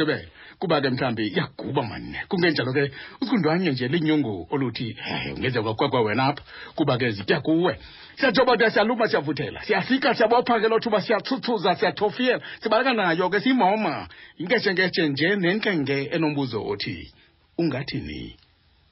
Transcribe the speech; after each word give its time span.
gqibela 0.00 0.28
kuba 0.58 0.80
ke 0.80 0.90
mhlawumbi 0.90 1.26
iyaguba 1.28 1.82
manine 1.82 2.24
kungenjalo 2.28 2.72
ke 2.72 2.90
usikundwanye 3.20 3.70
nje 3.70 3.88
linyungu 3.88 4.46
oluthi 4.50 4.96
hey 5.00 5.32
ungenzeka 5.32 5.74
kwakwa 5.74 6.00
wena 6.00 6.24
apha. 6.26 6.42
Kuba 6.74 6.98
ke 6.98 7.10
zitya 7.10 7.40
kuwe 7.40 7.78
siyajobota 8.16 8.70
siyaluma 8.70 9.08
siyavuthela. 9.08 9.62
Siyafika 9.64 10.14
siyabopha 10.14 10.60
ke 10.60 10.68
lothuba 10.68 11.00
siyathuthuza 11.00 11.74
siyathofiyela 11.76 12.40
sibaleka 12.62 12.92
nayo 12.92 13.30
ke 13.30 13.40
siyimoma 13.40 14.08
inketshengetshe 14.38 15.08
nje 15.08 15.36
nenkenge 15.36 16.04
enombuzo 16.12 16.66
othi 16.66 17.12
ungathini 17.58 18.36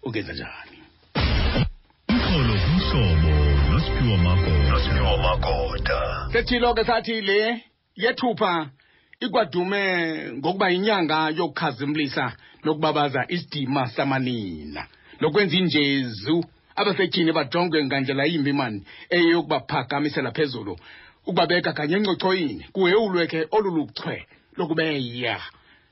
ukenza 0.02 0.32
njani? 0.32 0.78
Uxolo 2.08 2.54
umhlobo 2.54 3.48
Magoda. 4.16 4.70
noSiphiwe 4.70 5.16
Magoda. 5.16 6.28
sethilo 6.32 6.74
ke 6.74 6.84
sathi 6.84 7.20
le 7.20 7.62
yethupha 7.96 8.70
ikwadume 9.20 9.82
ngokuba 10.32 10.68
yinyanga 10.70 11.18
yokukhazimlisa 11.38 12.32
nokubabaza 12.64 13.24
isidima 13.28 13.88
samanina. 13.88 14.86
Nokwenza 15.20 15.56
injezu 15.56 16.44
abasetyhini 16.76 17.32
bajongwe 17.32 17.84
ngandlela 17.84 18.24
yimbi 18.24 18.52
mani 18.52 18.80
eyokubaphakamisela 19.10 20.30
phezulu. 20.30 20.74
Ukubabeka 21.26 21.72
kanye 21.72 21.96
encochoyini 21.96 22.64
kuhewulwe 22.72 23.26
ke 23.26 23.46
olu 23.50 23.70
luchwe 23.76 24.26
lokubeya 24.56 25.36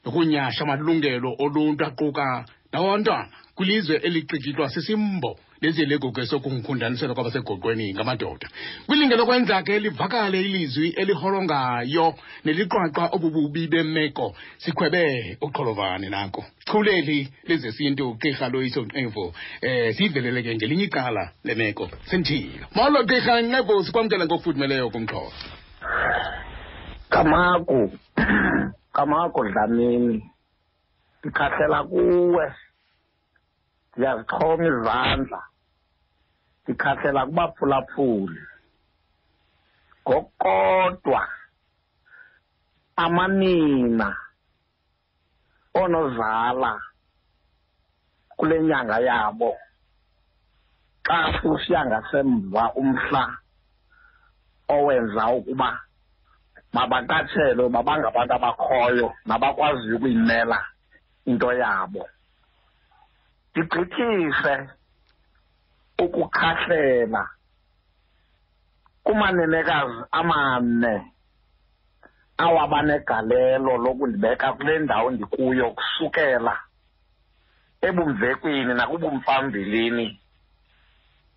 nokunyasha 0.04 0.62
amalungelo 0.65 1.30
oluntu 1.38 1.84
aquka 1.84 2.45
nawantwana 2.73 3.29
kwilizwe 3.54 3.96
elicikitwa 3.96 4.68
sisimbo 4.70 5.38
nezeleko 5.62 6.12
ke 6.12 6.27
sokungikhundanisela 6.27 7.15
kwabasegoqweni 7.15 7.95
ngamadoda. 7.95 8.48
Kwilinge 8.87 9.16
lokwenza 9.16 9.62
ke 9.62 9.79
livakale 9.79 10.41
ilizwi 10.41 10.88
eliholongayo 10.88 12.15
neliqwaqwa 12.45 13.15
obububi 13.15 13.69
bemeko. 13.69 14.34
Sikhwebe 14.59 15.38
uxholovane 15.41 16.09
nanko 16.09 16.45
chuleli 16.66 17.29
lezesintu 17.48 18.15
gqirha 18.15 18.48
loyiso 18.48 18.84
nqevo 18.84 19.34
eh 19.62 19.95
sivelele 19.96 20.43
ke 20.43 20.54
ngelinye 20.54 20.84
icala 20.84 21.32
lemeko. 21.45 21.88
Sendilo 22.04 22.66
molo 22.74 23.04
gqirha 23.04 23.43
nqevo 23.43 23.84
sikwamkela 23.84 24.27
ngokufudumeleyo 24.27 24.90
kumxhosa 24.90 25.46
kamaku 27.10 27.93
kamaku 28.93 29.45
dlamini. 29.45 30.23
Ndikhahlela 31.21 31.84
kuwe. 31.84 32.46
Ndiyazixhoma 33.97 34.65
izandla. 34.71 35.41
Ndikhahlela 36.63 37.27
kubaphulaphuli. 37.27 38.43
Ngokodwa 40.02 41.23
amanina 42.97 44.09
onozala 45.74 46.73
kule 48.37 48.57
nyanga 48.63 48.99
yabo 49.09 49.51
xa 51.07 51.19
susiya 51.41 51.80
ngasemva 51.87 52.65
umhla 52.80 53.24
owenza 54.74 55.24
ukuba 55.39 55.71
mabaqatshelwe 56.74 57.69
babangabantu 57.74 58.33
abakhoyo 58.35 59.09
nabakwaziyo 59.27 59.97
ukuyimela 59.97 60.59
into 61.27 61.49
yabo. 61.52 62.02
Ndigqithise 63.57 64.54
ukukhahlela 66.04 67.22
kumanenekazi 69.04 70.00
amane 70.19 70.94
awaba 72.44 72.82
negalelo 72.82 73.72
lokundibeka 73.84 74.53
kule 74.53 74.78
ndawo 74.78 75.10
ndikuyo 75.10 75.71
kusukela 75.71 76.54
ebumvekwini 77.87 78.72
nakubumfambilini. 78.75 80.06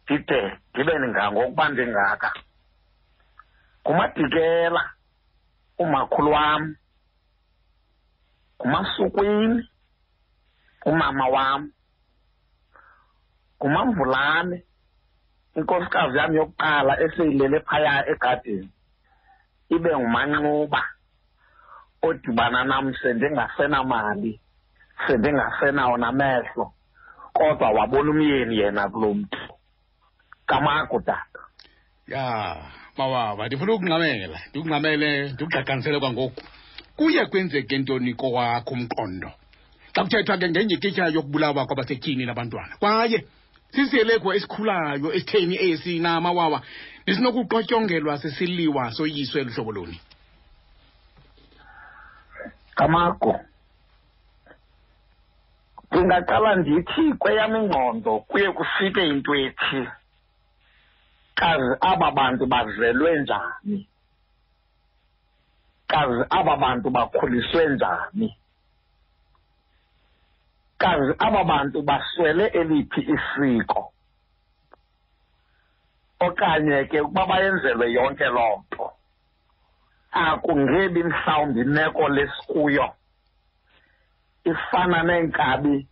Ndide 0.04 0.42
ndibe 0.70 0.94
ngokuba 1.00 1.70
ndingaka. 1.70 2.30
Ngumadikela 3.82 4.82
umakhulu 5.78 6.32
wam 6.32 6.76
ngumasukwini 8.58 9.70
umama 10.86 11.28
wam. 11.28 11.72
Ngumamvulane 13.60 14.64
inkosikazi 15.58 16.18
yam 16.18 16.36
yokuqala 16.36 16.94
eseyilele 17.04 17.60
phaya 17.60 18.08
egadini 18.12 18.70
ibe 19.76 19.90
ngumanxuba 19.98 20.82
odibana 22.02 22.64
nam 22.64 22.94
sendingasenamali 23.02 24.40
sendingasenawo 25.08 25.98
namehlo 25.98 26.66
kodwa 27.34 27.70
wabona 27.78 28.12
umyeni 28.12 28.58
yena 28.58 28.90
kulo 28.90 29.14
mntu 29.14 29.40
kamaku 30.46 31.00
tata 31.02 31.42
ya 32.08 32.56
mawaba 32.98 33.48
ndifuna 33.48 33.74
ukungqamela 33.74 34.40
ndikungqamele 34.50 35.10
ndikugqaqanisele 35.34 36.00
kwangoku. 36.00 36.42
Kuye 36.98 37.26
kwenzeke 37.26 37.78
ntoni 37.78 38.14
kowakho 38.14 38.74
umqondo? 38.74 39.32
Xa 39.94 40.04
kuthethwa 40.04 40.38
ke 40.38 40.50
ngenjikitya 40.50 41.14
yokubulawa 41.16 41.66
kwabasetyhini 41.66 42.26
nabantwana 42.26 42.76
kwaye 42.80 43.20
sisiheleko 43.72 44.34
esikhulayo 44.34 45.14
esitheni 45.14 45.56
esi 45.70 46.00
namawawa 46.00 46.62
nesinokuqotyongelwa 47.08 48.18
sisiliwa 48.18 48.92
soyiso 48.92 49.40
eluhlobo 49.40 49.72
luni 49.72 49.98
kamago 52.76 53.40
ndingaqala 55.92 56.56
ndithi 56.56 57.14
kweyam 57.22 57.56
ingqondo 57.56 58.20
kuye 58.30 58.52
kufike 58.52 59.02
into 59.08 59.36
ethi 59.36 59.82
kazi 61.40 61.76
aba 61.82 62.12
bantu 62.12 62.46
bazelwe 62.46 63.22
njani? 63.22 63.88
Kazi 65.88 66.24
aba 66.30 66.58
bantu 66.58 66.90
bakhuliswe 66.90 67.70
njani? 67.70 68.38
Kazi 70.80 71.14
aba 71.20 71.44
bantu 71.44 71.82
baswele 71.82 72.46
eliphi 72.48 73.02
isiko. 73.02 73.92
Okanye 76.20 76.86
ke 76.86 77.02
ukuba 77.02 77.26
bayenzelwe 77.26 77.92
yonke 77.92 78.26
loo 78.26 78.64
nto. 78.64 78.92
Akungebi 80.12 81.04
mhlawumbi 81.04 81.62
imeko 81.62 82.10
lesikuyo. 82.10 82.88
Ifana 84.44 85.04
neenkabi 85.04 85.88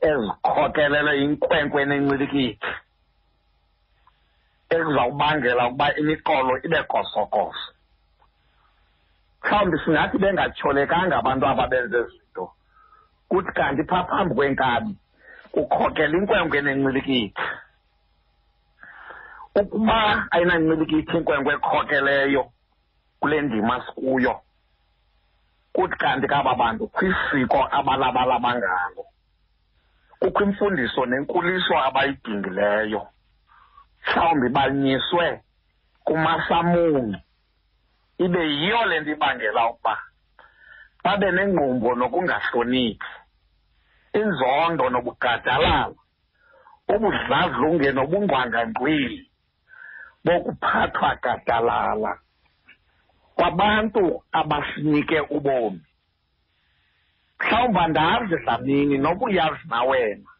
ezikhokelelwe 0.00 1.18
yinkwenkwe 1.20 1.84
nencilikithi 1.84 2.72
ekuzawubangela 4.74 5.68
ukuba 5.68 5.86
imiqolo 6.00 6.52
ibe 6.66 6.82
kosokoso. 6.82 7.70
Mhlawumbi 9.42 9.78
singathi 9.78 10.18
bengatyholekanga 10.18 11.16
abantu 11.16 11.44
ababenze 11.46 12.02
zinto 12.02 12.23
kuthi 13.34 13.52
kanti 13.52 13.82
phaa 13.84 14.04
phambi 14.04 14.34
kwenkabi 14.34 14.96
kukhokela 15.52 16.18
inkwenkwe 16.18 16.62
nencilikithi 16.62 17.42
ukuba 19.60 20.26
ayinancilikithi 20.30 21.16
inkwenkwe 21.16 21.54
ekhokeleyo 21.54 22.42
kule 23.20 23.42
ndima 23.42 23.86
sikuyo 23.86 24.40
kuthi 25.72 25.96
kanti 25.96 26.26
kaba 26.28 26.54
bantu 26.54 26.86
kwisiko 26.88 27.68
abalabalaba 27.70 28.50
ngalo 28.54 29.04
kukho 30.20 30.42
imfundiso 30.44 31.06
nenkuliso 31.06 31.74
abayidingileyo 31.78 33.02
mhlawumbi 34.06 34.48
banyiswe 34.48 35.42
kumasamuni 36.04 37.18
ibe 38.18 38.42
yiyo 38.48 38.84
le 38.86 39.00
nto 39.00 39.10
ibangela 39.10 39.66
ukuba 39.70 39.94
babe 41.04 41.32
nengqumbo 41.32 41.94
nokungahloniphi. 41.94 43.23
Inzondo 44.20 44.84
nobugadalala 44.90 45.94
ubudladlunge 46.94 47.92
nobungqwangangqwili 47.92 49.30
bokuphathwa 50.24 51.10
gadalala 51.22 52.12
kwabantu 53.36 54.22
abasinike 54.32 55.20
ubomi. 55.36 55.82
Mhlawumbi 57.40 57.78
andazi 57.78 58.36
dlamini 58.36 58.98
nokuyazi 58.98 59.64
na 59.68 59.82
wena 59.82 60.30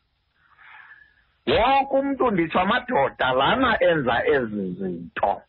wonke 1.46 1.94
umntu 1.98 2.30
nditsho 2.30 2.60
amadoda 2.60 3.32
lana 3.32 3.82
enza 3.82 4.26
ezi 4.26 4.72
zinto. 4.78 5.42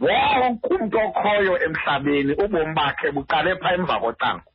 Wonke 0.00 0.66
umntu 0.74 0.98
okhoyo 0.98 1.54
emhlabeni 1.64 2.32
ubomi 2.44 2.74
bakhe 2.74 3.10
buqale 3.12 3.56
phaa 3.60 3.74
emva 3.74 4.00
kocango 4.00 4.51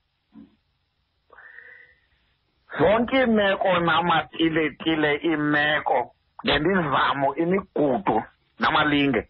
zonke 2.77 3.17
iimeko 3.19 3.79
namatiletile 3.79 5.11
iimeko 5.15 6.11
nemizamo 6.43 7.35
imigudu 7.35 8.23
namalinge 8.59 9.27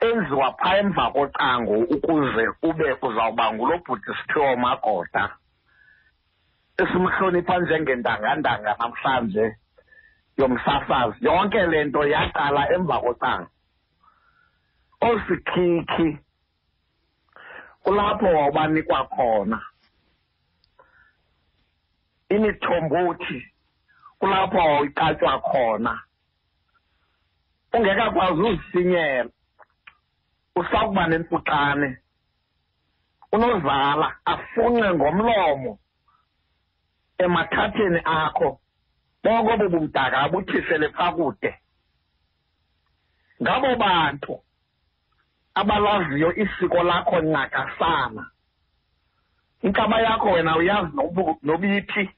enziwa 0.00 0.52
phaa 0.52 0.76
emva 0.76 1.10
kocango 1.10 1.74
ukuze 1.94 2.44
ube 2.62 2.96
uzawuba 3.02 3.52
ngulo 3.52 3.78
bhuti 3.78 4.10
sithiwa 4.18 4.52
umagoda 4.52 5.24
esimhlonipha 6.78 7.58
njengendangandanga 7.58 8.76
namhlanje 8.78 9.56
yomsasazi. 10.38 11.16
Yonke 11.20 11.66
le 11.66 11.84
nto 11.84 12.02
yaqala 12.14 12.72
emva 12.74 13.00
kocango. 13.00 13.50
Osikhikhi 15.00 16.18
kulapho 17.82 18.26
wawubanikwa 18.26 19.00
khona. 19.14 19.58
Imithombothi 22.34 23.38
kulapho 24.18 24.56
wawuqatywa 24.58 25.40
khona. 25.40 26.02
Ungekakwazi 27.74 28.42
uzisinyela 28.42 29.30
usakuba 30.56 31.06
nempuxane 31.06 31.98
unozala 33.32 34.06
afunxe 34.32 34.88
ngomlomo 34.94 35.72
emathatheni 37.24 38.00
akho. 38.04 38.60
Bonke 39.22 39.52
obo 39.52 39.66
bumdaka 39.72 40.16
abuthisele 40.24 40.88
phaa 40.96 41.12
kude 41.16 41.52
ngabo 43.42 43.76
bantu 43.76 44.34
abalaziyo 45.54 46.28
isiko 46.42 46.82
lakho 46.82 47.16
ncakasana 47.20 48.24
inkaba 49.62 50.00
yakho 50.00 50.28
wena 50.32 50.56
uyazi 50.56 50.92
nobiphi. 51.42 52.10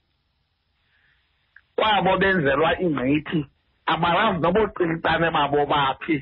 Kwabo 1.87 2.19
benzelwa 2.19 2.71
ingqithi 2.85 3.47
abalazi 3.87 4.39
noboqilitane 4.43 5.31
babo 5.31 5.67
baphi. 5.67 6.17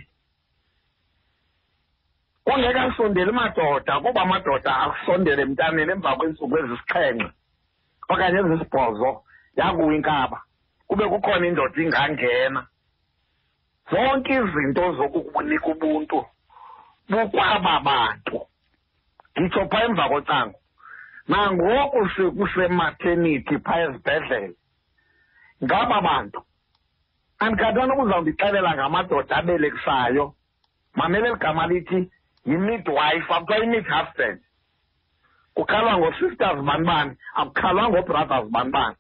Kungekasondeli 2.45 3.33
madoda 3.33 4.01
kuba 4.01 4.21
amadoda 4.23 4.73
asondele 4.85 5.43
emntaneni 5.43 5.93
emva 5.93 6.17
kweentsuku 6.19 6.55
ezisixhenxe 6.61 7.29
okanye 8.13 8.39
ezisibhozo 8.41 9.11
yakuwa 9.57 9.95
inkaba. 9.97 10.39
Kube 10.89 11.05
kukhona 11.09 11.47
indoda 11.47 11.83
ingangena. 11.83 12.63
Zonke 13.91 14.33
izinto 14.35 14.85
zokukunika 14.97 15.69
ubuntu 15.73 16.19
bukwaba 17.09 17.81
bantu. 17.81 18.37
Ngitsho 19.39 19.63
phaa 19.71 19.85
emva 19.85 20.09
kocango 20.13 20.59
nangoku 21.29 21.99
kusematernithi 22.37 23.57
phaa 23.65 23.83
ezibhedlele. 23.85 24.57
Ngaba 25.65 26.01
bantu. 26.01 26.41
Andikhathani 27.39 27.93
ubuzawundixelela 27.93 28.71
ngamadoda 28.75 29.37
abelekisayo. 29.37 30.35
Mamele 30.95 31.29
eli 31.29 31.39
gama 31.39 31.67
lithi 31.67 32.11
yi-midwife 32.47 33.31
akuthiwa 33.35 33.59
yi-mid 33.59 33.87
husband. 33.87 34.41
Kukhalwa 35.55 35.99
ngoo-sisters 35.99 36.61
bani 36.63 36.85
bani? 36.87 37.13
Akukhalwa 37.35 37.89
ngoo-brothers 37.89 38.49
bani 38.55 38.71
bani? 38.71 38.97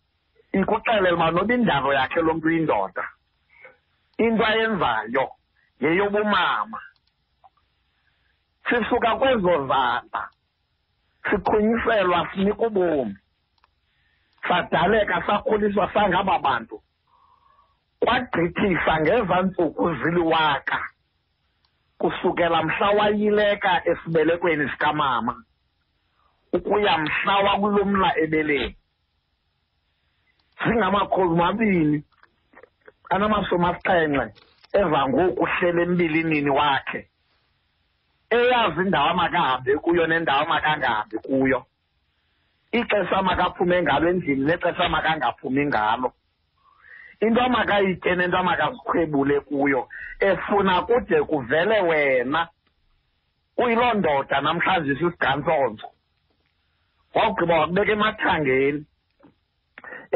Ikuxelela 0.52 1.14
uba 1.14 1.31
noba 1.31 1.55
indalo 1.55 1.93
yakhe 1.93 2.20
lo 2.20 2.34
mntu 2.34 2.46
uyindoda 2.46 3.05
into 4.19 4.44
ayenzayo 4.46 5.31
yeyobumama 5.81 6.81
sisuka 8.69 9.16
kwezo 9.16 9.66
zandla 9.69 10.28
sikhunyiselwa 11.31 12.28
sinika 12.34 12.66
ubomi. 12.66 13.16
Sadaleka 14.49 15.23
sakhuliswa 15.26 15.93
sangaba 15.94 16.38
bantu. 16.38 16.82
Kwagqithisa 18.00 19.00
ngeza 19.00 19.43
ntsuku 19.43 19.94
ziliwaka. 19.94 20.79
Kusukela 21.99 22.62
mhla 22.62 22.91
wayileka 22.91 23.88
esibelekweni 23.88 24.70
sikamama 24.70 25.44
ukuya 26.52 26.99
mhla 26.99 27.37
wakulumla 27.37 28.19
ebeleni. 28.19 28.76
Zingamakhulu 30.67 31.37
mabini 31.37 32.05
anamasumi 33.11 33.67
asixhenxe 33.67 34.43
eza 34.73 35.08
ngoku 35.08 35.43
uhlele 35.43 35.82
embilinini 35.82 36.50
wakhe. 36.50 37.08
Eyazi 38.31 38.81
indawo 38.81 39.08
amakahambe 39.08 39.76
kuyo 39.76 40.06
nendawo 40.06 40.43
amakangahambi 40.43 41.19
kuyo. 41.19 41.67
Ixesha 42.79 43.23
makaphume 43.23 43.82
ngalo 43.82 44.09
endlini 44.11 44.44
nexesha 44.44 44.88
makangaphumi 44.88 45.67
ngalo. 45.67 46.12
Into 47.21 47.41
amakayitye 47.41 48.15
nento 48.17 48.38
amakazikhwebule 48.38 49.41
kuyo 49.41 49.88
efuna 50.21 50.82
kude 50.82 51.23
kuvele 51.23 51.81
wena. 51.81 52.49
Uyiloo 53.56 53.94
ndoda 53.94 54.41
namhlanje 54.41 54.94
sisigantsonzo 54.94 55.87
wawugqiba 57.15 57.59
wakubeka 57.61 57.93
emathangeni 57.93 58.85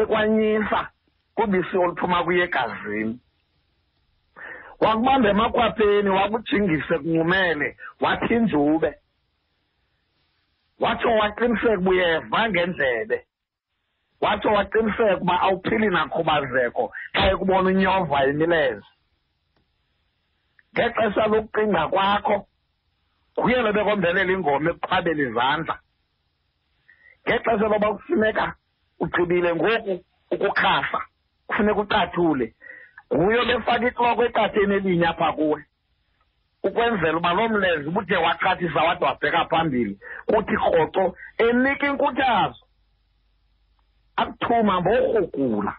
ekwanyisa 0.00 0.80
kubisi 1.34 1.76
oluphuma 1.76 2.24
kuye 2.24 2.44
egazini. 2.44 3.18
Wakubamba 4.80 5.28
emakhwapheni 5.28 6.08
wakujingise 6.08 6.98
kuncumele 6.98 7.76
wathi 8.00 8.34
injube 8.34 8.94
watsho 10.80 11.08
waqiniseka 11.10 11.78
uba 11.78 11.90
uyeva 11.90 12.48
ngendlebe. 12.48 13.24
Watsho 14.20 14.48
waqiniseka 14.48 15.20
uba 15.22 15.40
awuphili 15.40 15.88
nakhubazeko 15.90 16.92
xa 17.14 17.30
ekubona 17.32 17.68
unyova 17.68 18.26
imilenze. 18.26 18.90
Ngexesha 20.72 21.26
lokucinga 21.26 21.88
kwakho 21.88 22.46
nguye 23.38 23.62
lobekombelela 23.62 24.32
ingoma 24.32 24.70
ekuqhabela 24.70 25.22
izandla. 25.28 25.74
Ngexesha 27.24 27.66
loba 27.68 27.88
kufuneka 27.94 28.46
ugqibile 29.00 29.50
ngoku 29.54 29.94
ukukhasa 30.30 31.00
kufuneka 31.46 31.80
ucathule 31.80 32.46
nguye 33.14 33.38
obefaka 33.40 33.86
ikloko 33.88 34.22
eqatheni 34.24 34.74
elinye 34.74 35.06
apha 35.06 35.32
kuwe. 35.32 35.60
Ukwenzela 36.62 37.18
uba 37.18 37.32
lo 37.32 37.48
mlenze 37.48 37.88
ubuthe 37.88 38.16
waqathisa 38.16 38.82
wade 38.82 39.04
wabheka 39.04 39.44
phambili 39.50 39.98
kuthi 40.26 40.54
rhoxo 40.56 41.14
enika 41.38 41.86
inkuthazo 41.86 42.64
akuthuma 44.16 44.80
mborhugula 44.80 45.74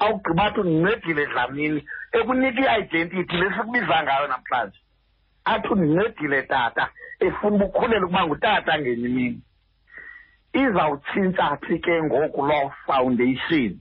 awugqiba 0.00 0.44
athi 0.44 0.60
undincedile 0.60 1.26
dlamini 1.26 1.80
ekunika 2.12 2.60
i-identity 2.60 3.36
lesikubiza 3.36 4.02
ngayo 4.02 4.26
namhlanje. 4.28 4.80
Athi 5.44 5.68
undincedile 5.68 6.42
tata 6.42 6.90
efuna 7.20 7.56
ubukhulela 7.56 8.06
ukuba 8.06 8.26
ngutata 8.26 8.78
ngenye 8.78 9.08
imini. 9.08 9.40
Izawutshintsha 10.52 11.56
phi 11.62 11.78
ke 11.78 12.02
ngoku 12.02 12.42
loo 12.46 12.72
foundation? 12.86 13.80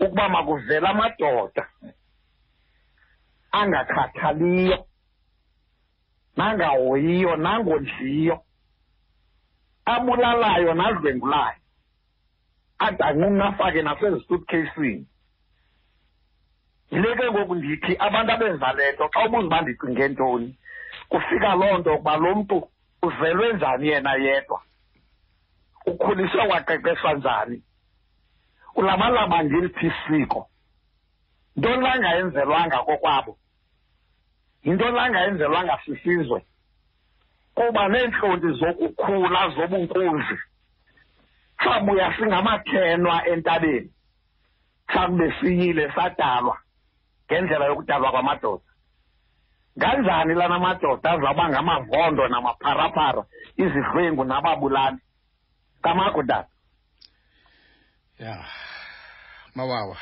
Ukuba 0.00 0.28
makuvela 0.28 0.88
amadoda 0.90 1.64
angakhathaliyo. 3.52 4.86
Nangahoyiyo 6.36 7.36
nangondliyo. 7.36 8.36
Abulalayo 9.84 10.74
nadlwengulayo 10.74 11.60
adanqunqa 12.80 13.46
afake 13.48 13.82
nasezisuitcasini 13.82 15.06
yile 16.90 17.16
ke 17.16 17.30
ngoku 17.30 17.54
ndithi 17.54 17.96
abantu 17.98 18.32
abenza 18.32 18.72
le 18.72 18.92
nto 18.92 19.08
xa 19.12 19.20
ubuza 19.26 19.46
uba 19.46 19.60
ndicinge 19.60 20.08
ntoni 20.08 20.48
kufika 21.08 21.54
loo 21.54 21.78
nto 21.78 21.94
ukuba 21.94 22.16
lo 22.16 22.34
mntu 22.34 22.56
uzelwe 23.02 23.52
njani 23.52 23.88
yena 23.88 24.14
yedwa? 24.14 24.60
Ukhuliswe 25.86 26.42
waqeqeshwa 26.50 27.14
njani? 27.14 27.62
Ulabalaba 28.74 29.44
ngeliphi 29.44 29.86
isiko 29.86 30.40
ntoni 31.56 31.82
langayenzelwanga 31.82 32.78
kokwabo? 32.78 33.32
Yintoni 34.64 34.96
langayenzelwanga 34.96 35.78
sisizwe 35.84 36.44
kuba 37.54 37.88
neentlonti 37.88 38.48
zokukhula 38.60 39.48
zobunkunzi 39.54 40.36
sabuya 41.64 42.16
singamathenwa 42.16 43.26
entabeni 43.28 43.90
sakube 44.92 45.34
siyile 45.40 45.92
sadalwa 45.94 46.58
ngendlela 47.26 47.64
yokudalwa 47.66 48.10
kwamadoda. 48.10 48.64
Kanjani 49.80 50.34
lana 50.34 50.58
madoda 50.58 51.10
azawuba 51.10 51.48
ngamavondo 51.48 52.28
namapharapara 52.28 53.24
izidlwengu 53.56 54.24
nababulali? 54.24 54.98
Kamakudala 55.82 56.46
ya 58.18 58.44
mawawa. 59.54 59.96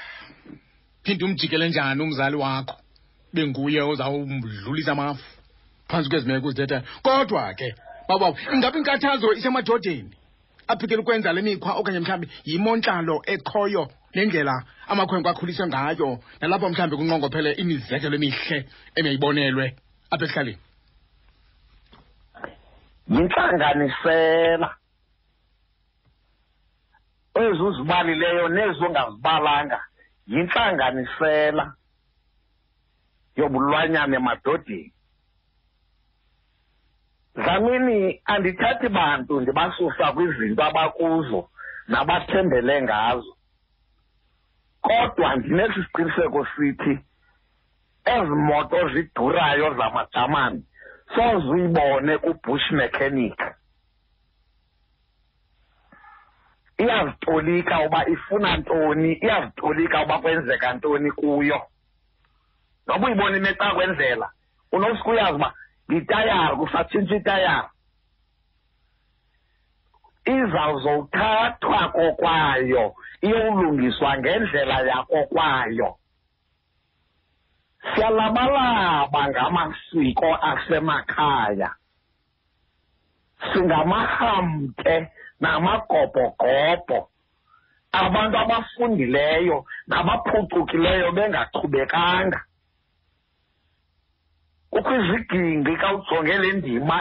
Phinde 1.02 1.24
umjikele 1.24 1.68
njani 1.68 2.02
umzali 2.02 2.36
wakho? 2.36 2.74
Benguye 3.32 3.80
ozawumdlulisa 3.80 4.92
amafu 4.92 5.24
phantsi 5.88 6.10
kwezimeko 6.10 6.46
uzithethayo 6.46 6.82
kodwa 7.02 7.54
ke 7.54 7.74
babawo 8.08 8.36
ingabe 8.54 8.78
inkathazo 8.78 9.32
isemadodeni? 9.32 10.10
Aphikele 10.68 11.00
ukwenza 11.00 11.32
le 11.32 11.42
mikhwa 11.42 11.72
okanye 11.80 12.00
mhlawumbi 12.00 12.28
yimontlalo 12.44 13.22
ekhoyo 13.26 13.88
nendlela 14.14 14.64
amakhwenkwe 14.88 15.30
akhuliswe 15.30 15.66
ngayo 15.66 16.18
nalapho 16.40 16.68
mhlawumbi 16.68 16.96
kunqongophele 16.96 17.52
imizekelo 17.52 18.16
emihle 18.16 18.58
emeyibonelwe 18.96 19.66
apha 20.12 20.24
ekuhlaleni. 20.24 20.58
Yintlanganisela 23.08 24.68
ezi 27.40 27.62
uzibalileyo 27.62 28.48
nezi 28.48 28.84
ungazibalanga 28.84 29.80
yintlanganisela 30.26 31.64
yobulwanyana 33.38 34.16
emadodeni. 34.16 34.92
Dlamini 37.34 38.20
andithathi 38.24 38.88
bantu 38.88 39.40
ndibasusa 39.40 40.12
kwizinto 40.12 40.62
abakuzo 40.64 41.40
nabathembele 41.88 42.82
ngazo. 42.82 43.32
Kodwa 44.82 45.36
ndinesi 45.36 45.80
siqiniseko 45.84 46.46
sithi 46.56 46.94
ezi 48.04 48.34
moto 48.48 48.88
zidurayo 48.92 49.74
zamajamani 49.74 50.62
sozuyibone 51.14 52.18
kubush 52.18 52.70
mechanic. 52.70 53.38
Iyazitolika 56.78 57.80
uba 57.86 58.08
ifuna 58.08 58.56
ntoni 58.56 59.12
iyazitolika 59.12 60.02
uba 60.04 60.18
kwenzeka 60.18 60.72
ntoni 60.72 61.10
kuyo. 61.10 61.60
Noba 62.88 63.06
uyibona 63.06 63.36
imeca 63.36 63.74
kwendlela 63.74 64.30
unosuke 64.72 65.10
uyazi 65.10 65.36
uba 65.36 65.54
yitayari 65.88 66.56
kusatshintsha 66.56 67.16
itayari 67.16 67.68
izawuzothathwa 70.36 71.88
kokwayo 71.88 72.94
iyolungiswa 73.20 74.18
ngendlela 74.18 74.76
yakokwayo. 74.80 75.96
Siyalabalaba 77.94 79.28
ngamasiko 79.28 80.28
asemakhaya. 80.50 81.70
Singamahamte 83.52 85.08
namagobhogobho 85.40 87.08
abantu 87.92 88.36
abafundileyo 88.38 89.64
nabaphucukileyo 89.86 91.12
bengachubekanga. 91.12 92.40
Kukho 94.70 94.92
izigingi 95.00 95.72
xa 95.80 95.88
ujonge 95.94 96.38
le 96.38 96.52
ndima 96.52 96.96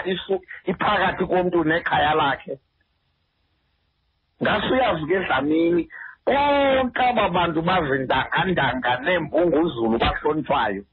iphakathi 0.71 1.23
komntu 1.25 1.63
nekhaya 1.63 2.13
lakhe. 2.13 2.53
Ngasuyazi 4.41 5.05
ke 5.09 5.17
dlamini 5.25 5.83
bonke 6.25 7.01
aba 7.09 7.29
bantu 7.29 7.59
bazindangandanga 7.61 8.91
neempunguzulu 9.03 9.97
bahlonitshwayo 9.97 10.83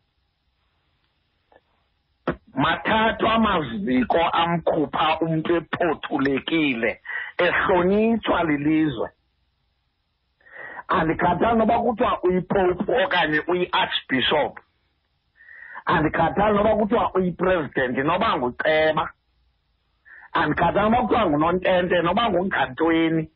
mathathwa 2.54 3.34
amaziko 3.34 4.18
amkhupha 4.18 5.18
umntu 5.20 5.56
ephothulekile 5.56 7.00
ehlonitshwa 7.38 8.44
lilizwe. 8.44 9.08
Andikhathali 10.88 11.58
noba 11.58 11.78
kuthiwa 11.78 12.22
uyipope 12.22 12.92
okanye 13.04 13.40
uyi-archbishop. 13.50 14.63
Andikhathali 15.84 16.56
noba 16.56 16.76
kuthiwa 16.76 17.14
uyipresident 17.14 17.96
noba 17.98 18.36
nguceba. 18.36 19.10
Andikhathali 20.32 20.90
noba 20.90 21.02
kuthiwa 21.02 21.26
ngunontente 21.26 22.02
noba 22.02 22.30
ngungantweni. 22.30 23.30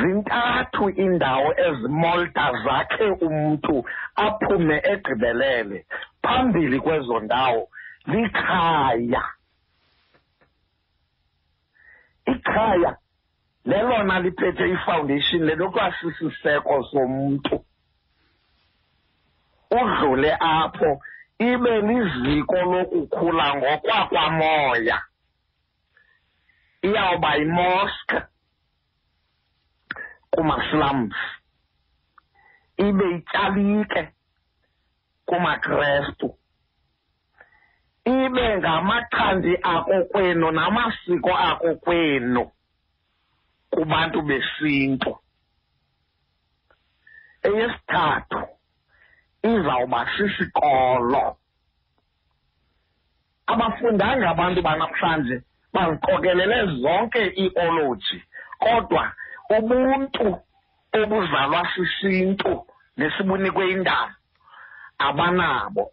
Zintathu 0.00 0.88
indawo 0.90 1.48
ezimolda 1.66 2.52
zakhe 2.64 3.06
umntu 3.26 3.84
aphume 4.16 4.76
egqibelele. 4.92 5.86
Phambili 6.22 6.80
kwezo 6.80 7.20
ndawo 7.20 7.68
likhaya. 8.06 9.24
Ikhaya 12.26 12.96
lelona 13.64 14.20
liphethe 14.20 14.70
ifoundation 14.70 15.44
lelokwa 15.44 15.94
sisiseko 16.00 16.82
somntu. 16.90 17.64
Udlule 19.70 20.36
apho 20.40 21.00
ibe 21.38 21.80
liziko 21.80 22.56
lokukhula 22.56 23.54
ngokwakwamoya 23.56 25.02
iyawuba 26.82 27.34
yimosque 27.36 28.22
kuma-slums. 30.30 31.16
Ibe 32.76 33.04
ityalike 33.16 34.12
kumakrestu. 35.26 36.38
Ibe 38.04 38.58
ngamathandi 38.58 39.56
akokwenu 39.62 40.50
namasiko 40.50 41.30
akokwenu 41.36 42.50
kubantu 43.70 44.22
besintu. 44.22 45.18
Eyesithathu 47.42 48.40
izawuba 49.52 50.00
sisikolo 50.16 51.36
abafundanga 53.46 54.30
abantu 54.30 54.62
banamhlanje 54.62 55.36
bazikokelele 55.74 56.58
zonke 56.80 57.22
iology 57.44 58.18
kodwa 58.58 59.12
ubuntu 59.56 60.26
obuzalwa 60.98 61.60
sisintu 61.74 62.52
nesibunikwe 62.96 63.70
indalo 63.70 64.16
abanabo. 64.98 65.90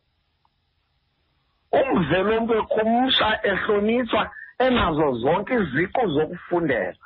Umzelo 1.72 2.31
omntu 2.38 2.53
ekhumsha 2.62 3.27
ehlonitshwa 3.50 4.24
enazo 4.65 5.08
zonke 5.22 5.53
iziqu 5.55 6.01
zokufundela. 6.13 7.05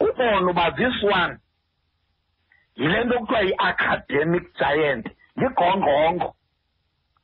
Ubone 0.00 0.50
uba 0.50 0.70
this 0.78 0.96
one 1.02 1.38
yile 2.76 3.04
nto 3.04 3.18
kuthiwa 3.18 3.40
yi-academic 3.40 4.44
giant 4.58 5.06
ligongqongqo 5.36 6.34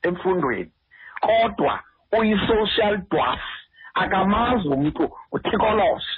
emfundweni. 0.03 0.71
Kodwa 1.21 1.79
uyi-social 2.17 2.97
dwarf 3.09 3.41
akamazi 3.93 4.67
umntu 4.67 5.11
uthikoloshe 5.31 6.13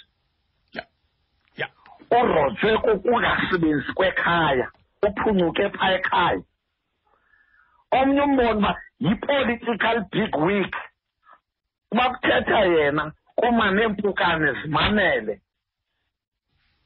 urojwe 2.22 2.78
kukungasebenzi 2.78 3.94
kwekhaya 3.94 4.72
uphunyuke 5.08 5.70
phaa 5.70 5.92
ekhaya. 5.92 6.42
Omnye 7.92 8.22
umbona 8.22 8.52
uba 8.58 8.82
yi-political 9.00 10.06
big 10.12 10.36
week 10.38 10.76
uba 11.92 12.10
kuthetha 12.10 12.60
yena 12.60 13.12
kuma 13.36 13.72
neempukane 13.72 14.54
zimamele 14.62 15.42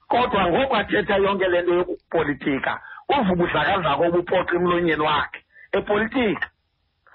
kodwa 0.07 0.47
ngoku 0.49 0.75
athetha 0.75 1.15
yonke 1.17 1.47
le 1.47 1.61
nto 1.61 1.73
yokupolitika 1.73 2.79
uva 3.09 3.31
ubudlakazako 3.33 4.03
obuphoxa 4.07 4.55
emlonyeni 4.55 5.03
wakhe 5.09 5.39
epolitika. 5.77 6.47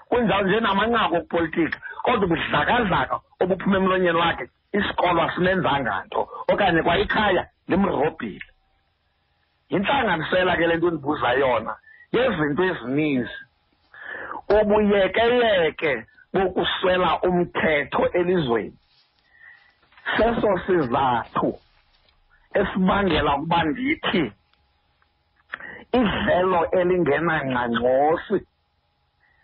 Kunjalo 0.09 0.47
nje 0.47 0.59
namanqaku 0.59 1.15
okupolitika 1.15 1.77
kodwa 2.03 2.25
ubudlakazaka 2.25 3.15
obuphuma 3.41 3.77
emlonyeni 3.77 4.19
wakhe 4.23 4.45
isikolo 4.77 5.21
asimenzanga 5.21 6.03
nto 6.05 6.21
okanye 6.51 6.81
kwayikhaya 6.85 7.43
limrobhile 7.69 8.47
yintlanganisela 9.69 10.57
ke 10.57 10.67
le 10.67 10.75
nto 10.77 10.87
endibuza 10.87 11.29
yona 11.41 11.73
yezinto 12.13 12.63
ezininzi. 12.63 13.39
Ubuyekeyeke 14.49 16.05
bokuswela 16.33 17.21
umthetho 17.27 18.03
elizweni. 18.19 18.77
Seso 20.17 20.49
sizathu 20.65 21.59
esibangela 22.59 23.35
ukuba 23.35 23.59
ndithi 23.63 24.23
idlelo 25.99 26.61
elingenangxangxosi 26.79 28.37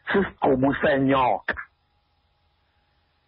sisigqubu 0.10 0.70
senyoka. 0.82 1.56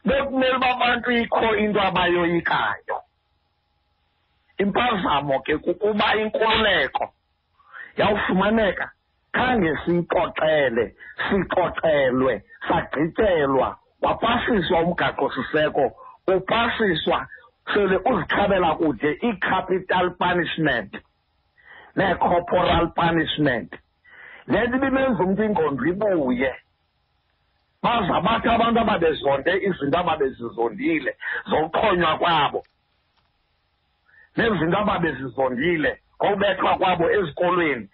Bekumele 0.05 0.55
uba 0.57 0.69
abantu 0.75 1.09
ikho 1.11 1.55
into 1.55 1.79
abayoyikayo. 1.81 2.97
Impazamo 4.57 5.39
ke 5.45 5.57
kukuba 5.57 6.15
inkululeko 6.21 7.13
yawufumaneka 7.97 8.91
khange 9.35 9.71
siyixoxele 9.85 10.85
sixoxelwe 11.29 12.33
sagqithelwa 12.67 13.77
wapasiswa 14.01 14.77
umgaqo-siseko 14.85 15.85
upasiswa 16.27 17.27
sele 17.73 17.97
uzichabela 18.05 18.75
kude 18.75 19.19
ii-capital 19.23 20.11
punishment 20.17 20.91
nee-corporal 21.95 22.91
punishment. 22.95 23.73
Le 24.47 24.67
nto 24.67 24.77
ibimenza 24.77 25.23
umntu 25.23 25.43
ingqondo 25.43 25.85
ibuye. 25.85 26.55
Baza 27.83 28.21
bathi 28.21 28.47
abantu 28.49 28.79
ababezonde 28.79 29.51
izinto 29.67 29.97
ababezizondile 29.97 31.11
zokuxhonywa 31.49 32.17
kwabo. 32.17 32.63
Nezinto 34.37 34.77
ababezizondile 34.77 35.91
ngokubethwa 36.17 36.77
kwabo 36.77 37.05
ezikolweni 37.11 37.89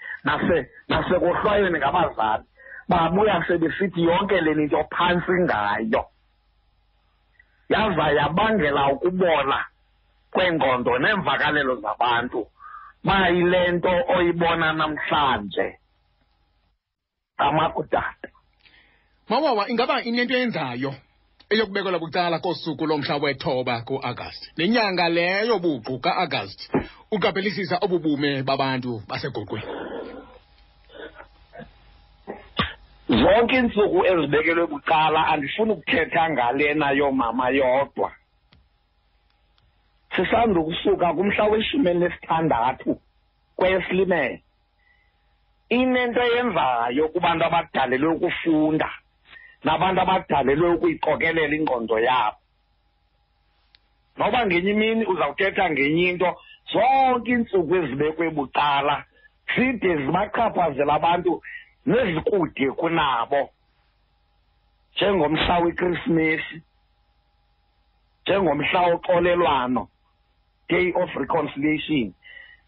nasekohlwayweni 0.88 1.80
nase, 1.80 1.80
ngabazali. 1.80 2.44
Babuya 2.90 3.44
sebesithi 3.48 4.04
yonke 4.04 4.42
le 4.42 4.54
nto 4.56 4.84
phantsi 4.92 5.32
ngayo. 5.32 6.04
Yaza 7.70 8.06
yabangela 8.18 8.92
ukubola 8.94 9.60
kwengqondo 10.34 11.00
neemvakalelo 11.00 11.76
zabantu. 11.76 12.48
Bayile 13.04 13.72
nto 13.72 13.94
oyibona 14.16 14.74
namhlanje. 14.74 15.68
Amakudada 17.38 18.30
mawawa 19.30 19.70
ingaba 19.70 20.04
inento 20.04 20.34
eyenzayo? 20.36 20.94
Eyokubekelwa 21.50 22.00
bucala 22.00 22.40
kosuku 22.40 22.86
lomhla 22.86 23.16
wethoba 23.18 23.82
ku-agasti 23.88 24.48
nenyanga 24.58 25.10
leyo 25.10 25.60
buqu 25.60 26.00
ka-agasti 26.00 26.66
uqaphelisisa 27.12 27.78
obubume 27.82 28.44
babantu 28.44 29.02
basegoqweni 29.08 29.97
zonke 33.10 33.56
iintsuku 33.56 34.06
ezibekelwe 34.06 34.68
bucala 34.68 35.28
andifuni 35.28 35.72
ukuthetha 35.72 36.30
ngalena 36.30 36.92
yoomama 36.92 37.50
yodwa. 37.50 38.12
Sisanda 40.16 40.60
ukusuka 40.60 41.14
kumhla 41.14 41.44
weshumi 41.46 41.90
elinesithandathu 41.90 43.00
kweyeSilimela. 43.56 44.40
Inento 45.70 46.22
eyenzayo 46.24 47.10
kubantu 47.10 47.46
abadalelwe 47.46 48.14
ukufunda 48.14 48.90
nabantu 49.64 50.02
abadalelwe 50.02 50.70
ukuyiqokelela 50.70 51.56
ingqondo 51.56 52.00
yabo. 52.00 52.38
Noba 54.18 54.46
ngenye 54.46 54.72
imini 54.72 55.06
uzawuthetha 55.06 55.70
ngenye 55.70 56.10
into 56.10 56.30
zonke 56.72 57.32
iintsuku 57.32 57.76
ezibekwe 57.76 58.30
bucala 58.30 59.06
zide 59.56 59.98
zibachaphazela 59.98 60.94
abantu 60.94 61.42
nezikude 61.88 62.72
kunabo. 62.72 63.50
Njengomhla 64.96 65.60
wekrisimesi 65.60 66.62
njengomhla 68.28 68.82
woxolelwano 68.82 69.88
day 70.70 70.94
of 70.96 71.10
reconciliation 71.16 72.14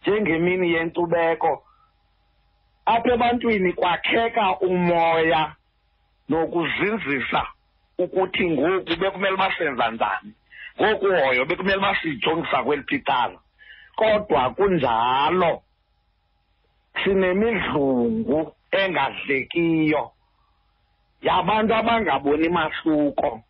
njengemini 0.01 0.73
yenkcubeko 0.73 1.63
apha 2.85 3.13
ebantwini 3.13 3.73
kwakheka 3.73 4.59
umoya 4.59 5.55
nokuzinzisa 6.29 7.41
ukuthi 7.97 8.49
ngoku 8.49 8.95
bekumele 8.99 9.37
basenza 9.37 9.91
njani 9.91 10.33
ngoku 10.81 11.05
hoyo 11.05 11.45
bekumele 11.45 11.79
basiyijongisa 11.79 12.63
kweliphi 12.63 12.95
icala 12.95 13.39
kodwa 13.95 14.49
kunjalo 14.49 15.61
sinemidlungu 17.03 18.55
engadlekiyo 18.71 20.11
yabantu 21.21 21.73
abangaboni 21.75 22.49
mahluko 22.49 23.43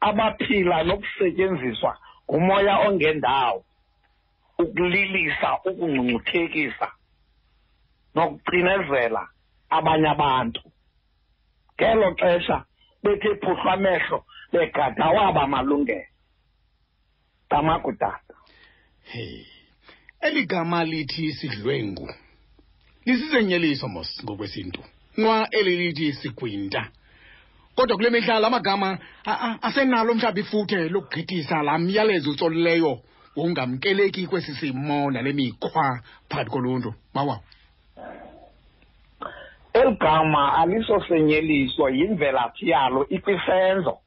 abaphila 0.00 0.82
nokusetyenziswa 0.82 1.92
ngumoya 2.28 2.74
ongendawo 2.86 3.64
ukulilisa 4.58 5.48
ukungcungcuthekisa 5.68 6.88
nokucinezela 8.14 9.22
abanye 9.70 10.08
abantu. 10.14 10.62
Ngelo 11.74 12.08
xesha 12.18 12.58
bethe 13.02 13.30
phuhlwa 13.42 13.72
amehlo 13.72 14.18
begada 14.52 15.06
waba 15.16 15.42
amalungelo 15.42 16.12
tamakudada 17.48 18.34
hey 19.10 19.46
eli 20.20 20.46
gama 20.46 20.84
lithi 20.84 21.32
sidlwengu. 21.32 22.08
Lisisenyeliso 23.06 23.88
mos 23.88 24.24
ngokwesintu. 24.24 24.80
Nwa 25.16 25.48
eli 25.50 25.76
lithi 25.76 26.12
sigwinta 26.12 26.88
kodwa 27.74 27.96
kule 27.96 28.10
mihla 28.10 28.40
la 28.40 28.50
magama 28.50 28.98
asenalo 29.62 30.14
mhlawumbi 30.14 30.40
ifuthe 30.40 30.88
lokugqithisa 30.88 31.62
laa 31.62 31.78
myalezo 31.78 32.30
utsolileyo 32.30 33.00
wongamkeleki 33.36 34.26
kwesi 34.26 34.54
simo 34.54 35.10
nale 35.10 35.32
mikhwa 35.32 36.00
phakathi 36.28 36.50
koluntu. 36.50 36.94
Mawaw 37.14 37.38
eli 39.72 39.96
gama 39.96 40.58
alisosenyeliso 40.58 41.88
yimvelaphi 41.88 42.68
yalo 42.68 43.08
ikwisenzo. 43.08 43.98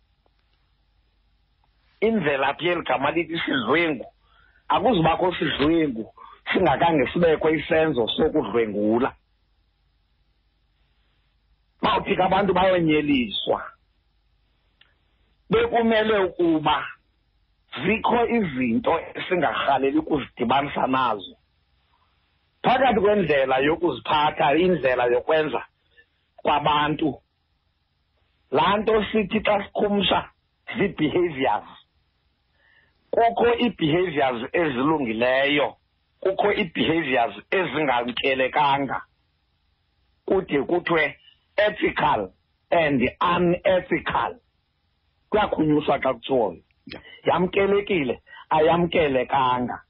Imvelaphi 2.02 2.66
yeli 2.66 2.82
gama 2.82 3.12
lithi 3.12 3.40
sidlwengu 3.40 4.06
akuzubakho 4.68 5.36
sidlwengu 5.36 6.14
singakhange 6.54 7.08
sibekho 7.14 7.50
isenzo 7.50 8.08
sokudlwengula. 8.08 9.14
Bawufika 11.82 12.26
abantu 12.26 12.54
bayonyeliswa 12.54 13.62
bekumele 15.50 16.20
ukuba 16.20 16.86
zikho 17.84 18.28
izinto 18.28 19.00
esingarhaleli 19.16 19.98
ukuzidibanisa 19.98 20.88
nazo. 20.88 21.36
Phakathi 22.64 23.00
kwendlela 23.00 23.58
yokuziphatha 23.58 24.56
indlela 24.58 25.06
yokwenza 25.06 25.66
kwabantu 26.36 27.22
laa 28.52 28.78
nto 28.78 29.06
sithi 29.12 29.40
xa 29.40 29.64
sikhumsha 29.64 30.30
zii-behaviors 30.78 31.70
kukho 33.12 33.48
ii-behaviors 33.64 34.50
ezilungileyo. 34.54 35.76
Kukho 36.26 36.54
ii-behaviors 36.54 37.36
ezingamkelekanga. 37.52 39.02
Kude 40.26 40.64
kuthiwe 40.64 41.16
ethical 41.58 42.32
and 42.72 43.02
unethical. 43.22 44.32
Kuyakhunyuswa 45.30 46.00
xa 46.04 46.14
kutshoyo 46.14 46.58
yamkelekile 47.26 48.22
ayamkelekanga. 48.50 49.82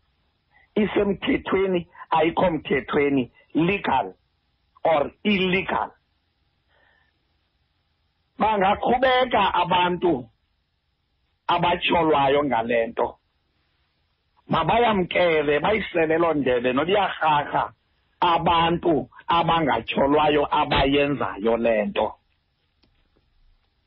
Isemthethweni 0.76 1.88
ayikho 2.10 2.52
mthethweni 2.52 3.32
legal 3.54 4.14
or 4.84 5.12
illegal. 5.24 5.92
Bangaqhubeka 8.40 9.54
abantu 9.54 10.30
abatyholwayo 11.48 12.44
ngale 12.44 12.88
nto. 12.88 13.20
Mabayamkele 14.48 15.60
bayisele 15.60 16.18
loo 16.18 16.34
ndebe 16.34 16.74
noliyarharha 16.74 17.74
abantu 18.20 19.10
abangatyholwayo 19.28 20.44
abayenzayo 20.60 21.58
le 21.58 21.86
nto. 21.86 22.14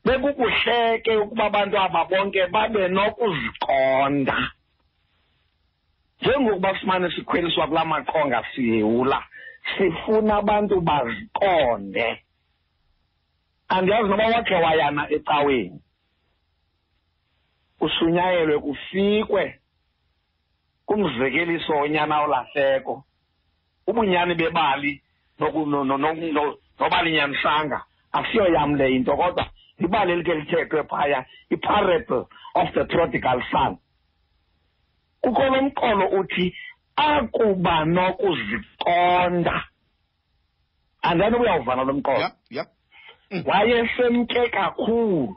Bekukuhleke 0.04 1.16
ukuba 1.16 1.44
abantu 1.44 1.78
aba 1.78 2.04
bonke 2.04 2.46
babe 2.46 2.88
nokuziqonda 2.88 4.38
njengokuba 6.20 6.74
sifumane 6.74 7.10
sikhweliswa 7.10 7.66
kula 7.66 7.84
maqonga 7.84 8.44
siyewula 8.54 9.24
sifuna 9.76 10.36
abantu 10.36 10.80
baziqonde 10.80 12.22
andiyazi 13.68 14.08
noba 14.08 14.26
wakhe 14.26 14.54
wayana 14.54 15.10
ecaweni. 15.10 15.80
Kushunyayelwe 17.78 18.58
kufikwe. 18.58 19.57
Kumzekeliso 20.88 21.72
onyana 21.84 22.22
olahleko. 22.24 23.04
Ubunyani 23.86 24.34
bebali 24.34 25.02
nobalinyanisanga 26.78 27.84
asiyoyamle 28.12 28.92
into 28.96 29.16
kodwa 29.16 29.46
libali 29.78 30.12
elike 30.12 30.34
lithethwe 30.34 30.82
phaya 30.84 31.26
i-parable 31.50 32.24
of 32.54 32.72
the 32.74 32.84
prodigal 32.84 33.42
son. 33.50 33.78
Kukho 35.22 35.44
lo 35.44 35.62
mqolo 35.62 36.08
uthi 36.08 36.54
akuba 36.96 37.84
nokuziqonda. 37.84 39.64
Andani 41.02 41.36
uyawuvana 41.36 41.84
lo 41.84 41.92
mqolo? 41.92 42.18
Yep, 42.18 42.32
yep. 42.50 42.68
mm. 43.30 43.42
wayesemke 43.46 44.48
kakhulu. 44.48 45.36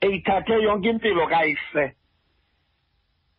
Eyithathe 0.00 0.62
yonke 0.62 0.88
impilo 0.88 1.26
kayise. 1.26 1.96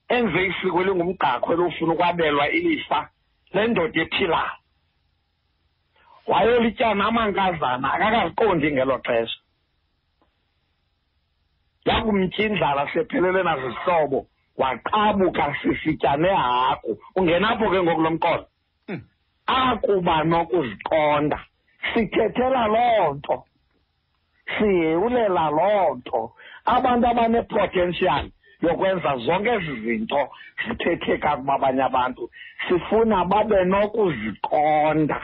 Enze 0.10 0.48
isiko 0.48 0.82
elingumgaqo 0.82 1.54
elofuna 1.54 1.94
ukwabelwa 1.94 2.50
ilifa 2.50 3.10
lendoda 3.54 4.02
ephilayo 4.02 4.66
wayolityana 6.28 7.06
amankazana 7.06 7.94
akakaziqondi 7.94 8.72
ngelo 8.72 8.98
xesha. 9.06 9.40
Yakumtya 11.86 12.46
indlala 12.46 12.90
sephelele 12.94 13.44
nazizihlobo 13.44 14.28
waqabuka 14.58 15.56
sisitya 15.62 16.18
nehagu. 16.18 16.98
Ungenapho 17.16 17.70
ke 17.70 17.84
ngoku 17.84 18.02
lo 18.02 18.12
mqolo? 18.12 18.46
Mm. 18.88 19.02
akuba 19.48 20.24
nokuziqonda. 20.24 21.40
Sithethela 21.94 22.68
loo 22.68 23.14
nto. 23.14 23.46
Siyewulela 24.58 25.50
loo 25.50 25.96
nto. 25.96 26.34
Abantu 26.66 27.08
abanepotential 27.08 28.32
yokwenza 28.66 29.18
zonke 29.18 29.50
ezi 29.50 29.82
zinto 29.82 30.30
zithethe 30.68 31.18
kakuba 31.18 31.54
abanye 31.54 31.84
abantu. 31.84 32.30
Sifuna 32.68 33.26
babe 33.26 33.66
nokuziqonda. 33.66 35.22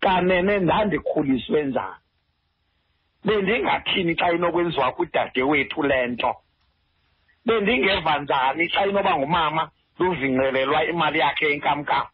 Kanene 0.00 0.58
ndandikhuliswe 0.58 1.62
njani? 1.64 2.02
Bendingathini 3.24 4.14
xa 4.14 4.32
inokwenziwa 4.32 4.92
kudade 4.92 5.42
wethu 5.42 5.82
le 5.82 6.06
nto? 6.06 6.36
Bendingeva 7.46 8.18
njani 8.18 8.68
xa 8.68 8.86
inoba 8.86 9.16
ngumama 9.16 9.70
luzincelelwa 9.98 10.84
imali 10.84 11.18
yakhe 11.18 11.46
yenkamnkam? 11.50 12.06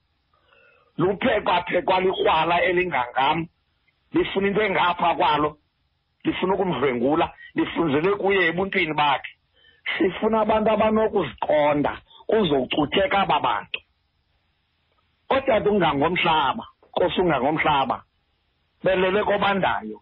Luphekwaphekwa 0.99 2.01
likrwala 2.01 2.63
elingangam. 2.63 3.47
Lifuna 4.13 4.49
into 4.49 4.63
engapha 4.63 5.15
kwalo. 5.15 5.59
Lifuna 6.25 6.55
ukumdlwengula. 6.55 7.33
Lifunzele 7.55 8.11
kuye 8.17 8.47
ebuntwini 8.47 8.95
bakhe. 8.95 9.33
Sifuna 9.99 10.41
abantu 10.41 10.71
abanokuziqonda 10.71 11.93
kuzocutheka 12.29 13.19
aba 13.19 13.41
bantu. 13.41 13.81
Ootata 15.31 15.71
ungangomhlaba 15.71 16.65
kosi 16.93 17.21
ungangomhlaba 17.21 18.03
belele 18.85 19.25
kobandayo. 19.25 20.01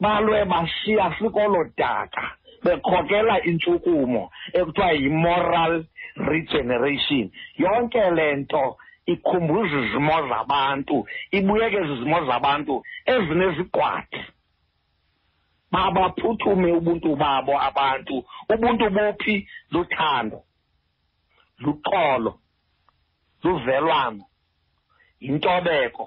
Balwe 0.00 0.44
bashiya 0.44 1.14
sikolo 1.18 1.64
daka 1.76 2.24
bekhokela 2.64 3.42
intshukumo 3.44 4.30
ekuthiwa 4.52 4.92
yi-moral 4.92 5.84
regeneration. 6.16 7.30
Yonke 7.56 8.10
le 8.10 8.36
nto 8.36 8.76
ikhumbuza 9.06 9.76
izimo 9.80 10.28
zabantu 10.28 11.06
ibuyeke 11.30 11.80
zizimo 11.86 12.24
zabantu 12.26 12.82
ezinezigwadi. 13.06 14.20
Mabaphuthume 15.72 16.72
ubuntu 16.72 17.16
babo 17.16 17.52
abantu. 17.68 18.24
Ubuntu 18.52 18.84
buphi? 18.90 19.48
Luthando 19.72 20.38
luxolo 21.64 22.32
luvelwano 23.42 24.24
yintobeko 25.20 26.04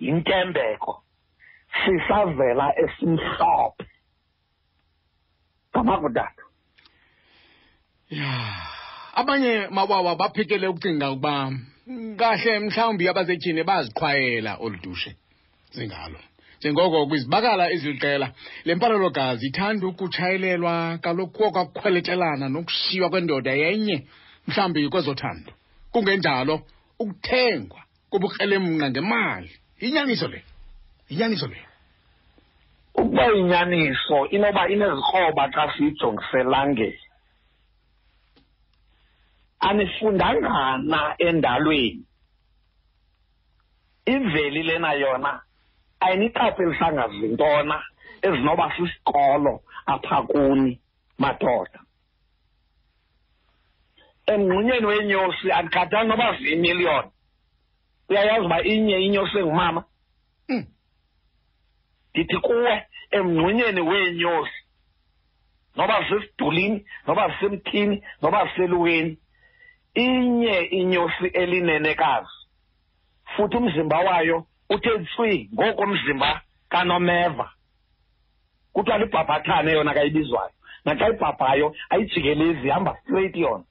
yintembeko 0.00 0.92
sisavela 1.78 2.66
esimhlophe. 2.82 3.86
Ngamakudala 5.70 6.42
ya 8.10 8.30
abanye 9.14 9.68
mawawa 9.70 10.16
baphikele 10.16 10.66
ukucinga 10.68 11.10
ukuba 11.10 11.52
kahle 12.18 12.58
mhlawumbi 12.58 13.08
abasetyhini 13.08 13.62
baziqhwayela 13.64 14.52
olu 14.64 14.78
dushe. 14.84 15.16
Zingalo 15.74 16.18
njengoko 16.60 17.06
kwizibakala 17.06 17.70
eziliqela 17.74 18.28
le 18.64 18.74
mpalalo-gazi 18.74 19.46
ithanda 19.46 19.86
ukutshayelelwa 19.86 20.98
kaloku 21.02 21.32
kuwo 21.32 21.50
kwakukhweletelana 21.50 22.48
nokushiywa 22.48 23.10
kwendoda 23.10 23.52
yenye 23.52 24.06
mhlawumbi 24.46 24.88
kwezothando. 24.88 25.52
Kungenjalo 25.92 26.62
ukuthengwa 26.98 27.80
kobukrelemnqa 28.10 28.90
ngemali. 28.90 29.50
Yinyaniso 29.80 30.28
le. 30.28 30.44
Yinyaniso 31.10 31.46
le. 31.46 31.58
Ukuba 32.94 33.32
inyaniso 33.32 34.26
inoba 34.30 34.68
inezikroba 34.68 35.50
xa 35.52 35.72
siyijongiselangeni. 35.76 37.00
Anifundangana 39.60 41.14
endalweni. 41.18 42.04
Imveli 44.06 44.62
lena 44.62 44.92
yona 44.92 45.45
ayiniqaphelisanga 46.00 47.08
zintona 47.08 47.82
ezinoba 48.22 48.72
sisikolo 48.76 49.62
apha 49.86 50.22
kuni 50.22 50.80
madoda. 51.18 51.80
Emngxunyeni 54.26 54.86
wenyosi 54.86 55.52
akukhathani 55.52 56.08
noba 56.08 56.36
ziyimiliyoni 56.38 57.10
uyayazi 58.08 58.46
uba 58.46 58.62
inye 58.62 58.96
inyosi 59.06 59.38
engumama? 59.38 59.84
Mm. 60.48 60.66
ndithi 62.10 62.38
kuwe 62.38 62.86
emngxunyeni 63.10 63.80
weenyosi. 63.80 64.60
Noba 65.76 66.02
zisesidulini 66.02 66.86
noba 67.06 67.28
zisemthini 67.28 68.04
noba 68.22 68.46
ziseluweni 68.46 69.18
inye 69.94 70.60
inyosi 70.60 71.26
elinenekazi. 71.26 72.36
Futhi 73.36 73.56
umzimba 73.56 73.98
wayo 73.98 74.46
uthe 74.70 75.04
tswi 75.04 75.50
ngokomzimba 75.54 76.40
kanomeva. 76.68 77.50
Kuthiwa 78.72 78.98
libhabhathane 78.98 79.72
yona 79.72 79.94
kayibizwayo 79.94 80.50
naxa 80.84 81.08
ibhabhayo 81.08 81.74
ayijikelezi 81.90 82.66
ihamba 82.68 82.96
straight 83.02 83.36
yona. 83.36 83.64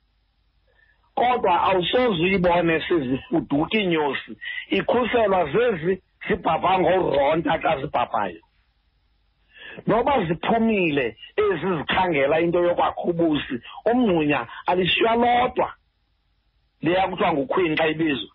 Kodwa 1.16 1.62
awusoze 1.64 2.24
uyibone 2.24 2.82
sezifuduka 2.88 3.78
iinyosi 3.78 4.32
ikhuselwa 4.70 5.52
zezi 5.52 6.02
zibhabha 6.28 6.80
ngoronta 6.80 7.60
xa 7.60 7.80
zibhabhayo. 7.82 8.42
Noba 9.88 10.26
ziphumile 10.26 11.18
ezi 11.38 11.78
zikhangela 11.78 12.40
into 12.40 12.64
yokwakha 12.64 13.02
ubusi 13.02 13.56
umngxunya 13.86 14.48
alishiywa 14.66 15.16
lodwa 15.16 15.74
leya 16.82 17.08
kuthiwa 17.08 17.34
ngukhwini 17.34 17.76
xa 17.76 17.88
ibizwa. 17.88 18.35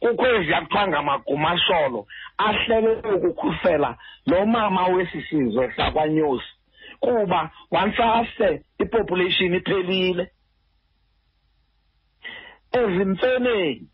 Kukho 0.00 0.26
eziya 0.26 0.60
kuthiwa 0.60 0.88
ngamagumasholo 0.88 2.06
ahlelwe 2.38 2.94
ukukhusela 3.16 3.96
lo 4.26 4.46
mama 4.46 4.86
wesi 4.86 5.22
sizwe 5.22 5.72
sakwanyosi 5.76 6.52
kuba 7.00 7.50
once 7.70 8.02
ase 8.02 8.62
ipopulation 8.78 9.54
iphelile. 9.54 10.30
Ezimfeneni 12.72 13.88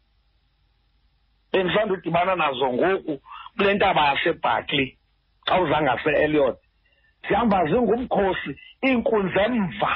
bendisanda 1.53 1.95
udibana 1.95 2.37
nazo 2.37 2.73
ngoku 2.73 3.23
kule 3.57 3.75
ntaba 3.75 4.09
yasebarkley 4.09 4.99
xa 5.47 5.61
uzangase-eliot 5.61 6.59
zihamba 7.29 7.65
zingumkhosi 7.67 8.51
iinkunzi 8.85 9.39
emva 9.39 9.93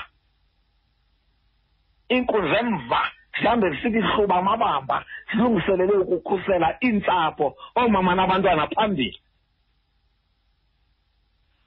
iinkunzi 2.10 2.54
emva. 2.54 3.02
Zihambe 3.40 3.70
zifike 3.70 3.98
ihluba 3.98 4.36
amabamba 4.36 5.04
zilungiselele 5.30 5.92
ukukhusela 5.92 6.76
iintsapho 6.84 7.56
oomama 7.76 8.14
nabantwana 8.14 8.66
phambili. 8.66 9.20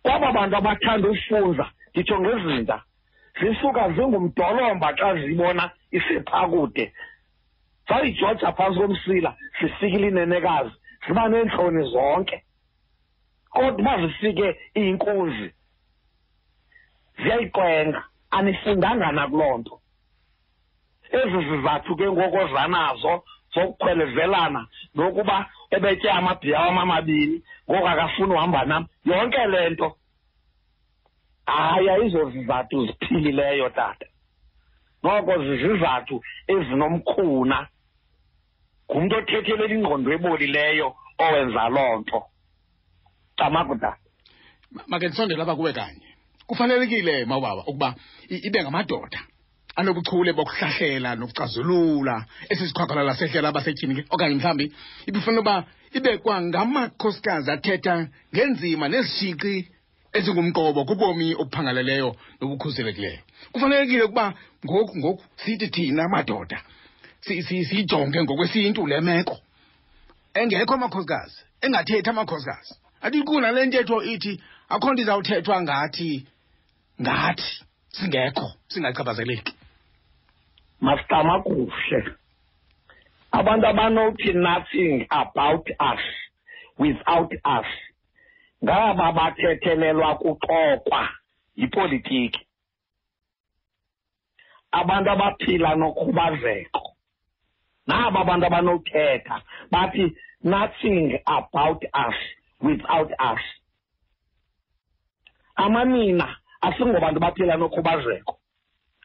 Kwaba 0.03 0.31
bantu 0.31 0.55
abathanda 0.57 1.09
ufunza 1.09 1.65
nditsho 1.91 2.19
ngezinta 2.19 2.83
zisuka 3.41 3.89
zingumdolomba 3.93 4.93
xa 4.97 5.15
zibona 5.15 5.71
isephakude 5.91 6.93
zayijoja 7.87 8.51
phantsi 8.51 8.79
komsila 8.79 9.35
zifikile 9.61 10.07
inenekazi 10.07 10.71
ziba 11.07 11.27
neentloni 11.29 11.91
zonke. 11.91 12.43
Kodwa 13.49 13.69
uba 13.79 14.07
zifike 14.07 14.57
iyinkunzi 14.75 15.53
ziyayiqwenga 17.23 18.03
anifundanga 18.31 19.11
nakuloo 19.11 19.57
nto. 19.57 19.81
Ezi 21.11 21.49
zizathu 21.49 21.95
ke 21.95 22.11
ngoko 22.11 22.47
zanazo 22.53 23.23
zokukhwelezelana 23.53 24.67
nokuba 24.95 25.49
ebetye 25.71 26.11
amabhiya 26.11 26.59
wam 26.59 26.77
amabini 26.77 27.41
ngoku 27.69 27.87
akafuni 27.87 28.33
uhamba 28.33 28.65
nam. 28.65 28.87
Yonke 29.05 29.45
le 29.45 29.69
nto. 29.69 29.95
Hayi 31.45 31.89
ayizozizathu 31.89 32.85
ziphilileyo 32.85 33.69
tata. 33.69 34.05
Noko 35.03 35.43
zizizathu 35.43 36.23
ezinomkhuna. 36.47 37.67
Ngumntu 38.91 39.15
othethelela 39.15 39.73
ingqondo 39.75 40.11
ebolileyo 40.13 40.95
owenza 41.17 41.69
loo 41.69 41.95
nto. 41.99 42.19
Camakuda 43.37 43.97
make 44.87 45.07
ndisondele 45.07 45.41
apha 45.41 45.55
kuwe 45.55 45.73
kanye. 45.73 46.07
Kufanelekile 46.47 47.25
mawubaba 47.25 47.61
ukuba 47.61 47.95
ibe 48.29 48.63
ngamadoda. 48.63 49.19
Anobuchule 49.79 50.31
bokuhlahlela 50.37 51.15
nokucazulula 51.15 52.15
esi 52.51 52.67
sikhwakhwalala 52.67 53.13
sehlela 53.19 53.47
abasetyhini 53.49 53.95
ke 53.95 54.01
okanye 54.13 54.35
mhlawumbi 54.35 54.65
ibifanele 55.09 55.41
uba 55.41 55.55
ibe 55.97 56.11
kwangamakhosikazi 56.23 57.51
athetha 57.51 58.07
ngenzima 58.33 58.85
nezishixi 58.91 59.55
ezingumqobo 60.17 60.81
kubomi 60.89 61.27
obuphangaleleyo 61.41 62.09
nobukhuselekileyo. 62.41 63.19
Kufanelekile 63.51 64.03
ukuba 64.03 64.33
ngoku 64.65 64.93
ngoku 64.97 65.23
sithi 65.43 65.67
thina 65.67 66.09
madoda 66.09 66.59
si- 67.21 67.43
si- 67.43 67.65
siyijonge 67.65 68.23
ngokwesintu 68.23 68.87
le 68.87 69.01
meko. 69.01 69.37
Engekho 70.33 70.73
amakhosikazi 70.73 71.37
engathethi 71.61 72.09
amakhosikazi. 72.09 72.73
Athi 73.01 73.21
kunale 73.23 73.65
ntetho 73.65 74.03
ithi 74.03 74.33
akho 74.69 74.93
nto 74.93 75.01
izawuthethwa 75.01 75.61
ngathi 75.61 76.11
ngathi 77.01 77.51
singekho 77.97 78.47
singachaphazeleki 78.67 79.53
masicama 80.81 81.39
kuhle 81.43 82.03
abantu 83.31 83.67
abanothi 83.67 84.33
nothing 84.33 85.07
about 85.09 85.67
us 85.79 86.03
without 86.79 87.33
us 87.45 87.67
ngaba 88.63 89.11
bathethelelwa 89.11 90.15
kuxokwa 90.15 91.09
yipolitiki. 91.55 92.45
Abantu 94.71 95.09
abaphila 95.11 95.75
nokhubazeko 95.75 96.95
naba 97.87 98.19
abantu 98.19 98.45
abanothetha 98.45 99.41
bathi 99.71 100.15
nothing 100.43 101.19
about 101.25 101.83
us 101.93 102.15
without 102.61 103.11
us. 103.19 103.41
Amanina 105.55 106.35
asingobantu 106.61 107.19
baphila 107.19 107.57
nokhubazeko. 107.57 108.38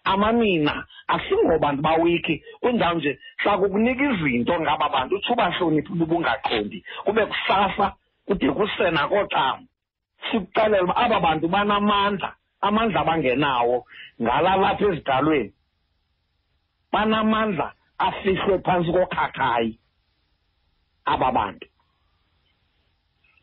Amanina 0.05 0.87
asingobantu 1.09 1.83
bawiki. 1.83 2.43
Kunjalo 2.61 2.99
nje 2.99 3.19
sakukunika 3.45 4.05
izinto 4.05 4.61
ngaba 4.61 4.89
bantu 4.89 5.17
utsho 5.17 5.33
ubahloniphi 5.33 5.93
ubungaqondi. 5.93 6.85
Kube 7.05 7.27
kusasa 7.27 7.93
kude 8.27 8.51
kusena 8.51 9.09
kooxam 9.09 9.67
sikuxelela 10.31 10.83
uba 10.85 10.97
aba 10.97 11.21
bantu 11.21 11.49
banamandla 11.49 12.35
amandla 12.61 13.01
abangenawo 13.01 13.85
ngalalapha 14.23 14.85
ezidalweni. 14.89 15.53
Banamandla 16.93 17.73
afihlwe 17.99 18.59
phantsi 18.65 18.93
kokhakhayi 18.93 19.79
aba 21.05 21.33
bantu. 21.33 21.67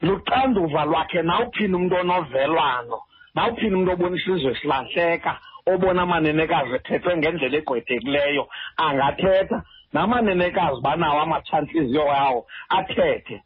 Luxanduva 0.01 0.85
lwakhe 0.85 1.21
nawuphini 1.21 1.75
umntu 1.75 1.95
onovelwano 1.95 2.97
nawuphini 3.35 3.75
umntu 3.75 3.91
obona 3.91 4.15
isizwe 4.15 4.55
silahleka 4.55 5.39
obona 5.65 6.01
amanenekazi 6.01 6.75
ethethwe 6.75 7.17
ngendlela 7.17 7.57
egqwethekileyo 7.57 8.43
angathetha. 8.77 9.63
Namanenekazi 9.93 10.81
banawo 10.81 11.19
amatshantliziyo 11.21 12.05
yawo 12.05 12.47
athethe. 12.69 13.43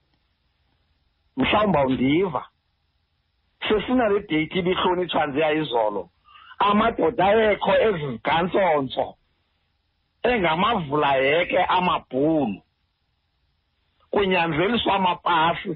Mhlawumbi 1.37 1.77
awundiva. 1.77 2.43
Sesinale 3.67 4.19
deyithi 4.19 4.59
ibihlonitshwa 4.59 5.27
njeya 5.27 5.51
izolo 5.53 6.09
amadoda 6.59 7.25
ayekho 7.25 7.73
ezizigantsontso 7.87 9.15
engamavulaheke 10.23 11.59
amabhulu 11.77 12.61
kunyanzeliswa 14.11 14.93
amapasi 14.95 15.71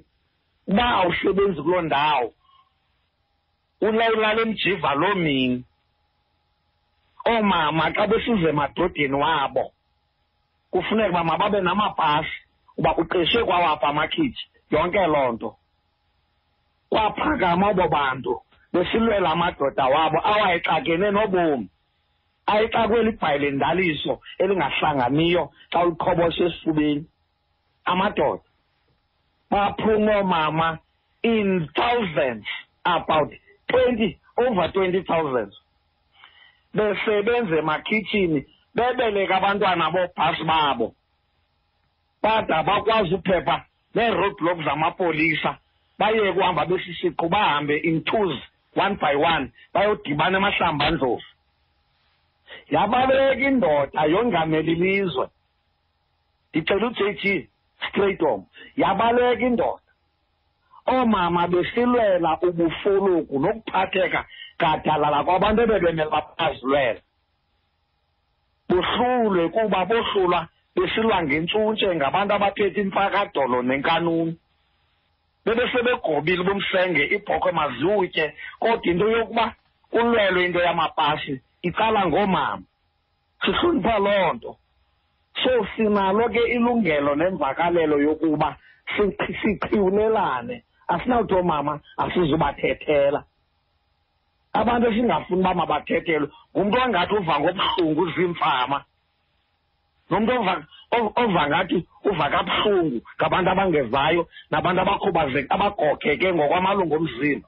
uba 0.67 0.85
awusebenzi 0.99 1.61
kuloo 1.61 1.81
ndawo. 1.81 2.33
Ulawulala 3.81 4.41
emjiva 4.41 4.95
loo 4.95 5.15
mini. 5.15 5.63
Oomama 7.29 7.85
xa 7.95 8.03
besize 8.11 8.49
emadodeni 8.49 9.17
wabo 9.23 9.63
kufuneka 10.71 11.09
uba 11.09 11.23
mababe 11.23 11.59
namapasi 11.61 12.35
uba 12.77 12.91
uqeshe 13.01 13.39
kwawapha 13.47 13.87
amakhitshi 13.87 14.45
yonke 14.71 15.01
loo 15.13 15.31
nto 15.31 15.49
kwaphakama 16.91 17.67
abo 17.69 17.85
bantu 17.87 18.33
besilwela 18.73 19.29
amadoda 19.31 19.85
wabo 19.93 20.17
awayexakene 20.31 21.07
nobomi 21.11 21.67
ayixakwe 22.51 23.03
libhayi 23.03 23.39
lendaliso 23.39 24.13
elingahlanganiyo 24.41 25.43
xa 25.71 25.79
uliqhobosha 25.85 26.43
esifubeni 26.45 27.05
amadoda 27.91 28.43
baphuma 29.51 30.11
oomama 30.17 30.67
in 31.23 31.67
thousands 31.75 32.45
about 32.85 33.29
twenty 33.67 34.17
over 34.37 34.71
twenty 34.71 35.03
thousands. 35.03 35.53
Besebenza 36.73 37.57
emakhitshini 37.57 38.45
bebeleka 38.75 39.35
abantwana 39.37 39.91
boobhasi 39.91 40.43
babo. 40.43 40.95
Bada 42.21 42.63
bakwazi 42.63 43.15
uphepha 43.15 43.65
nee-roadblock 43.95 44.63
zamapolisa 44.63 45.57
bayeke 45.99 46.39
uhamba 46.39 46.65
besisiqu 46.65 47.29
bahambe 47.29 47.77
in 47.77 48.03
twos 48.03 48.35
one 48.75 48.95
by 48.95 49.15
one 49.15 49.51
bayodibana 49.73 50.37
emahlambandlovu 50.37 51.21
yabaleka 52.69 53.47
indoda 53.49 54.03
yongamela 54.05 54.71
ilizwe. 54.71 55.27
Ndicela 56.49 56.87
uj 56.87 56.99
g 57.21 57.49
straight 57.89 58.19
home. 58.19 58.43
Yabaleka 58.77 59.45
indoda. 59.45 59.81
Oomama 60.87 61.47
besilwela 61.47 62.37
ubufuluku 62.41 63.39
nokuphatheka 63.39 64.25
gadalala 64.59 65.23
kwabantu 65.23 65.59
ebebemele 65.61 66.09
babazilwela 66.13 67.01
buhlulwe 68.69 69.43
kuba 69.53 69.85
bohlulwa 69.89 70.39
besilwa 70.75 71.17
ngentshuntshe 71.23 71.95
ngabantu 71.95 72.31
abaphethe 72.33 72.79
imfakadolo 72.81 73.57
nenkanuni 73.61 74.33
bebesebegobile 75.45 76.43
bomsenge 76.47 77.03
ibhokhwe 77.15 77.51
mazutye 77.59 78.25
kodwa 78.61 78.85
into 78.89 79.05
yokuba 79.15 79.45
kulwelwe 79.91 80.45
into 80.45 80.59
yamapasi 80.67 81.33
iqala 81.67 82.01
ngoomama 82.07 82.65
sihlonipha 83.43 83.99
loo 83.99 84.33
nto. 84.33 84.57
So 85.43 85.67
sinalo 85.75 86.29
ke 86.29 86.43
ilungelo 86.55 87.15
nemvakalelo 87.15 88.01
yokuba 88.01 88.57
sichiwulelane 89.41 90.63
asinawuthi 90.87 91.33
oomama 91.33 91.79
asizubathethela. 91.97 93.23
Abantu 94.53 94.87
esingafuni 94.89 95.41
uba 95.41 95.53
mabathethelwe 95.53 96.27
ngumntu 96.53 96.77
ongathi 96.83 97.13
uva 97.15 97.39
ngobuhlungu 97.39 98.03
zimfama 98.15 98.79
nomntu 100.09 100.31
ova 101.21 101.47
ngathi 101.47 101.85
uva 102.03 102.29
kabuhlungu 102.29 103.01
ngabantu 103.17 103.49
abangevayo 103.51 104.27
nabantu 104.51 104.81
abakhubazeke 104.81 105.53
abagogeke 105.53 106.33
ngokwamalungu 106.33 106.95
omzimba. 106.95 107.47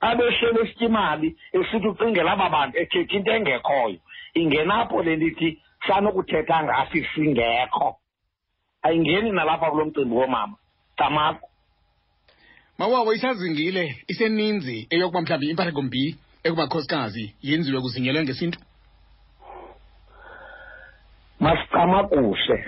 Abehleli 0.00 0.60
esityimali 0.62 1.28
esithi 1.52 1.88
ucingela 1.88 2.32
aba 2.32 2.48
bantu 2.54 2.74
ethetha 2.78 3.16
into 3.16 3.30
engekhoyo. 3.36 3.98
Ingenapho 4.34 5.02
le 5.02 5.16
ndithi 5.16 5.58
sanokuthetha 5.86 6.56
ngathi 6.64 7.00
singekho 7.14 7.88
ayingeni 8.82 9.30
nalapha 9.30 9.70
kulo 9.70 9.84
mcimbi 9.84 10.14
womama. 10.14 10.56
Tamako. 10.96 11.49
Mawawo 12.80 13.12
isazingile 13.14 14.04
iseninzi 14.08 14.86
eyokuba 14.90 15.20
mhlawumbi 15.20 15.50
impathakombi 15.50 16.04
ekumakhosikazi 16.46 17.24
yenziwe 17.48 17.80
kuzingelwe 17.80 18.22
ngesintu? 18.24 18.58
Masicamakuhle 21.44 22.58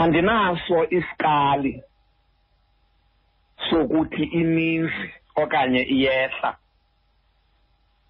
andinaso 0.00 0.78
isikali 0.96 1.74
sokuthi 3.70 4.22
ininzi 4.40 5.06
okanye 5.42 5.82
iyehla 5.94 6.50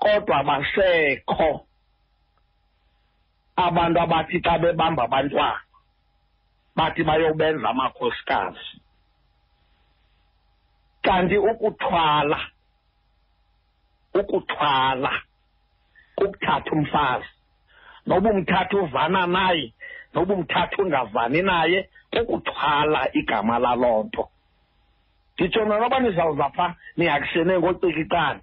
kodwa 0.02 0.38
basekho 0.48 1.50
abantu 3.66 3.98
abathi 4.04 4.36
xa 4.44 4.58
bebamba 4.58 5.02
abantwana 5.04 5.60
bathi 6.76 7.02
bayobenza 7.08 7.68
amakhosikazi. 7.70 8.81
Kanti 11.02 11.36
ukuthwala 11.38 12.38
ukuthwala 14.14 15.12
kukuthatha 16.16 16.70
umfazi. 16.72 17.28
Noba 18.06 18.30
umthatha 18.30 18.76
uvana 18.76 19.26
naye 19.26 19.72
noba 20.14 20.34
umthatha 20.34 20.82
ungavani 20.82 21.42
naye 21.42 21.88
ukuthwala 22.20 23.08
igama 23.14 23.58
laloo 23.58 24.02
nto 24.04 24.28
nditsho 25.34 25.64
noba 25.64 26.00
nizawuza 26.00 26.50
pha 26.50 26.74
nihakushene 26.96 27.58
ngocikicane 27.58 28.40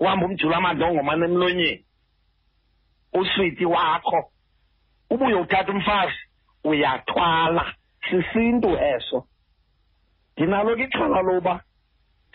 uhamba 0.00 0.26
umjula 0.26 0.56
amandongomane 0.56 1.24
emlonyeni. 1.24 1.84
Uswiti 3.12 3.64
wakho 3.64 4.30
ubuye 5.10 5.34
uthatha 5.34 5.72
umfazi 5.72 6.18
uyathwala 6.64 7.74
sisintu 8.10 8.76
eso. 8.78 9.26
Ndinalo 10.38 10.76
ke 10.78 10.84
ixhala 10.86 11.22
loba 11.22 11.54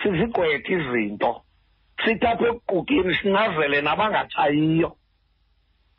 sizigqwethe 0.01 0.73
izinto 0.75 1.31
sithathwe 2.03 2.47
ekugugeni 2.51 3.13
sinazele 3.15 3.77
nabangatshayiyo. 3.81 4.89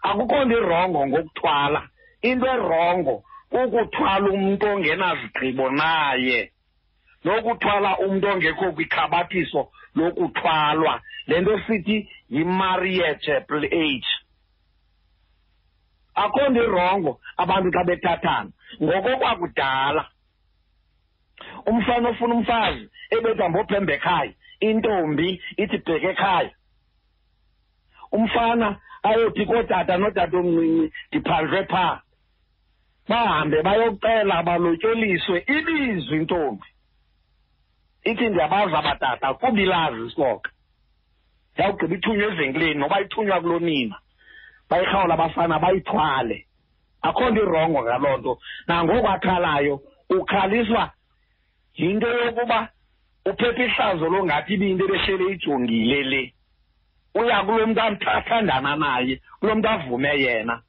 Akukho 0.09 0.45
nto 0.45 0.57
irongo 0.61 1.01
ngokuthwala. 1.09 1.81
Into 2.29 2.47
erongo 2.47 3.15
ukuthwala 3.51 4.29
umntu 4.37 4.65
ongenazigqibo 4.73 5.67
naye 5.81 6.53
nokuthwala 7.25 7.91
umntu 8.05 8.27
ongekho 8.29 8.67
kwikhabathiso 8.77 9.63
lokuthwalwa. 9.97 11.01
Le 11.27 11.41
nto 11.41 11.55
sithi 11.65 11.97
yi-marriageable 12.29 13.67
age. 13.85 14.13
Akho 16.15 16.49
nto 16.49 16.61
irongo 16.69 17.21
abantu 17.37 17.69
xa 17.75 17.85
bethathana. 17.89 18.51
Ngokokwakudala 18.83 20.03
umfana 21.67 22.09
ofuna 22.09 22.35
umfazi 22.35 22.89
ebetha 23.11 23.49
mbophembe 23.49 23.95
ekhaya 23.95 24.33
intombi 24.61 25.43
ithi 25.57 25.79
bheke 25.79 26.09
ekhaya. 26.11 26.51
Umfana 28.13 28.77
ayothi 29.03 29.47
kootata 29.47 29.97
notata 29.97 30.37
omncinci 30.39 30.93
ndiphandlwe 31.09 31.65
phaa 31.73 32.01
bahambe 33.09 33.63
bayocela 33.63 34.43
balotyoliswe 34.43 35.45
ibizwe 35.57 36.17
intombi. 36.17 36.69
Ithi 38.05 38.29
ndiyabazi 38.29 38.75
abatata 38.77 39.35
kuba 39.35 39.61
ilazi 39.61 40.07
isoka 40.07 40.51
yawugqiba 41.57 41.95
ithunywa 41.97 42.27
evenkileni 42.33 42.81
noba 42.81 43.01
ithunywa 43.01 43.41
kulonina 43.41 43.97
bayirhawula 44.71 45.15
abafana 45.15 45.59
bayithwale. 45.59 46.47
Akho 47.03 47.31
nto 47.31 47.43
irongo 47.43 47.83
ngaloo 47.83 48.17
nto. 48.19 48.33
Nangoku 48.67 49.09
akhalayo 49.09 49.81
ukhaliswa 50.11 50.93
yinto 51.77 52.09
yokuba 52.09 52.69
uphepha 53.27 53.65
ihlazo 53.65 54.09
longathi 54.09 54.55
ibinto 54.55 54.85
ebehlele 54.85 55.33
ijongile 55.33 56.03
le. 56.03 56.35
Uya 57.15 57.43
kulo 57.45 57.67
mntu 57.67 57.81
athandana 58.11 58.77
naye 58.77 59.21
kulo 59.41 59.55
mntu 59.55 59.69
avume 59.69 60.21
yena. 60.21 60.63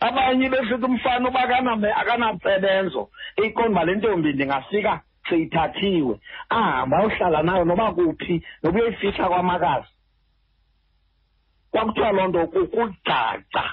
Abanye 0.00 0.48
besithi 0.48 0.84
umfana 0.84 1.28
uba 1.28 1.40
akanamsebenzo. 1.96 3.10
Eyiqonda 3.36 3.70
uba 3.70 3.84
le 3.84 3.94
ntombi 3.94 4.32
ndingafika 4.32 5.00
seyithathiwe. 5.28 6.20
Ahambe 6.48 6.96
ayohlala 6.96 7.42
nayo 7.42 7.64
noba 7.64 7.92
kuphi 7.92 8.42
noba 8.62 8.78
uyayifihla 8.78 9.28
kwamakazi. 9.28 9.88
Kwakuthiwa 11.70 12.12
loo 12.12 12.28
nto 12.28 12.46
kukugaca 12.46 13.64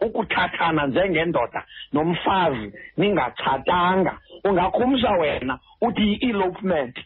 ukuthathana 0.00 0.86
njengendoda 0.86 1.64
nomfazi 1.92 2.72
ningatshatanga. 2.96 4.18
Ungakhumsha 4.44 5.10
wena 5.10 5.58
uthi 5.80 6.02
yi-elopement 6.02 6.96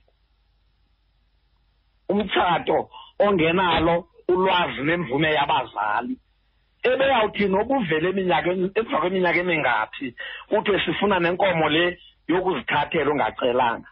umtshato 2.08 2.90
ongenalo 3.18 4.04
ulwazi 4.28 4.82
nemvume 4.82 5.34
yabazali. 5.34 6.16
Ebeyawuthi 6.82 7.48
noba 7.48 7.76
uvele 7.76 8.08
eminyakeni 8.08 8.70
emva 8.74 9.00
kweminyaka 9.00 9.38
emingaphi 9.40 10.14
kuthiwe 10.48 10.80
sifuna 10.84 11.18
nenkomo 11.20 11.68
le 11.68 11.98
yokuzithathela 12.28 13.10
ungacelanga. 13.10 13.88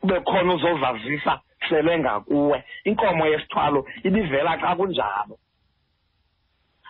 Kube 0.00 0.20
khona 0.20 0.54
uzozazisa 0.54 1.40
sele 1.68 1.98
ngakuwe. 1.98 2.64
Inkomo 2.84 3.26
yesithwalo 3.26 3.86
ibivela 4.04 4.58
xa 4.60 4.76
kunjalo. 4.76 5.38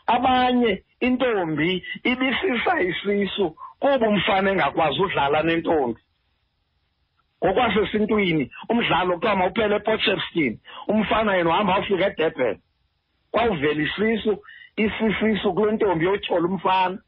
Abanye 0.07 0.83
intombi 1.01 1.85
ibisisa 2.05 2.81
isisu 2.81 3.57
kuba 3.81 4.09
umfana 4.09 4.51
engakwazi 4.51 5.01
udlala 5.03 5.43
nentombi. 5.43 6.01
Ngokwasesintwini 7.45 8.51
umdlalo 8.71 9.15
kuthiwa 9.15 9.37
mawuphele 9.37 9.77
epotchefstin 9.77 10.59
umfana 10.89 11.37
yena 11.37 11.51
uhamba 11.51 11.75
awufika 11.75 12.07
edurban 12.07 12.59
kwawuvela 13.31 13.83
isisu 13.83 14.33
isisisu 14.77 15.55
kule 15.55 15.73
ntombi 15.73 16.05
yotyhola 16.05 16.49
umfana. 16.49 16.99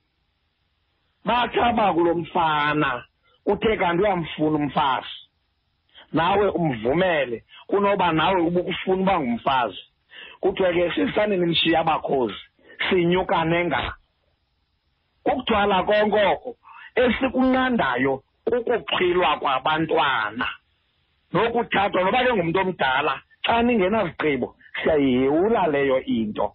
Bathi 1.24 1.61
abakulo 1.61 2.14
mfana 2.14 3.04
uthe 3.46 3.76
kanti 3.76 4.02
uyamfuna 4.02 4.56
umfazi. 4.58 5.16
Nawe 6.12 6.48
umvumele 6.48 7.44
kunoba 7.66 8.12
nawe 8.12 8.40
ubukufuna 8.40 9.02
uba 9.02 9.20
ngumfazi. 9.20 9.82
Kuthiwe 10.40 10.72
ke 10.72 10.94
sisanini 10.94 11.46
mshiya 11.46 11.80
abakhozi. 11.80 12.47
Sinyukane 12.88 13.64
nga 13.64 13.81
ukuthwala 15.24 15.83
konkoko 15.88 16.51
esikunqandayo 17.03 18.22
kukuxhilwa 18.48 19.31
kwabantwana. 19.40 20.48
Nokuthathwa 21.33 22.01
noba 22.03 22.24
ke 22.24 22.33
ngumntu 22.35 22.59
omdala 22.61 23.14
xa 23.44 23.62
ningenazigqibo 23.62 24.48
siyayihewula 24.81 25.62
leyo 25.72 25.98
into. 26.16 26.46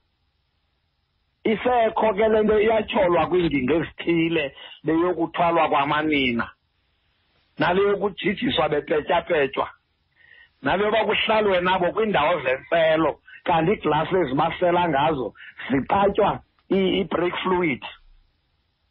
Isekho 1.52 2.08
ke 2.17 2.26
le 2.32 2.39
nto 2.43 2.56
iyatyholwa 2.60 3.28
kwiingingqi 3.30 3.74
ezithile 3.78 4.46
leyokuthwalwa 4.86 5.69
kwamanina 5.69 6.46
nale 7.60 7.82
yokujijiswa 7.82 8.69
bepetyapetywa 8.69 9.67
nale 10.62 10.84
yoba 10.84 11.06
kuhlalwe 11.06 11.62
nabo 11.62 11.91
kwiindawo 11.91 12.41
zentselo 12.43 13.19
kanti 13.43 13.71
iiglasi 13.71 14.15
ezibasela 14.15 14.89
ngazo 14.89 15.34
ziqatywa 15.69 16.39
i-break 16.69 17.36
fluid. 17.43 17.84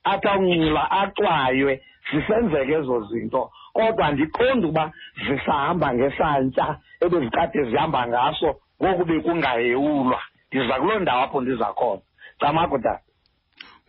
Athi 0.05 0.29
awunxila 0.29 0.83
acwaywe 1.01 1.73
zisenzeka 2.11 2.73
ezo 2.79 2.97
zinto 3.11 3.51
kodwa 3.75 4.12
ndiqonda 4.12 4.67
ukuba 4.67 4.85
zisahamba 5.27 5.95
ngesantya 5.95 6.67
ebezikade 7.05 7.65
zihamba 7.71 8.01
ngaso 8.09 8.51
ngoku 8.83 9.05
bekungahewulwa 9.05 10.21
ndiza 10.49 10.75
kuloo 10.81 10.99
ndawo 10.99 11.23
apho 11.25 11.41
ndiza 11.41 11.69
khona. 11.79 12.03
Camako 12.41 12.79
tata 12.79 13.03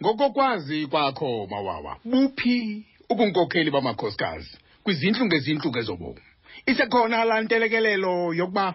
ngokokwazi 0.02 0.88
kwakho 0.88 1.48
mawawa 1.52 1.98
buphi 2.06 2.86
ubunkokheli 3.10 3.72
bamakhosikazi 3.72 4.58
kwizintlu 4.84 5.26
ngezintlu 5.26 5.70
ngezobomi? 5.70 6.22
Isekhona 6.66 7.26
laa 7.26 7.42
ntelekelelo 7.42 8.34
yokuba 8.34 8.74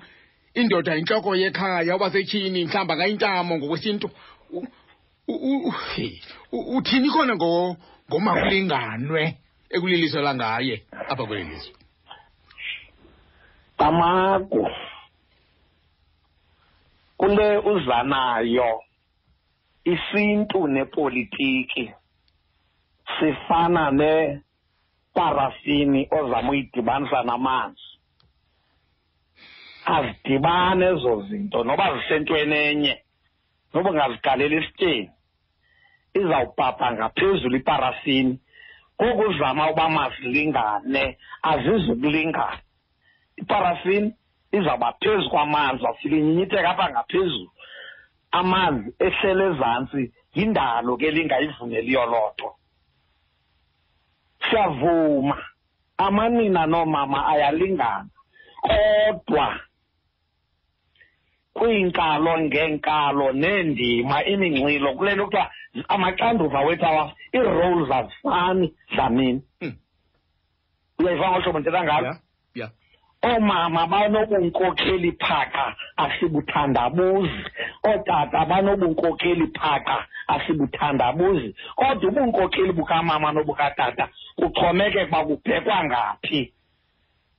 indoda 0.54 0.96
intloko 0.96 1.36
yekhaya 1.36 1.96
uba 1.96 2.10
setyhini 2.10 2.64
mhlawumbi 2.64 2.92
angayintamo 2.92 3.56
ngokwesintu. 3.58 4.10
Uthini 6.76 7.10
khona 7.10 7.36
ngomakulinganwe 7.36 9.36
ekuliliselwa 9.70 10.34
ngaye 10.34 10.82
apha 11.10 11.26
kweli 11.26 11.44
lizwe? 11.44 11.74
Tamago 13.78 14.70
kule 17.16 17.58
uzanayo 17.58 18.82
isintu 19.84 20.68
nepolitiki 20.68 21.92
sifana 23.18 23.90
neparafini 23.90 26.08
ozama 26.10 26.50
uyidibanisa 26.50 27.22
namanzi. 27.22 27.97
Azidibane 29.94 30.86
ezo 30.92 31.22
zinto. 31.28 31.64
Noba 31.64 31.86
zisentweni 31.96 32.56
enye 32.70 32.94
noba 33.72 33.90
ungazigalela 33.90 34.56
isityeni 34.60 35.10
izawubhabha 36.14 36.92
ngaphezulu 36.92 37.56
iparafini 37.56 38.34
kokuzama 38.98 39.70
uba 39.70 39.88
mazilingane 39.88 41.18
azizukulingana. 41.42 42.60
Iparafini 43.36 44.14
izawuba 44.52 44.92
phezu 45.00 45.30
kwamanzi 45.30 45.86
afike 45.86 46.16
inyinyitheka 46.18 46.70
apha 46.70 46.90
ngaphezulu. 46.90 47.50
Amanzi 48.30 48.88
ehlele 48.98 49.44
ezantsi 49.50 50.12
yindalo 50.34 50.96
ke 50.96 51.10
lingayivumeliyo 51.10 52.02
nto 52.06 52.48
siyavuma. 54.44 55.38
Amanina 55.98 56.66
noomama 56.66 57.26
ayalingana 57.26 58.10
kodwa 58.62 59.67
kwiinkalo 61.58 62.32
ngeenkalo 62.40 63.32
neendima 63.32 64.16
iminxilo 64.24 64.94
kule 64.94 65.14
nto 65.14 65.24
kuthiwa 65.24 65.50
amaxanduva 65.88 66.60
wethu 66.60 66.86
awa 66.86 67.12
ii-roles 67.34 67.90
azifani 67.90 68.74
dlamini. 68.94 69.42
Hmm. 69.60 69.74
uyayiva 70.98 71.30
ngohlobo 71.30 71.58
ndithetha 71.58 71.84
ngalo? 71.84 72.06
Ya 72.06 72.16
ya. 72.54 72.70
Oomama 73.22 73.86
banobunkokheli 73.86 75.12
phaqa 75.12 75.76
asibuthandabuzi. 75.96 77.44
Ootata 77.84 78.46
banobunkokheli 78.46 79.46
phaqa 79.58 80.06
asibuthandabuzi. 80.28 81.54
Kodwa 81.76 82.10
ubunkokheli 82.10 82.72
bukamama 82.72 83.32
nobukatata 83.32 84.08
kuxhomekeka 84.36 85.06
uba 85.06 85.24
kubhekwa 85.24 85.84
ngaphi. 85.84 86.52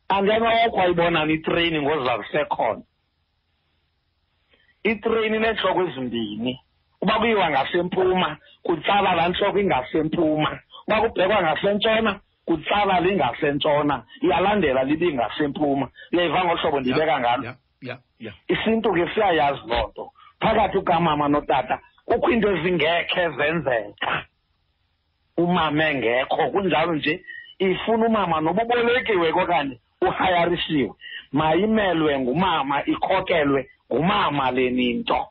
Angenoko 0.10 0.82
ayibonani 0.82 1.34
itreyini 1.34 1.82
ngozazisekhona 1.82 2.82
itreyini 4.92 5.38
ineentloko 5.38 5.82
ezimbini 5.88 6.54
uba 7.02 7.20
kuyiwa 7.20 7.50
ngasempuma 7.50 8.38
kutsala 8.64 9.16
laa 9.16 9.30
ntloko 9.30 9.60
ingasempuma. 9.60 10.60
Uba 10.88 11.02
kubhekwa 11.02 11.42
ngasentshona 11.44 12.20
kutsala 12.46 13.00
lingasentshona 13.00 14.04
iyalandela 14.22 14.84
libe 14.84 15.14
ngasempuma 15.14 15.90
uyayiva 16.14 16.46
ngohlobo 16.46 16.80
ndibeka 16.80 17.20
ngalo. 17.20 17.54
isintu 18.48 18.94
ke 18.94 19.08
siyayazi 19.14 19.62
loo 19.68 19.88
nto. 19.88 20.12
Phakathi 20.42 20.78
kukamama 20.78 21.28
notata 21.28 21.80
kukho 22.06 22.30
iinto 22.32 22.52
ezingekhe 22.52 23.30
zenzeka. 23.38 24.26
Umama 25.38 25.84
engekho 25.90 26.50
kunjalo 26.52 26.96
nje 26.96 27.24
ifuna 27.60 28.06
umama 28.08 28.42
noba 28.42 28.64
ubolekiwe 28.64 29.32
okanye 29.32 29.80
uhayarisiwe 30.02 30.94
mayimelwe 31.32 32.20
ngumama 32.20 32.86
ikhokelwe 32.86 33.70
ngumama 33.92 34.52
leni 34.52 34.94
nto 34.94 35.28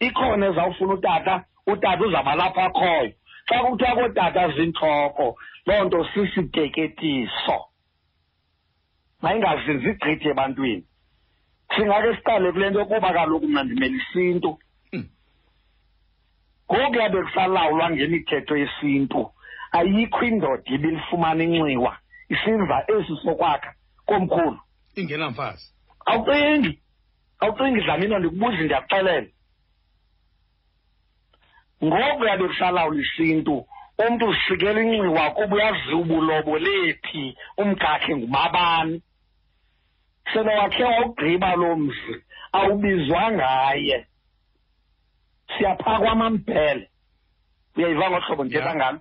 ikhona 0.00 0.46
ezawufuna 0.46 0.94
utata 0.94 1.44
utata 1.66 2.04
uzawuba 2.06 2.34
lapha 2.34 2.64
akhoyo. 2.64 3.12
Xa 3.48 3.58
kuthiwa 3.64 3.94
kootata 3.94 4.48
zintloko 4.56 5.38
loo 5.66 5.84
nto 5.84 6.04
sisiteketiso. 6.14 7.58
Mayingazinzi 9.22 9.90
igqithi 9.90 10.28
ebantwini. 10.28 10.84
Singake 11.76 12.16
siqale 12.16 12.52
kule 12.52 12.70
nto 12.70 12.78
yokuba 12.78 13.12
kaloku 13.12 13.48
mna 13.48 13.64
ndimele 13.64 13.96
isintu. 13.96 14.58
Hmm. 14.90 15.08
ngokuya 16.72 17.08
bekusalawulwa 17.08 17.90
ngemithetho 17.90 18.56
yesintu. 18.56 19.32
Ayikho 19.72 20.24
indoda 20.24 20.62
ibilifumana 20.74 21.44
inxiwa 21.44 21.98
isenza 22.28 22.84
esi 22.88 23.16
sokwakha 23.22 23.74
komkhulu. 24.06 24.58
Ingenamfazi. 24.96 25.72
Awucingi. 26.06 26.78
Awucingi 27.46 27.80
dlamini 27.80 28.18
ndikubuze 28.18 28.62
ndiyakuxelela. 28.64 29.28
Ngokuya 31.84 32.36
bekusalawula 32.36 33.00
isintu 33.02 33.66
umntu 33.98 34.24
usikela 34.28 34.80
inxiwa 34.82 35.30
kuba 35.30 35.56
uyaziwa 35.56 36.00
ubulobo 36.00 36.58
lethi 36.58 37.36
umkakhe 37.56 38.16
ngubabani. 38.16 39.02
Sele 40.32 40.52
wakhe 40.58 40.84
wawugqiba 40.84 41.54
loo 41.56 41.76
mzi 41.76 42.14
awubizwa 42.52 43.32
ngaye. 43.32 44.06
Siyaphakwa 45.52 46.10
amambhele. 46.12 46.90
Uyayiva 47.76 48.10
ngohlobo 48.10 48.44
ndithetha 48.44 48.74
ngalo 48.74 49.00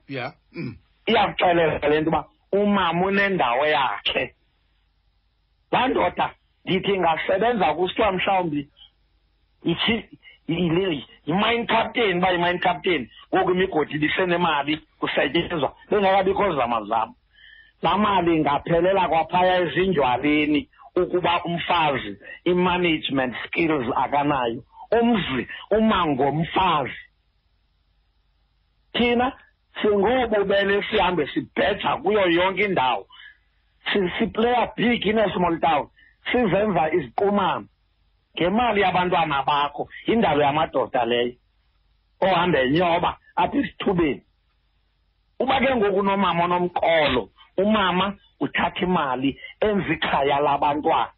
mm. 0.54 0.78
iyakuxelela 1.08 1.90
le 1.90 2.02
nto 2.02 2.10
uba 2.10 2.22
umama 2.52 3.06
unendawo 3.06 3.66
yakhe. 3.66 4.36
Laa 5.72 5.88
ndoda 5.88 6.36
ndithi 6.66 6.94
ingasebenza 6.94 7.74
kusithiwa 7.74 8.12
mhlawumbi 8.12 8.70
yi-mine 10.48 11.66
captain 11.66 12.18
uba 12.18 12.32
yi-mine 12.32 12.60
captain 12.60 13.10
ngoku 13.34 13.52
imigodi 13.52 13.94
ibisenemali 13.96 14.78
kusetyenzwa 15.00 15.76
bengakabikho 15.90 16.56
zama 16.56 16.84
zam 16.84 17.14
laa 17.82 17.98
mali 17.98 18.36
ingaphelela 18.36 19.08
kwaphaya 19.08 19.60
ezinjwaleni 19.62 20.70
ukuba 20.96 21.44
umfazi 21.44 22.18
i-management 22.46 23.36
skills 23.46 23.88
akanayo 23.96 24.64
umzi 24.92 25.48
uma 25.72 26.06
ngomfazi 26.08 27.02
thina 28.94 29.34
singobubele 29.82 30.84
sihambe 30.84 31.28
sibheja 31.28 31.98
kuyo 31.98 32.30
yonke 32.30 32.64
indawo 32.64 33.08
siplaya 34.20 34.74
big 34.76 35.06
in 35.06 35.20
a 35.20 35.30
small 35.34 35.60
town. 35.60 35.90
Sizenza 36.32 36.84
iziqumana 36.98 37.68
ngemali 38.36 38.82
yabantwana 38.82 39.44
bakho 39.44 39.88
yindalo 40.08 40.42
yamadoda 40.44 41.06
leyo 41.06 41.36
ohambe 42.22 42.58
enyoba 42.66 43.12
apha 43.36 43.58
esithubeni 43.58 44.24
uba 45.40 45.60
ke 45.60 45.76
ngoku 45.76 46.04
nomama 46.04 46.44
onomqolo 46.44 47.30
umama 47.58 48.16
uthatha 48.40 48.82
imali 48.84 49.40
enza 49.60 49.94
ikhaya 49.94 50.40
labantwana. 50.40 51.12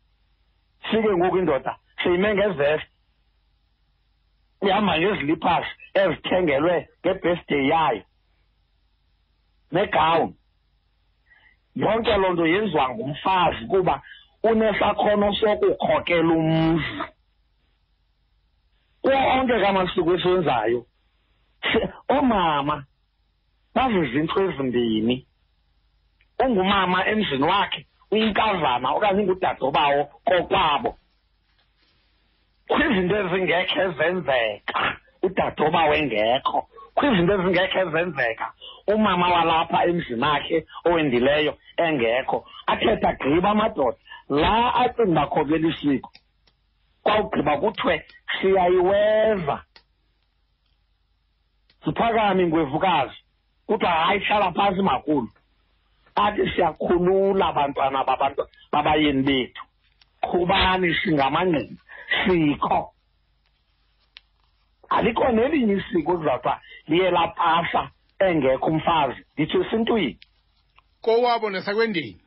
Sike 0.91 1.11
ngoku 1.17 1.37
indoda 1.37 1.77
seyime 2.03 2.33
ngezeste 2.33 2.89
ihamba 4.61 4.93
ngeziliphasi 4.99 5.71
ezithengelwe 6.01 6.75
ngebirthday 7.01 7.67
yayo 7.71 8.03
negawuni 9.71 10.35
yonke 11.75 12.13
loo 12.17 12.33
nto 12.33 12.45
yenziwa 12.47 12.89
ngumfazi 12.89 13.65
kuba 13.71 14.01
unesakhono 14.43 15.33
sokukhokela 15.33 16.33
umzi. 16.33 17.01
Kuwo 19.01 19.17
onke 19.33 19.59
kamasiko 19.59 20.13
esiwenzayo 20.15 20.85
oomama 22.09 22.85
bazizintlu 23.75 24.39
ezimbini. 24.49 25.25
Ungumama 26.39 27.07
emzini 27.07 27.43
wakhe 27.43 27.85
uyinkazana 28.11 28.87
okanye 28.95 29.21
ingudadobawo 29.21 30.01
kokwabo. 30.25 30.97
Kwizinto 32.67 33.15
ezingekho 33.21 33.81
ezenzeka 33.85 34.79
udadobawo 35.23 35.93
engekho. 35.93 36.59
Kwizinto 36.95 37.33
ezingekho 37.33 37.79
ezenzeka 37.79 38.47
umama 38.87 39.27
walapha 39.33 39.85
emzini 39.85 40.25
akhe 40.35 40.57
owendileyo 40.85 41.53
engekho. 41.77 42.45
Athetha 42.67 43.13
gqiba 43.13 43.49
amadoda 43.49 43.97
la 44.29 44.75
acinga 44.75 45.21
bakhokela 45.21 45.67
isiko 45.69 46.11
kwawugqiba 47.03 47.57
kuthiwe 47.57 48.05
siyayiweza 48.41 49.63
siphakame 51.83 52.43
ingwevukazi 52.43 53.15
kuthiwa 53.67 53.91
hayi 53.91 54.19
hlala 54.19 54.51
phantsi 54.51 54.81
makhulu. 54.81 55.29
Athi 56.15 56.49
siyakhulula 56.55 57.47
abantwana 57.47 58.03
babantu 58.03 58.43
babayeni 58.71 59.23
bethu. 59.23 59.63
Qhubani 60.21 60.95
singamangqina 60.95 61.77
sikho. 62.25 62.93
Alikho 64.89 65.31
nelinye 65.31 65.73
isiko 65.73 66.17
kuzawuthiwa 66.17 66.61
liye 66.87 67.11
lapasa 67.11 67.91
engekho 68.19 68.65
umfazi 68.65 69.21
nditsho 69.33 69.63
esintwini. 69.63 70.19
Kowabo 71.01 71.49
nasakwendeni 71.49 72.21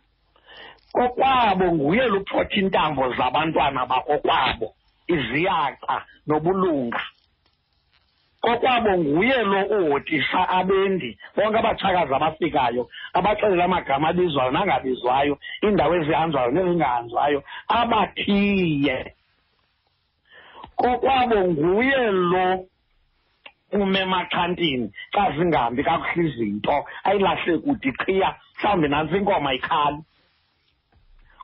kokwabo 0.93 1.73
nguye 1.73 2.05
luphotha 2.09 2.57
intambo 2.61 3.15
zabantwana 3.17 3.87
bakokwabo 3.87 4.75
iziyaqa 5.07 5.97
nobulunga. 6.27 7.03
Kokwabo 8.41 8.99
nguye 8.99 9.39
lo 9.43 9.61
uhotisa 9.77 10.49
abendi 10.49 11.19
bonke 11.37 11.59
abachakazi 11.59 12.15
abafikayo 12.15 12.83
abaxelela 13.13 13.65
amagama 13.65 14.09
abizwayo 14.09 14.51
nangabizwayo 14.51 15.35
iindawo 15.63 15.93
ezihanjwayo 16.01 16.51
nezingahanjwayo 16.51 17.41
abathiye. 17.69 18.99
Kokwabo 20.81 21.39
nguye 21.49 22.03
lo 22.33 22.47
umemaxhantini 23.73 24.91
xa 25.15 25.25
zingahambi 25.37 25.83
kakuhle 25.85 26.23
izinto 26.29 26.77
ayilahle 27.05 27.59
kude 27.65 27.91
qhiya 28.01 28.31
mhlawumbi 28.59 28.89
nantsi 28.89 29.17
inkoma 29.17 29.55
ikhali 29.55 30.01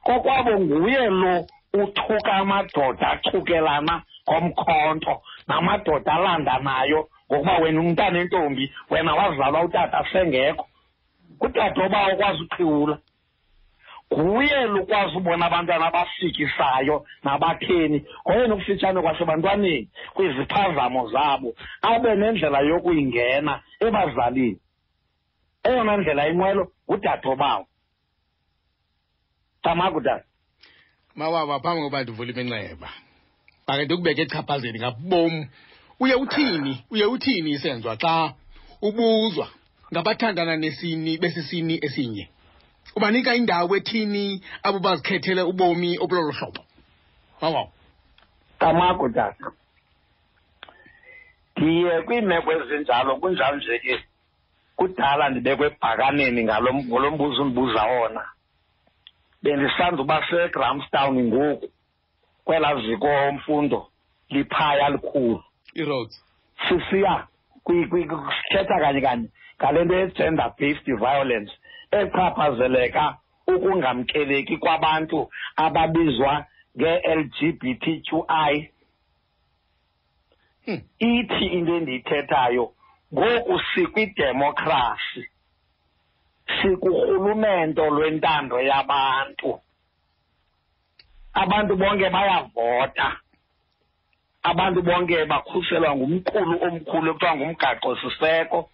kokwabo 0.07 0.61
nguye 0.61 1.11
lo 1.11 1.46
uthuka 1.74 2.32
amadoda 2.32 3.11
achukelana 3.11 4.02
ngomkhonto 4.28 5.22
namadoda 5.48 6.12
alandanayo 6.12 7.00
ngokuba 7.28 7.59
wena 7.59 7.80
umntana 7.80 8.18
entombi 8.18 8.64
wena 8.90 9.14
wazalwa 9.14 9.62
utata 9.64 10.07
sengekho. 10.12 10.66
Utata 11.40 11.84
oba 11.84 12.12
ukwazi 12.12 12.42
uqhiwula 12.42 12.98
nguye 14.12 14.66
lukwazi 14.66 15.16
ubona 15.16 15.46
abantwana 15.46 15.86
abasikisayo 15.86 17.04
nabatheni 17.24 17.98
ngoyena 18.22 18.54
ukufitshane 18.54 19.00
kwasebantwaneni 19.02 19.88
kwiziphazamo 20.14 21.09
zabo 21.11 21.54
abe 21.82 22.14
nendlela 22.14 22.61
yokuyingena 22.61 23.61
ebazalini. 23.80 24.61
Eyona 25.66 25.96
ndlela 25.96 26.28
inqwelo 26.28 26.64
ngudadobawo 26.88 27.66
tamakudala 29.67 30.25
mawaba 31.17 31.61
phambi 31.61 31.83
koba 31.83 32.03
ndivule 32.03 32.33
iminxeba. 32.33 32.89
Make 33.67 33.85
ndikubeke 33.85 34.23
echaphazeni 34.23 34.79
ngabom. 34.79 35.47
Uye 36.01 36.14
uthini? 36.14 36.85
Uye 36.91 37.05
uthini 37.05 37.51
isenziwa 37.51 37.97
xa 37.97 38.35
ubuzwa 38.83 39.49
ngabathandana 39.93 40.57
nesini 40.57 41.19
besisini 41.19 41.75
esinye? 41.87 42.29
Ubanika 42.97 43.35
indawo 43.35 43.77
ethini 43.77 44.43
abo 44.62 44.79
bazikhethele 44.79 45.43
ubomi 45.43 45.99
obulolo 45.99 46.33
hlobo? 46.33 46.62
Wawaw 47.41 47.69
tamako 48.59 49.09
tata 49.09 49.51
ndiye 51.57 52.03
kwiimeko 52.03 52.53
ezinjalo 52.53 53.17
kunjalo 53.17 53.57
nje 53.57 53.79
ke. 53.79 54.05
Kudala 54.77 55.29
ndibekwe 55.29 55.67
ebhakaneni 55.67 56.45
ngalo 56.45 56.73
mbuzo 56.73 57.43
undibuza 57.43 57.83
wona. 57.85 58.36
Bendisanda 59.47 60.03
uba 60.03 60.26
segramstown 60.30 61.18
ngoku. 61.24 61.68
Kwelaa 62.44 62.80
ziko 62.80 63.32
mfundo 63.32 63.86
liphaya 64.30 64.88
likhulu. 64.90 65.42
I-roads 65.74 66.22
sisiya 66.68 67.26
sithetha 67.66 68.80
kanye 68.80 69.01
kanye 69.01 69.28
ngale 69.59 69.84
nto 69.84 69.94
ye-gender 69.94 70.55
based 70.59 70.86
violence 70.86 71.53
echaphazeleka 71.90 73.16
ukungamkeleki 73.47 74.57
kwabantu 74.57 75.30
ababizwa 75.57 76.47
nge-l 76.76 77.24
g 77.24 77.53
b 77.53 77.74
t 77.74 78.03
q 78.07 78.24
i. 78.28 78.70
Hmm. 80.64 80.80
ithi 80.99 81.47
into 81.47 81.76
endiyithethayo 81.76 82.72
ngoku 83.14 83.61
sikwidemokhrasi 83.74 85.22
sikurhulumento 86.47 87.90
lwentando 87.90 88.61
yabantu. 88.61 89.61
Abantu 91.34 91.76
bonke 91.76 92.11
bayavota. 92.11 93.09
Abantu 94.42 94.82
bonke 94.82 95.24
bakhuselwa 95.24 95.97
ngumqulu 95.97 96.55
omkhulu 96.66 97.11
ekuthiwa 97.11 97.36
ngumgaqo 97.36 97.90
siseko 98.01 98.70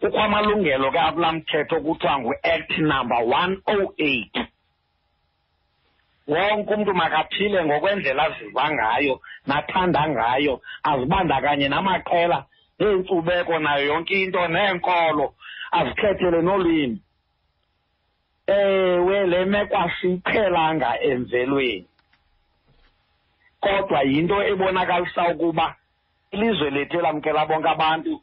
kukho 0.00 0.18
amalungelo 0.20 0.90
ke 0.90 1.00
akula 1.00 1.32
mthetho 1.32 1.80
kuthiwa 1.80 2.18
ngu-act 2.18 2.72
number 2.78 3.20
one 3.24 3.56
oh 3.66 3.94
eight. 3.98 4.34
Wonke 6.26 6.74
umntu 6.74 6.94
makaphile 6.94 7.64
ngokwendlela 7.64 8.22
aziva 8.24 8.70
ngayo 8.70 9.20
nathanda 9.46 10.08
ngayo 10.08 10.60
azibandakanye 10.82 11.68
namaqela 11.68 12.46
neenkcubeko 12.78 13.58
nayo 13.58 13.84
yonke 13.86 14.22
into 14.22 14.48
neenkolo 14.48 15.34
azikhethele 15.72 16.42
nolwimi 16.42 16.98
ewe 18.46 19.26
le 19.26 19.44
meko 19.44 19.76
asiyiqhelanga 19.76 21.00
emvelweni. 21.00 21.86
Kodwa 23.60 24.02
yinto 24.02 24.42
ebonakalisa 24.42 25.28
ukuba 25.28 25.76
ilizwe 26.32 26.70
lethu 26.70 26.98
elamkela 26.98 27.46
bonke 27.46 27.68
abantu 27.68 28.20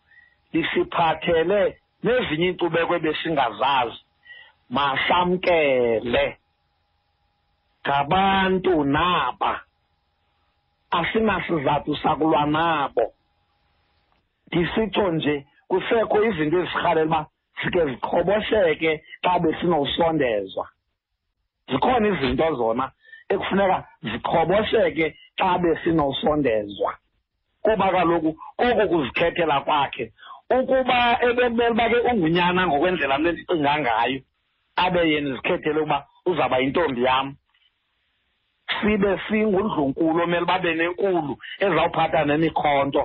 lisiphathele 0.54 1.78
nezinye 2.04 2.47
iinkcubeko 2.47 2.95
ebesingazazi. 2.95 3.99
Masamkele 4.70 6.38
ngabantu 7.82 8.84
naba 8.84 9.54
asinasizathu 10.91 11.95
sakulwa 11.95 12.45
nabo. 12.45 13.14
Ndisitsho 14.52 15.12
nje 15.12 15.45
kusekho 15.68 16.24
izinto 16.24 16.58
ezirhalela 16.60 17.06
uba 17.06 17.26
zike 17.64 17.86
ziqhobosheke 17.86 18.91
xa 19.24 19.39
besinosondezwa. 19.39 20.66
Zikhona 21.70 22.08
izinto 22.08 22.56
zona 22.56 22.91
ekufuneka 23.30 23.78
ziqhobosheke 24.04 25.06
xa 25.39 25.58
besinosondezwa. 25.62 26.91
Kuba 27.64 27.91
kaloku 27.91 28.32
koku 28.58 28.84
kuzikhethela 28.91 29.62
kwakhe 29.66 30.12
ukuba 30.58 30.99
ebekumele 31.28 31.72
uba 31.72 31.89
ke 31.89 31.97
ungunyana 32.12 32.68
ngokwendlela 32.68 33.18
mle 33.18 33.32
ndicinga 33.32 33.80
ngayo 33.80 34.20
abe 34.84 35.10
yena 35.12 35.30
izikhethele 35.30 35.80
ukuba 35.80 35.97
uzawuba 36.26 36.58
yintombi 36.60 37.04
yam. 37.04 37.36
Sibe 38.82 39.20
singundlunkulu 39.28 40.24
omele 40.24 40.45
babe 40.45 40.74
nenkulu 40.76 41.34
ezawuphatha 41.64 42.26
nemikhonto 42.26 43.04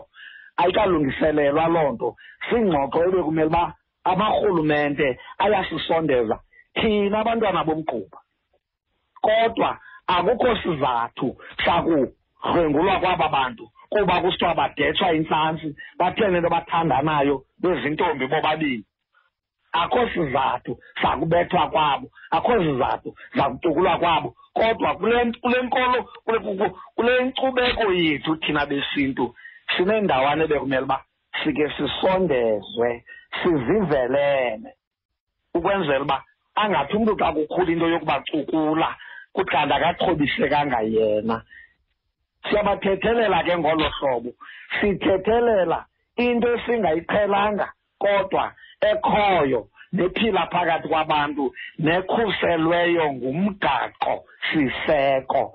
ayikalungiselelwa 0.56 1.66
loo 1.68 1.92
nto. 1.92 2.16
Singxoxo 2.48 3.04
ebekumele 3.04 3.48
uba 3.48 3.74
abarhulumente 4.04 5.18
ayasisondeza 5.38 6.36
thina 6.74 7.18
abantwana 7.20 7.64
bomgquba. 7.64 8.18
Kodwa 9.20 9.78
akukho 10.06 10.56
sizathu 10.62 11.36
sakuhlwengulwa 11.64 13.00
kwaba 13.00 13.28
bantu 13.28 13.64
kuba 13.90 14.20
kusithiwa 14.20 14.54
badetshwa 14.54 15.12
intlantsi 15.12 15.76
bathene 15.98 16.38
into 16.38 16.50
bathandanayo 16.50 17.44
bezintombi 17.60 18.26
bobabini. 18.26 18.84
Akho 19.72 20.08
sizathu 20.08 20.78
sakubethwa 21.02 21.70
kwabo 21.70 22.10
akho 22.30 22.52
sizathu 22.64 23.14
sakutukulwa 23.36 23.98
kwabo. 23.98 24.34
Kodwa 24.54 24.94
kule 24.94 25.24
nkolo 25.62 26.08
kule 26.94 27.24
nkcubeko 27.24 27.92
yethu 27.92 28.36
thina 28.36 28.66
besintu 28.66 29.34
sinendawana 29.74 30.44
ebekumele 30.44 30.86
uba 30.86 30.98
sike 31.42 31.66
sisondezwe 31.76 33.04
sizivelele. 33.38 34.70
Ukwenzela 35.54 36.04
uba 36.04 36.24
angathi 36.54 36.96
umntu 36.96 37.16
xa 37.16 37.32
kukhula 37.32 37.70
into 37.72 37.86
yokubacukula 37.88 38.88
kanti 39.44 39.74
akaxhobisekanga 39.74 40.80
yena. 40.80 41.42
Siyabathethelela 42.48 43.44
ke 43.44 43.58
ngolo 43.58 43.90
hlobo. 43.98 44.30
Sithethelela 44.80 45.84
into 46.16 46.48
esingayiqhelanga 46.54 47.72
kodwa 47.98 48.52
ekhoyo 48.80 49.68
nephila 49.92 50.46
phakathi 50.52 50.88
kwabantu 50.88 51.52
nekhuselweyo 51.78 53.12
ngumgaqo 53.12 54.24
siseko 54.48 55.52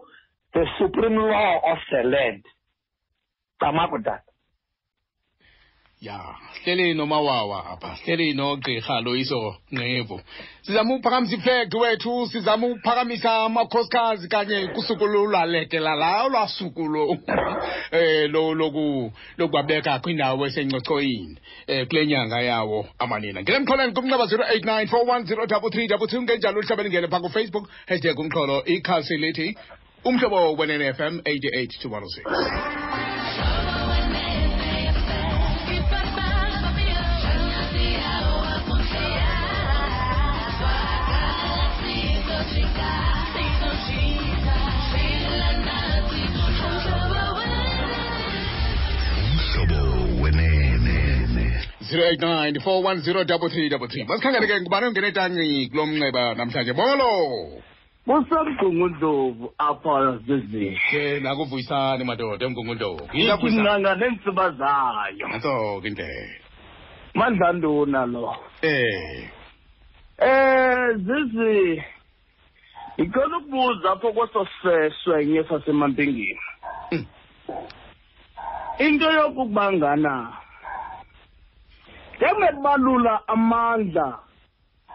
the 0.54 0.66
supreme 0.78 1.16
law 1.16 1.62
of 1.64 1.80
the 1.92 2.04
land. 2.04 2.44
Camakudala 3.62 4.32
ya 6.02 6.36
hleli 6.64 6.94
nomawawa 6.94 7.66
apha 7.66 7.96
hleli 8.04 8.34
nogqirha 8.34 9.02
loyiso 9.02 9.56
nqevu 9.72 10.22
sizama 10.62 10.96
uphakamisa 10.96 11.36
iflegi 11.36 11.78
wethu 11.78 12.28
sizama 12.28 12.68
uphakamisa 12.68 13.36
amakhosikazi 13.46 14.28
kanye 14.28 14.68
kusuku 14.68 15.08
lulwalekela 15.08 15.96
lawo 15.96 16.30
lwasuku 16.30 16.88
lo. 16.88 17.18
Eh 17.92 18.30
lo 18.32 18.54
loku 18.54 19.12
lokubabeka 19.38 20.00
kwindawo 20.00 20.48
esencocoyini 20.48 21.38
eh 21.68 21.88
kule 21.88 22.06
nyanga 22.08 22.42
yawo 22.42 22.88
amanina. 23.00 23.42
Ngele 23.42 23.60
mxholweni 23.60 23.94
kumnxeba 23.94 24.26
0894103322 24.26 26.22
ngenjalo 26.22 26.60
uhlabeni 26.60 26.90
ngene 26.90 27.08
phaa 27.08 27.20
kufacebook 27.20 27.70
hashtag 27.88 28.20
umxholo 28.20 28.66
ikhalsi 28.66 29.18
lithi 29.18 29.58
umhlobo 30.06 30.54
wenene 30.54 30.94
fm 30.94 31.18
88 31.18 31.82
to 31.82 31.90
106 31.90 33.11
089 51.92 52.60
410 52.60 54.08
masikhangele 54.08 54.48
ke 54.48 54.62
ngubani 54.62 54.86
ongena 54.86 55.08
etangi 55.08 55.70
kulo 55.70 55.86
mnxeba 55.86 56.36
namhlanje? 56.36 56.74
Bolo 56.74 57.12
busemgungundlovu 58.08 59.54
apha 59.58 60.18
zizihle 60.26 61.20
nakuvuyisani 61.20 62.04
madoda 62.04 62.46
emgungundlovu 62.46 63.10
nanga 63.64 63.96
neentsiba 63.96 64.52
zayo 64.52 65.28
nantso 65.28 65.82
ke 65.82 65.88
indlela 65.88 66.42
mandla 67.14 67.54
ntona 67.54 68.06
lo. 68.06 68.36
Eh. 68.62 69.30
Eh 70.18 70.96
zizi 71.06 71.84
ngicela 73.00 73.38
ukubuza 73.38 73.92
apho 73.92 74.14
kweso 74.14 74.48
seswenye 74.62 75.44
sasemampingeni 75.44 76.40
hmm. 76.90 77.06
into 78.80 79.12
yokukubangana 79.12 80.41
ngana 82.22 82.52
njengebalula 82.52 83.28
amandla 83.28 84.20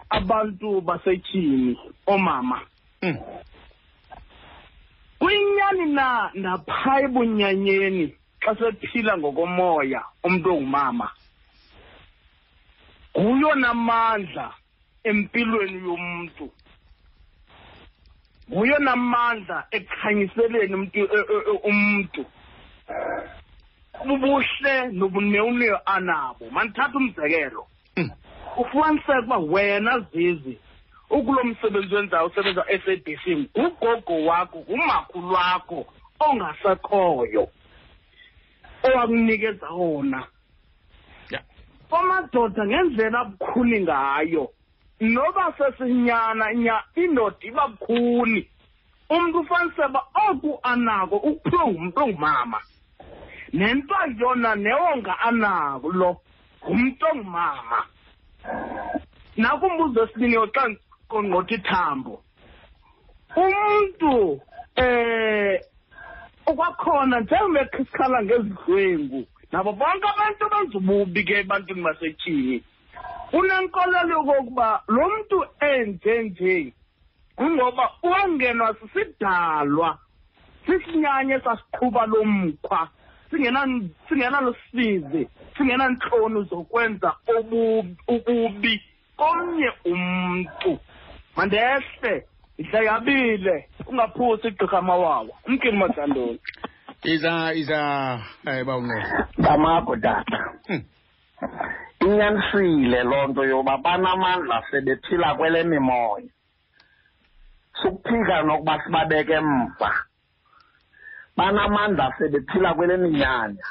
abantu 0.09 0.81
basetyhini 0.81 1.77
oomama 2.07 2.61
Mm. 3.01 3.17
kuyinyani 5.19 5.85
na 5.93 6.31
naphaa 6.33 6.99
ebunyanyeni 7.01 8.15
xa 8.41 8.55
sephila 8.55 9.17
ngokomoya 9.17 10.01
umntu 10.23 10.49
ongumama? 10.53 11.09
Nguyona 13.17 13.73
mandla 13.73 14.53
empilweni 15.03 15.77
yomntu. 15.87 16.49
Nguyona 18.49 18.95
mandla 18.95 19.67
ekhanyiseleni 19.71 20.73
umntu 20.73 20.99
e- 20.99 21.27
e- 21.33 21.45
e- 21.51 21.59
umntu. 21.69 22.25
Bubuhle 24.05 24.87
nobunewuneyo 24.91 25.79
anabo. 25.85 26.49
Mandithatha 26.51 26.97
umzekelo. 26.97 27.67
Mm. 27.97 28.11
ufumaniseka 28.57 29.19
uba 29.19 29.37
wena 29.37 29.99
zizi 29.99 30.57
ukulo 31.09 31.43
msebenzi 31.43 31.95
wenzayo 31.95 32.25
usebenza 32.25 32.65
S-A-B-C 32.67 33.35
ngugogo 33.35 34.25
wakho 34.25 34.57
ngumakhulu 34.59 35.33
wakho 35.33 35.85
ongasekhoyo 36.19 37.49
owakunikeza 38.83 39.69
wona. 39.69 40.27
Amadoda 41.91 42.65
ngendlela 42.65 43.19
abukhuni 43.19 43.79
ngayo 43.81 44.51
noba 44.99 45.53
sesinyana 45.57 46.53
nya 46.53 46.83
indoda 46.95 47.37
iba 47.41 47.67
bukhuni. 47.67 48.49
Umntu 49.09 49.39
ufaniseba 49.39 50.03
oku 50.29 50.59
anako 50.63 51.15
ukuphiwe 51.15 51.71
ngumntu 51.71 52.03
ongumama. 52.03 52.61
Nento 53.57 53.95
yona 54.19 54.55
newonga 54.55 55.19
anako 55.19 55.91
lo 55.91 56.09
ngumntu 56.63 57.05
ongumama 57.11 57.79
nakumbuzo 59.37 59.99
wesibini 60.01 60.37
xa 60.53 60.63
qongqotha 61.09 61.55
ithambo. 61.55 62.23
Umntu 63.35 64.41
eh 64.75 65.61
okwakhona 66.45 67.19
njengoba 67.19 67.65
sikhala 67.77 68.23
ngezidlwengu 68.23 69.21
nabo 69.51 69.71
bonke 69.73 70.07
abantu 70.09 70.43
benza 70.51 70.77
ububi 70.77 71.23
ke 71.23 71.33
ebantwini 71.41 71.81
basetyhini 71.81 72.63
unenkolelo 73.33 74.13
yokokuba 74.17 74.83
lo 74.87 75.03
mntu 75.09 75.37
enje 75.59 76.23
nje 76.23 76.73
kungoba 77.35 77.91
uwangenwa 78.03 78.75
sisidalwa 78.79 79.97
sisinyanye 80.65 81.39
sasiqhuba 81.39 82.05
lo 82.05 82.23
mkhwa. 82.25 82.89
Singena- 83.31 83.89
singenalosizi 84.09 85.27
singenantloni 85.57 86.43
zokwenza 86.49 87.13
ububi 88.07 88.81
komnye 89.17 89.69
umntu. 89.85 90.79
Mandehle 91.35 92.25
ndihleyabile 92.59 93.69
ungaphusi 93.87 94.47
igqirha 94.47 94.81
mawawa. 94.81 95.33
Umkini 95.47 95.77
majandoni 95.77 96.39
iza 97.03 97.53
iza 97.53 98.19
eh 98.47 98.65
bawunqeba 98.65 99.27
ngamakho 99.39 99.95
tata. 99.95 100.39
Hmm. 100.67 100.83
inyanisile 102.01 103.03
loo 103.03 103.27
nto 103.27 103.43
yoba 103.45 103.77
banamandla 103.77 104.63
sebephila 104.71 105.35
kwele 105.35 105.63
mimoya 105.63 106.25
sukuphika 107.81 108.41
nokuba 108.41 108.83
sibabeke 108.83 109.33
emva. 109.33 109.91
Banamandla 111.37 112.13
sebephila 112.17 112.73
kwele 112.73 112.97
minyanya 112.97 113.67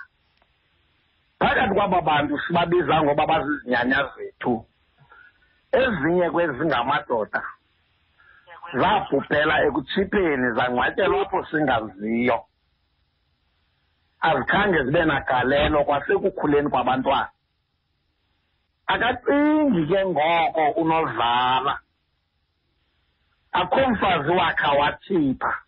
phakathi 1.38 1.74
kwaba 1.74 2.00
bantu 2.00 2.38
sibabiza 2.38 3.02
ngoba 3.02 3.26
bazizinyanya 3.26 4.10
zethu. 4.16 4.64
Ezinye 5.72 6.30
kwezingamadoda 6.30 7.42
zabhubhela 8.80 9.54
ekutshipheni 9.66 10.48
zangcwatyelwa 10.56 11.22
apho 11.22 11.44
singaziyo. 11.50 12.38
Azikhange 14.20 14.84
zibe 14.84 15.04
nagalelo 15.04 15.84
kwasekukhuleni 15.84 16.68
kwabantwana. 16.70 17.30
Akacingi 18.86 19.86
ke 19.86 20.06
ngoko 20.06 20.64
unozala 20.80 21.74
akho 23.52 23.90
mfazi 23.90 24.30
wakha 24.30 24.72
wathipha 24.72 25.65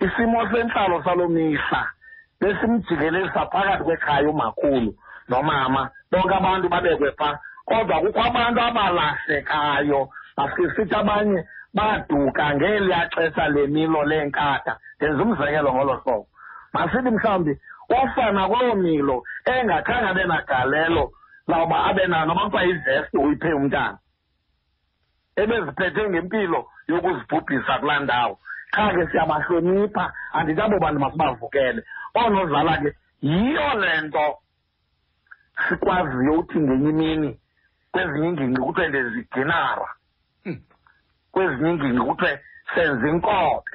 isimo 0.00 0.40
sentlalo 0.50 1.02
saloo 1.02 1.28
mihla 1.28 1.82
besimjikelelisa 2.40 3.46
phakathi 3.46 3.84
kwekhaya 3.84 4.30
umakhulu 4.30 4.94
nomama. 5.28 5.90
Bonke 6.10 6.34
abantu 6.34 6.68
babekwe 6.68 7.10
phaa 7.18 7.38
kodwa 7.66 8.00
kukho 8.00 8.20
abantu 8.22 8.60
abalahlekayo. 8.60 10.08
Mafike 10.36 10.70
sithi 10.74 10.94
abanye 10.94 11.44
baduka 11.74 12.54
ngeliya 12.54 13.08
xesha 13.14 13.48
lemilo 13.48 14.04
leenkatha. 14.04 14.78
Ndenza 14.96 15.22
umzekelo 15.22 15.72
ngolo 15.74 15.94
hlobo. 15.94 16.26
Masithi 16.72 17.10
mhlawumbi 17.10 17.60
ofana 17.88 18.48
kuloo 18.48 18.74
milo 18.74 19.24
engakhange 19.44 20.08
abe 20.08 20.24
nagalelo 20.24 21.12
lawuba 21.48 21.84
abe 21.84 22.06
nayo 22.06 22.26
noba 22.26 22.42
kuthiwa 22.44 22.64
ivesti 22.64 23.16
uyiphe 23.16 23.52
umntana 23.52 23.98
ebeziphethe 25.36 26.08
ngempilo 26.08 26.66
yokuzibhubhisa 26.88 27.78
kulaa 27.78 28.00
ndawo. 28.00 28.38
Qha 28.72 28.92
ke 28.94 29.06
siyabahlonipha 29.10 30.04
andithi 30.32 30.60
abo 30.60 30.78
bantu 30.78 31.00
masibavukele. 31.00 31.82
Oonozala 32.14 32.78
ke 32.82 32.90
yiyo 33.22 33.74
le 33.80 34.00
nto 34.00 34.38
sikwaziyo 35.68 36.32
uthi 36.38 36.58
ngenye 36.58 36.90
imini 36.90 37.30
kwezinye 37.92 38.28
ingingqi 38.28 38.60
kuthiwe 38.60 38.88
ndeziginara 38.88 39.88
Hmm. 40.44 40.60
kwezinye 41.32 41.70
ingingqi 41.70 42.04
kuthiwe 42.08 42.40
senza 42.74 43.08
inkobe. 43.08 43.74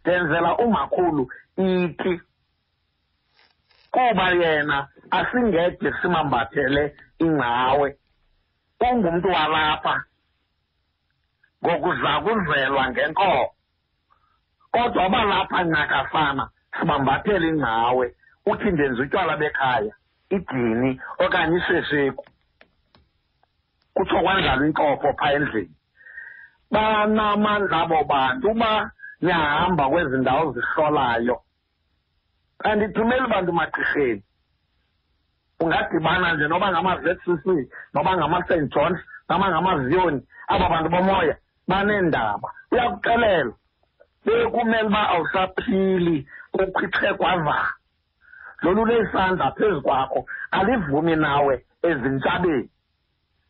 Ndenzela 0.00 0.56
umakhulu 0.56 1.22
iti 1.56 2.20
kuba 3.90 4.30
yena 4.30 4.88
asingede 5.10 5.92
simambathele 6.02 6.96
ingcawe 7.18 7.96
ungumntu 8.80 9.28
walapha 9.28 10.04
ngokuzakuzelwa 11.64 12.90
ngenkomo 12.90 13.52
kodwa 14.72 15.08
balapha 15.08 15.64
ncakasana 15.64 16.44
sibambathele 16.78 17.48
ingcawe 17.48 18.06
uthi 18.46 18.70
ndenza 18.70 19.02
utywala 19.02 19.36
bekhaya 19.36 19.94
idini 20.30 21.00
okanye 21.18 21.58
iseseku 21.58 22.24
kutsho 23.94 24.22
kwanjalo 24.22 24.66
inkopho 24.66 25.12
phaa 25.18 25.32
endlini. 25.32 25.74
Banamandla 26.70 27.80
abo 27.82 28.04
bantu 28.04 28.50
uba 28.50 28.90
niyahamba 29.20 29.88
kwezi 29.88 30.16
ndawo 30.18 30.52
zihlolayo. 30.52 31.36
Andithumeli 32.64 33.26
bantu 33.26 33.52
magqirheni 33.52 34.22
ungadibana 35.60 36.34
nje 36.34 36.48
noba 36.48 36.72
ngama-zcc 36.72 37.46
noba 37.94 38.16
ngama-st 38.16 38.70
johns 38.74 39.00
noba 39.28 39.50
ngamaziyoni 39.50 40.20
aba 40.48 40.68
bantu 40.68 40.88
bomoya 40.90 41.36
baneendaba 41.68 42.48
uyakuxelela. 42.72 43.52
Bekumele 44.24 44.86
uba 44.88 45.08
awusaphili 45.08 46.26
kukhwixhe 46.52 47.14
kwavala 47.14 47.74
lolule 48.62 48.98
isandla 48.98 49.50
phezu 49.52 49.82
kwakho 49.82 50.26
alivumi 50.50 51.16
nawe 51.16 51.64
ezintshabeni. 51.82 52.70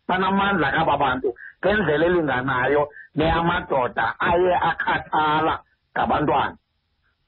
Banamandla 0.08 0.72
kaba 0.72 0.96
bantu 0.96 1.34
ngendlela 1.60 2.06
elinganayo 2.06 2.82
neyamadoda 3.14 4.14
aye 4.20 4.54
akhathala 4.70 5.54
ngabantwana. 5.92 6.56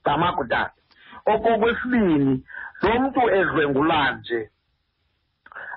Ngamakudala 0.03 0.73
okokwesibini 1.33 2.45
lo 2.83 3.01
mntu 3.01 3.23
edlwengula 3.39 4.13
nje 4.13 4.51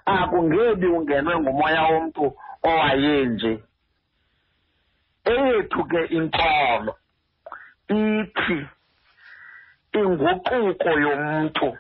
akungebi 0.05 0.87
ungenwe 0.87 1.39
ngumoya 1.39 1.83
womntu 1.83 2.25
owayenje. 2.63 3.63
Eyethu 5.25 5.83
ke 5.89 6.01
inkolo. 6.17 6.93
Ithi 7.89 8.67
inguquko 9.93 10.89
yomntu 11.05 11.77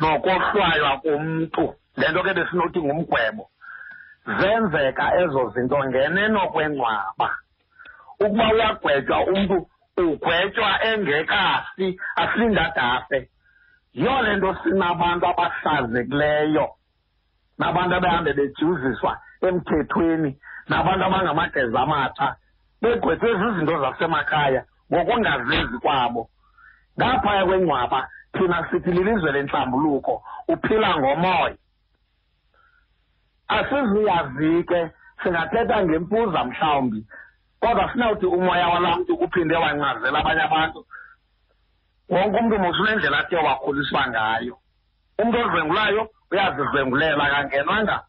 nokohlwaywa 0.00 0.92
komntu 1.02 1.64
le 1.96 2.06
nto 2.08 2.20
ke 2.22 2.32
besinothi 2.34 2.78
ngumgwebo 2.82 3.44
zenzeka 4.38 5.04
ezo 5.22 5.50
zinto 5.54 5.78
ngeneno 5.84 6.48
kwengcwaba. 6.52 7.28
Ukuba 8.20 8.52
uyagwetywa 8.52 9.18
umntu 9.26 9.56
ugwetywa 9.96 10.70
engekasi 10.84 11.86
asindadafe 12.16 13.28
yiyo 13.94 14.22
le 14.22 14.36
nto 14.36 14.56
sinabantu 14.62 15.26
abahlazekileyo 15.26 16.66
nabantu 17.58 17.94
abahambe 17.94 18.32
bejuziswa 18.32 19.12
emthethweni 19.42 20.30
nabantu 20.68 21.04
abangamageza 21.04 21.80
amatsha. 21.80 22.36
Begwethwe 22.82 23.30
zizinto 23.38 23.80
zasemakhaya 23.80 24.64
ngokungazenzi 24.92 25.78
kwabo. 25.78 26.28
Ngaphaya 26.98 27.44
kwengcwaba 27.46 28.08
thina 28.32 28.68
sithi 28.70 28.90
lilizwe 28.90 29.32
lentlambuluko 29.32 30.22
uphila 30.48 30.98
ngomoya. 30.98 31.56
Asizuyazi 33.48 34.64
ke 34.64 34.90
singathetha 35.22 35.84
ngempuza 35.84 36.44
mhlawumbi 36.44 37.06
kodwa 37.60 37.92
sinawuthi 37.92 38.26
umoya 38.26 38.68
walaa 38.68 38.96
mntu 38.96 39.16
kuphinde 39.16 39.56
wancazela 39.56 40.18
abanye 40.18 40.42
abantu. 40.42 40.86
Wonke 42.08 42.38
umntu 42.38 42.58
mos 42.58 42.80
unendlela 42.80 43.18
athe 43.18 43.36
wakhuliswa 43.36 44.08
ngayo 44.08 44.58
umntu 45.18 45.38
odlwengulayo 45.38 46.10
uyazidlwengulela 46.30 47.30
kangenwanga 47.30 48.02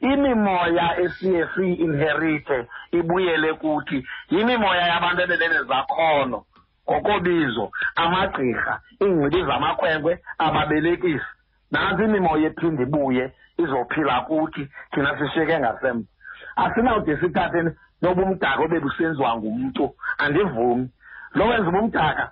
imimoya 0.00 1.00
esiye 1.00 1.46
siyi-inherite 1.54 2.66
ibuyele 2.98 3.52
kuthi 3.60 3.98
yimimoya 4.30 4.86
yabantu 4.92 5.20
ebebenezakhono 5.22 6.38
ngokobizo 6.86 7.70
amagqirha 8.02 8.74
iingcibi 9.02 9.46
zamakhwenkwe 9.48 10.12
ababelekisi. 10.38 11.30
Nantsi 11.70 12.04
imimoya 12.04 12.46
ephinde 12.50 12.82
ibuye 12.82 13.24
izophila 13.62 14.20
kuthi 14.28 14.62
thina 14.92 15.18
sishiyeke 15.18 15.58
ngasemva. 15.58 16.08
Asinawude 16.56 17.16
sithathe 17.20 17.60
noba 18.02 18.22
umdaka 18.22 18.62
obebusenziwa 18.62 19.36
ngumntu 19.36 19.84
andivumi. 20.22 20.86
Lo 21.34 21.44
wenza 21.48 21.68
ubumdaka 21.68 22.24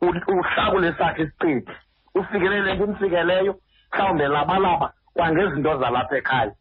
uhlakule 0.00 0.92
sakhe 0.98 1.22
isiqithi 1.22 1.74
ufikelele 2.14 2.74
nto 2.74 2.84
imfikeleyo 2.84 3.52
mhlawumbe 3.92 4.28
labalaba 4.28 4.92
kwangezinto 5.14 5.78
zalapha 5.80 6.16
ekhaya. 6.16 6.52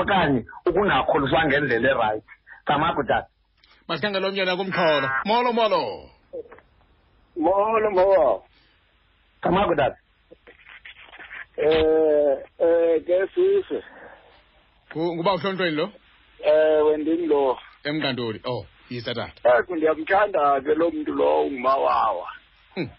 Okanye 0.00 0.40
ukungakholiswa 0.66 1.44
ngendlela 1.46 1.88
erayithi 1.90 2.32
ngamakudala 2.64 3.26
masikhangela 3.88 4.26
omnyana 4.28 4.56
kumxholo 4.56 5.08
molo 5.24 5.50
molo. 5.52 5.82
Molo 7.36 7.90
molo 7.90 8.42
ngamakudala 9.42 9.96
eh 11.56 12.36
eh 12.58 13.02
ke 13.06 13.16
sise 13.34 13.82
Ngu- 14.94 15.14
nguba 15.14 15.34
uhlontweni 15.34 15.76
lo? 15.76 15.86
Ewe 16.42 16.96
ndini 16.96 17.26
lo? 17.26 17.58
Emkantoli. 17.84 18.40
Oh 18.44 18.66
yisa 18.90 19.14
tata 19.14 19.58
eku 19.58 19.76
ndiyamthanda 19.76 20.60
ke 20.60 20.74
lo 20.74 20.90
mntu 20.90 21.12
lo 21.14 21.42
ungumawawa. 21.46 22.26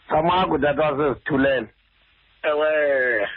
Ngamakudala 0.07 0.91
wasezithulele 0.91 1.67
ewe. 2.43 3.27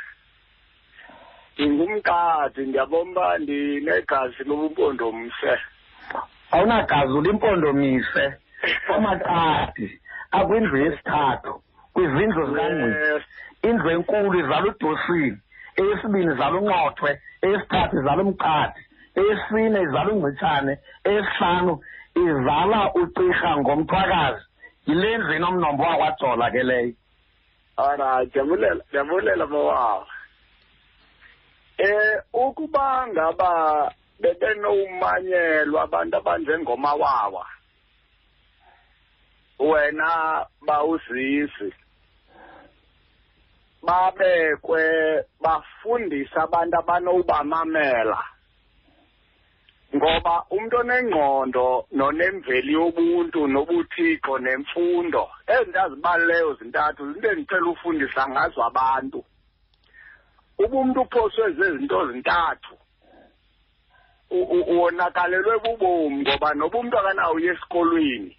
Ndingumkati 1.59 2.61
ndiyabona 2.61 3.39
ndinegazi 3.39 4.45
lobumpondomse 4.47 5.53
awunagazi 6.55 7.13
ulimpondomise. 7.13 8.25
Amakati 8.95 10.01
akwindlu 10.31 10.77
yesithathu 10.85 11.63
kwizindlu 11.93 12.47
zikangcibi 12.47 13.05
Eh, 13.15 13.23
indlu 13.63 13.91
enkulu 13.91 14.39
izala 14.41 14.67
udosini 14.67 15.39
eyesibini 15.81 16.33
izala 16.35 16.57
unqothwe 16.59 17.11
eyesithathu 17.45 17.95
izala 18.01 18.23
umqadi 18.23 18.81
eyesine 19.19 19.79
izala 19.83 20.11
ungcitshane 20.13 20.73
eyesihlanu 21.09 21.73
izala 22.25 22.81
ucirha 23.01 23.51
ngomthwakazi. 23.61 24.45
Yile 24.87 25.19
ndlu 25.19 25.33
inomnombo 25.37 25.83
wakwajola 25.83 26.51
ke 26.51 26.63
leyo. 26.63 26.93
Alright 27.77 28.29
ndiyabulela 28.29 28.83
ndiyabulela 28.89 29.47
mawawa 29.47 30.07
eh 31.79 32.23
ukuba 32.33 33.07
ngaba 33.09 33.93
bebenowumanyelwa 34.21 35.83
abantu 35.83 36.17
abanjengomawawa 36.17 37.47
wena 39.59 40.47
bawuzisi 40.67 41.75
babekwe 43.83 44.83
bafundisa 45.41 46.43
abantu 46.43 46.77
abanobamamela 46.79 48.21
ngoba 49.95 50.45
umuntu 50.51 50.77
onengqondo 50.83 51.87
nonemveli 51.93 52.73
yobuntu 52.73 53.47
nobuthixo 53.47 54.35
nemfundo 54.39 55.23
ezinto 55.55 55.81
azibaluleyo 55.85 56.51
zintathu 56.59 57.13
zinto 57.13 57.29
endicela 57.31 57.67
ufundisa 57.71 58.23
ngazo 58.29 58.61
abantu. 58.71 59.21
Uba 60.59 60.77
umntu 60.79 61.01
uphoswe 61.01 61.53
zezinto 61.53 62.13
zintathu 62.13 62.75
wonakalelwe 64.31 65.59
bubomi 65.59 66.23
ngoba 66.23 66.55
noba 66.55 66.79
umntu 66.79 66.99
akanawuya 66.99 67.53
esikolweni. 67.53 68.37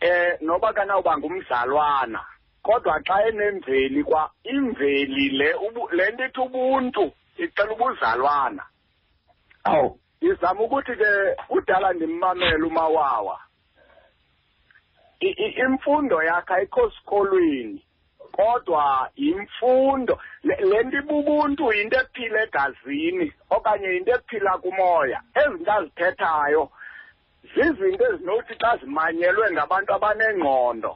Eh 0.00 0.38
noba 0.40 0.72
kanawuba 0.72 1.18
ngumzalwana. 1.18 2.20
Kodwa 2.62 3.00
xa 3.06 3.28
enemveli 3.28 4.04
kwa 4.04 4.30
imveli 4.44 5.28
le 5.30 5.54
le 5.92 6.10
nto 6.12 6.24
ithi 6.24 6.40
ubuntu 6.40 7.12
icela 7.38 7.72
ubuzalwana. 7.72 8.64
Awu. 9.64 9.98
Ngizama 10.22 10.60
ukuthi 10.62 10.94
ke 10.96 11.10
kudala 11.48 11.92
ndimmamele 11.92 12.64
umawawa. 12.66 13.40
Imfundo 15.20 16.22
yakhe 16.22 16.54
ayikho 16.54 16.90
sikolweni 16.90 17.87
kodwa 18.38 19.10
imfundo 19.16 20.14
Le- 20.46 20.82
nto 20.84 20.98
ibubuntu 20.98 21.72
yinto 21.72 21.98
ephila 22.00 22.42
egazini 22.46 23.26
okanye 23.50 23.88
yinto 23.94 24.12
ephila 24.14 24.52
kumoya 24.62 25.18
ezinto 25.40 25.72
azithethayo 25.72 26.70
zizinto 27.54 28.04
ezinothi 28.12 28.54
xa 28.60 28.70
zimanyelwe 28.80 29.46
ngabantu 29.52 29.90
abanengqondo 29.94 30.92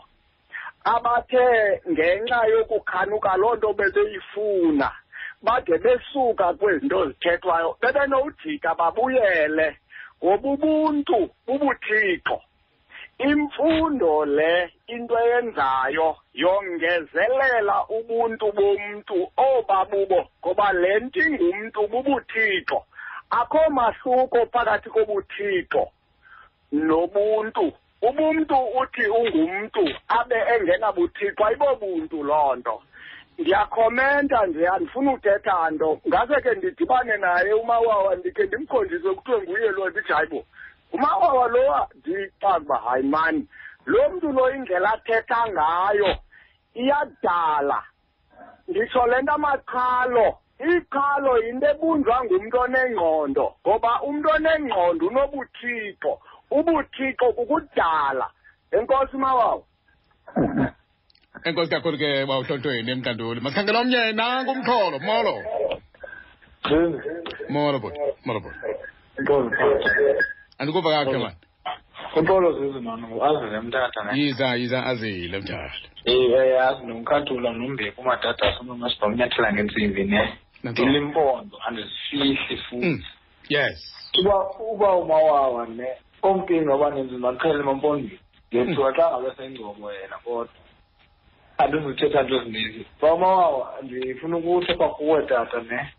abathe 0.84 1.45
ngenxa 1.90 2.47
yokukhanuka 2.53 3.36
loo 3.36 3.57
nto 3.57 3.72
bebeyifuna 3.78 4.88
bade 5.43 5.78
besuka 5.84 6.55
kwezinto 6.55 7.07
zithethwayo 7.09 7.76
bebenowujika 7.80 8.74
babuyele. 8.74 9.68
Ngoba 10.22 10.49
ubuntu 10.55 11.30
bubuthixo. 11.47 12.38
Imfundo 13.18 14.24
le 14.24 14.70
into 14.88 15.14
eyenzayo 15.18 16.16
yongezelela 16.34 17.86
ubuntu 17.88 18.52
bomntu 18.52 19.30
obabubo 19.36 20.28
ngoba 20.40 20.72
le 20.72 21.00
nto 21.00 21.20
ingumntu 21.20 21.88
bubuthixo. 21.88 22.84
Akho 23.30 23.70
mahluko 23.70 24.46
phakathi 24.52 24.90
kobuthixo 24.90 25.88
nobuntu. 26.72 27.72
Ubuntu 28.02 28.56
uthi 28.80 29.04
ungumntu 29.06 29.84
abe 30.08 30.36
engenabuthixo 30.54 31.44
ayibobuntu 31.44 32.22
loo 32.22 32.56
nto. 32.56 32.82
Ndiyakhomenta 33.38 34.46
nje 34.46 34.68
andifuna 34.68 35.12
uthetha 35.12 35.70
nto. 35.70 36.00
Ngase 36.08 36.40
ke 36.42 36.54
ndidibane 36.54 37.16
naye 37.16 37.52
umawawa 37.52 38.16
ndikhe 38.16 38.42
ndimkhonjise 38.46 39.08
kuthiwe 39.10 39.42
nguye 39.42 39.68
lo 39.70 39.90
ndithi 39.90 40.12
hayi 40.12 40.26
bo 40.28 40.44
umawawa 40.93 41.49
lowa 41.49 41.88
ndixaka 41.95 42.59
uba 42.59 42.76
hayi 42.76 43.03
mani 43.03 43.49
lo 43.86 44.11
mntu 44.11 44.32
lo 44.32 44.55
indlela 44.55 44.93
athetha 44.93 45.49
ngayo 45.49 46.16
iyadala. 46.74 47.82
Nditsho 48.68 49.07
le 49.07 49.22
nto 49.22 49.32
amaqhalo 49.32 50.26
iqhalo 50.70 51.32
yinto 51.45 51.66
ebunjwa 51.72 52.24
ngumntu 52.24 52.57
onengqondo 52.64 53.47
ngoba 53.66 54.03
umntu 54.07 54.28
onengqondo 54.36 55.07
unobuthixo 55.07 56.12
ubuthixo 56.51 57.26
kukudala. 57.36 58.26
Enkosi 58.72 59.16
mawawa 59.16 59.62
enkosi 61.45 61.70
kakhulu 61.70 61.99
ke 61.99 62.26
bawuhlontweni 62.28 62.90
emkantuli 62.93 63.40
masikhangela 63.40 63.80
omnye 63.80 64.12
nangu 64.12 64.51
umxholo 64.53 64.99
molo. 65.09 65.34
Molo. 67.51 67.78
Bhuti 67.82 67.99
molo 68.24 68.38
bhuti 68.40 68.59
andikuva 70.59 70.90
kakuhle 70.90 71.18
mani 71.18 71.36
uxolo 72.16 72.53
zizi 72.53 72.80
mani 72.80 73.07
azile 73.22 73.61
mtata 73.61 74.05
ne? 74.05 74.20
Yiza 74.20 74.55
yiza 74.55 74.86
azile 74.86 75.38
mthatha 75.38 75.88
eyazi 76.05 76.86
nomkhathula 76.86 77.53
nombeki 77.53 78.00
umadatasa 78.00 78.61
unomasipha 78.61 79.07
unyathela 79.07 79.53
ngentsimbi 79.53 80.05
ne? 80.05 80.38
Nanto. 80.62 80.82
ndilimpondo 80.82 81.59
andizifihli 81.66 82.36
Mm, 82.50 82.59
futhi 82.68 83.07
yes. 83.48 83.94
Uba 84.20 84.50
uba 84.72 84.96
umawawa 84.96 85.66
ne? 85.66 85.88
Omkinga 86.22 86.74
abaninzi 86.74 87.16
maqhele 87.16 87.61
emampondweni. 87.61 88.18
Ngethiwa 88.55 88.92
xa 88.92 89.11
ngabe 89.11 89.30
sengcobo 89.36 89.92
yena 89.92 90.16
kodwa 90.24 90.55
andizuthetha 91.59 92.22
nto 92.22 92.36
ezininzi. 92.36 92.86
Ba 93.00 93.14
umawawa 93.14 93.74
ndifuna 93.82 94.36
ukuthetha 94.36 94.88
kuwe 94.88 95.22
tata 95.26 95.61
ne? 95.61 95.92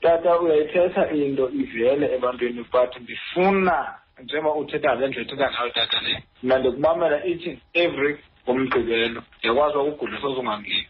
Tata 0.00 0.38
uyayithetha 0.40 1.10
into 1.10 1.50
ivele 1.50 2.14
ebantwini 2.14 2.64
but 2.72 2.96
ndifuna 3.00 3.94
njengoba 4.22 4.54
uthetha 4.54 4.94
le 4.94 5.08
ndlela 5.08 5.26
ethetha 5.26 5.50
ngayo 5.50 5.70
tata 5.70 6.00
ne 6.00 6.22
mna 6.42 6.58
ndikumamela 6.58 7.24
each 7.26 7.46
and 7.46 7.58
every 7.74 8.18
ngomgqibelo 8.44 9.22
ndiyakwazi 9.38 9.76
uba 9.78 9.90
kugudlisa 9.90 10.26
ozungangeni 10.26 10.86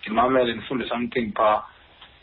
ndimamele 0.00 0.52
ndifunde 0.52 0.88
something 0.88 1.32
phaa. 1.36 1.62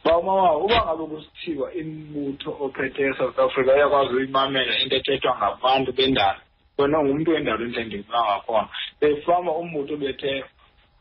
Ba 0.05 0.17
umawawa 0.17 0.57
uba 0.57 0.85
ngabe 0.85 1.03
kusithiwa 1.05 1.73
imbutho 1.73 2.57
ophethe 2.59 3.01
e-south 3.09 3.39
africa 3.39 3.67
uyakwazi 3.75 4.13
uyimamela 4.15 4.79
into 4.79 4.95
ethethwa 4.95 5.37
ngabantu 5.37 5.91
bendalo 5.93 6.39
wena 6.77 6.99
ungumntu 6.99 7.31
wendalo 7.31 7.65
endlela 7.65 7.87
ndikuba 7.87 8.19
ngakhona. 8.25 8.67
Befama 9.01 9.51
umbutho 9.51 9.97
bethe 9.97 10.43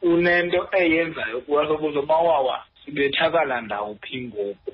unento 0.02 0.68
eyenzayo 0.72 1.40
kuwa 1.40 1.66
sobuzo 1.68 2.02
mawawa 2.02 2.64
sibethakala 2.84 3.60
ndawuphi 3.60 4.22
ngoku? 4.22 4.72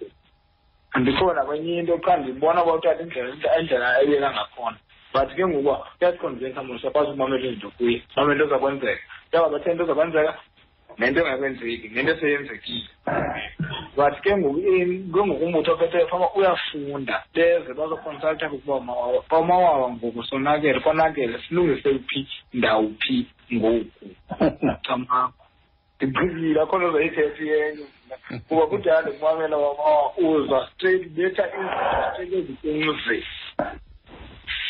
Andikhona 0.97 1.45
kwenye 1.45 1.79
into 1.79 1.99
qha 1.99 2.17
ndibona 2.17 2.63
uba 2.65 2.73
utata 2.75 3.03
indlela 3.03 3.59
indlela 3.61 4.03
ebeka 4.03 4.31
ngakhona. 4.33 4.77
But 5.13 5.29
ke 5.37 5.47
ngokuba 5.47 5.87
uyasikhonvensa 6.01 6.63
mos 6.63 6.83
uyakwazi 6.83 7.11
ukumamela 7.11 7.47
izinto 7.47 7.71
kuye 7.71 8.03
mamela 8.17 8.35
into 8.35 8.49
zakwenzeka 8.49 9.03
njengoba 9.29 9.59
bethe 9.59 9.71
into 9.71 9.85
zakwenzeka 9.87 10.33
nento 10.99 11.21
engakwenzeki 11.21 11.89
nento 11.89 12.13
eseyenzekile. 12.13 12.89
But 13.97 14.21
ke 14.23 14.37
ngoku 14.37 14.59
in- 14.59 15.13
ke 15.13 15.21
ngoku 15.27 15.45
umbutho 15.45 15.73
ophethe 15.73 16.07
fama 16.07 16.29
uyafunda. 16.35 17.25
Beze 17.35 17.75
bazokonsulta 17.75 18.53
ukuba 18.53 18.81
mawawa 18.81 19.23
bamawawa 19.31 19.91
ngoku 19.91 20.23
sonakele 20.25 20.81
konakele 20.81 21.39
silungise 21.49 21.99
phi 22.09 22.29
ndawuphi 22.55 23.27
ngoku 23.53 24.07
camakho 24.87 25.45
ndiqhibile 26.01 26.61
akho 26.61 26.79
nto 26.79 26.93
zayithetha 26.93 27.45
yenye 27.45 27.87
kuba 28.49 28.67
kudala 28.67 29.03
ndikumamela 29.03 29.57
wamawa 29.57 30.13
uza 30.17 30.69
straight 30.75 31.09
betha 31.09 31.45
straight 32.13 32.33
ezikumzi 32.35 33.25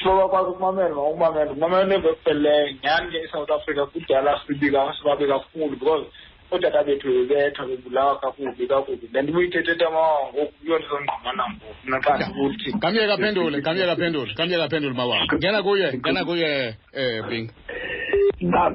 so 0.02 0.16
bakwazi 0.16 0.50
ukumamela 0.50 0.88
nokumamela 0.88 1.50
ukumamela 1.50 1.94
into 1.94 2.08
ekupheleleyo 2.08 2.72
nyhani 2.82 3.10
ke 3.10 3.24
isouth 3.24 3.50
africa 3.50 3.86
kudala 3.92 4.40
sibika 4.46 4.94
sibabe 4.98 5.26
kakhulu 5.26 5.70
because 5.76 6.06
ootata 6.52 6.84
bethu 6.84 7.08
bebethwa 7.08 7.66
bebulawa 7.66 8.18
kakubi 8.20 8.66
kakubi. 8.66 9.08
Le 9.12 9.22
nto 9.22 9.32
buyithethetha 9.32 9.90
mawa 9.90 10.32
ngoku 10.32 10.52
kuyonto 10.52 10.88
zongqamana 10.88 11.44
ngoku. 11.50 11.90
Naxa 11.90 12.16
ndikuthi 12.16 12.72
kamye 12.82 13.06
kaphendule 13.06 13.60
kamye 13.60 13.86
kaphendule 13.86 14.34
kamye 14.34 14.56
kaphendule 14.56 14.94
mawa 14.94 15.26
ngena 15.34 15.62
kuye 15.62 15.92
ngena 15.98 16.24
kuye 16.24 16.74
um 16.94 17.28
bing. 17.28 17.50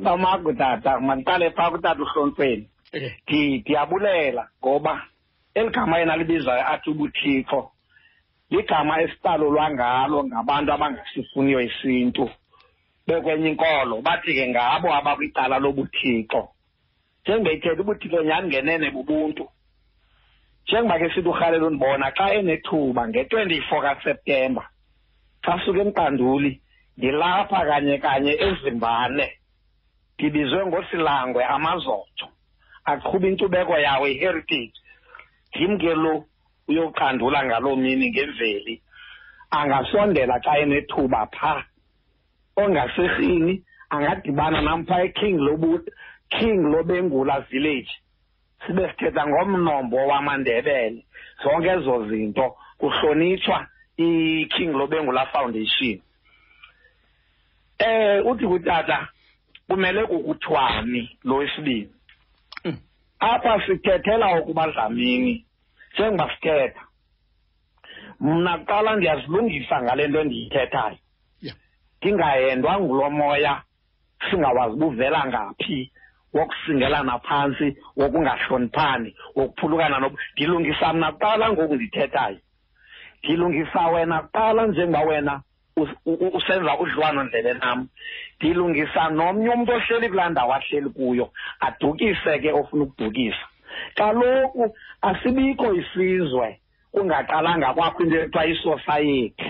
Bamagu 0.01 0.53
tata 0.53 0.99
mandiqale 0.99 1.51
phaa 1.51 1.71
kutata 1.71 1.95
Ndi- 1.95 2.67
ndiyabulela 2.93 4.49
ngoba 4.59 5.01
eli 5.53 5.69
gama 5.69 5.99
yena 5.99 6.17
libizayo 6.17 6.67
athi 6.73 6.89
ubuthixo 6.89 7.71
ligama 8.49 9.01
esitalulwa 9.01 9.71
ngalo 9.71 10.23
ngabantu 10.23 10.69
abangasifuniyo 10.73 11.61
isintu 11.61 12.25
bekwenye 13.07 13.49
inkolo 13.49 14.01
bathi 14.01 14.33
ke 14.33 14.47
ngabo 14.47 14.87
abakwicala 14.93 15.59
lobuthixo. 15.59 16.41
Njengeyithetha 17.21 17.81
ubuthixo 17.81 18.23
nyhani 18.23 18.47
ngenene 18.47 18.91
bubuntu. 18.91 19.45
Njengoba 20.63 20.99
ke 20.99 21.09
sithi 21.09 21.29
urhalela 21.29 21.65
undibona 21.67 22.11
xa 22.17 22.33
enethuba 22.33 23.07
nge-twenty-four 23.07 23.81
kaseptemba 23.81 24.63
xa 25.43 25.53
suke 25.63 25.81
emqanduli 25.81 26.51
ndilapha 26.97 27.59
kanye 27.69 27.97
kanye 27.97 28.33
ezimbane 28.47 29.27
ndibizwe 30.15 30.65
ngosilangwe 30.65 31.41
amazotsho 31.55 32.27
aqhuba 32.85 33.27
inkcubeko 33.27 33.77
yawo 33.77 34.07
iheritage. 34.07 34.73
Ndim 35.55 35.77
ke 35.77 35.95
lo 35.95 36.25
uyoqandula 36.67 37.45
ngaloo 37.45 37.75
mini 37.75 38.11
ngemveli. 38.11 38.81
Angasondela 39.51 40.39
xa 40.43 40.59
enethuba 40.59 41.27
phaa 41.35 41.63
ongasirhini 42.55 43.63
angadibana 43.89 44.61
nam 44.61 44.85
phaa 44.85 45.03
eking 45.03 45.37
lobu 45.37 45.79
king 46.29 46.63
lobengula 46.63 47.45
village. 47.51 47.91
Sibe 48.65 48.89
sithetha 48.89 49.27
ngomnombo 49.27 49.97
wamandebele. 50.07 51.05
Zonke 51.43 51.69
ezo 51.69 52.07
zinto 52.09 52.55
kuhlonitshwa 52.79 53.67
i-king 53.97 54.71
lobengula 54.73 55.25
foundation. 55.31 56.01
Eh 57.79 58.25
uthi 58.25 58.47
kutata 58.47 59.07
kumele 59.67 60.05
kukuthwani 60.05 61.17
lo 61.23 61.35
wesibini. 61.35 61.85
Mm. 61.85 62.00
Apha 63.21 63.61
sithethela 63.65 64.39
ukuba 64.39 64.67
dlamini 64.71 65.45
njengoba 65.93 66.29
sithetha 66.35 66.81
mna 68.19 68.57
kuqala 68.57 68.95
ndiyazilungisa 68.95 69.81
ngale 69.81 70.07
nto 70.07 70.19
endiyithethayo. 70.21 70.97
Yeah. 71.41 71.57
ndingahendwa 72.01 72.79
ngulo 72.79 73.09
moya 73.09 73.61
singawazi 74.29 74.75
buvela 74.75 75.25
ngaphi 75.27 75.91
wokusingelana 76.33 77.19
phantsi 77.19 77.77
wokungahloniphani 77.97 79.15
wokuphulukana 79.35 79.99
nob 79.99 80.13
ndilungisa 80.33 80.93
mna 80.93 81.11
kuqala 81.11 81.49
ngoku 81.51 81.75
ndithethayo. 81.75 82.37
Ndilungisa 83.23 83.87
wena 83.87 84.21
kuqala 84.21 84.67
njengoba 84.67 85.01
wena 85.01 85.33
us- 85.33 85.41
u- 85.41 85.41
u- 85.41 85.50
usenza 86.33 86.79
udliwano-ndlebe 86.79 87.53
nam 87.53 87.87
ndilungisa 88.37 89.09
nomnye 89.09 89.49
umntu 89.49 89.71
ohleli 89.71 90.09
kulaa 90.09 90.29
ndawo 90.29 90.53
ahleli 90.53 90.89
kuyo 90.89 91.31
adukise 91.59 92.39
ke 92.39 92.51
ofuna 92.51 92.83
ukudukisa. 92.83 93.45
Kaloku 93.95 94.75
asibikho 95.01 95.73
isizwe 95.73 96.59
kungaqalanga 96.91 97.73
kwakho 97.73 98.03
into 98.03 98.17
ekuthiwa 98.19 98.45
isosayethi 98.45 99.49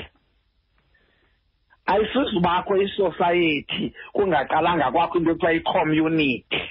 ayisizubakho 1.85 2.77
isosayethi 2.77 3.93
kungaqalanga 4.13 4.91
kwakho 4.91 5.17
into 5.17 5.31
ekuthiwa 5.31 5.53
icommunity. 5.53 6.61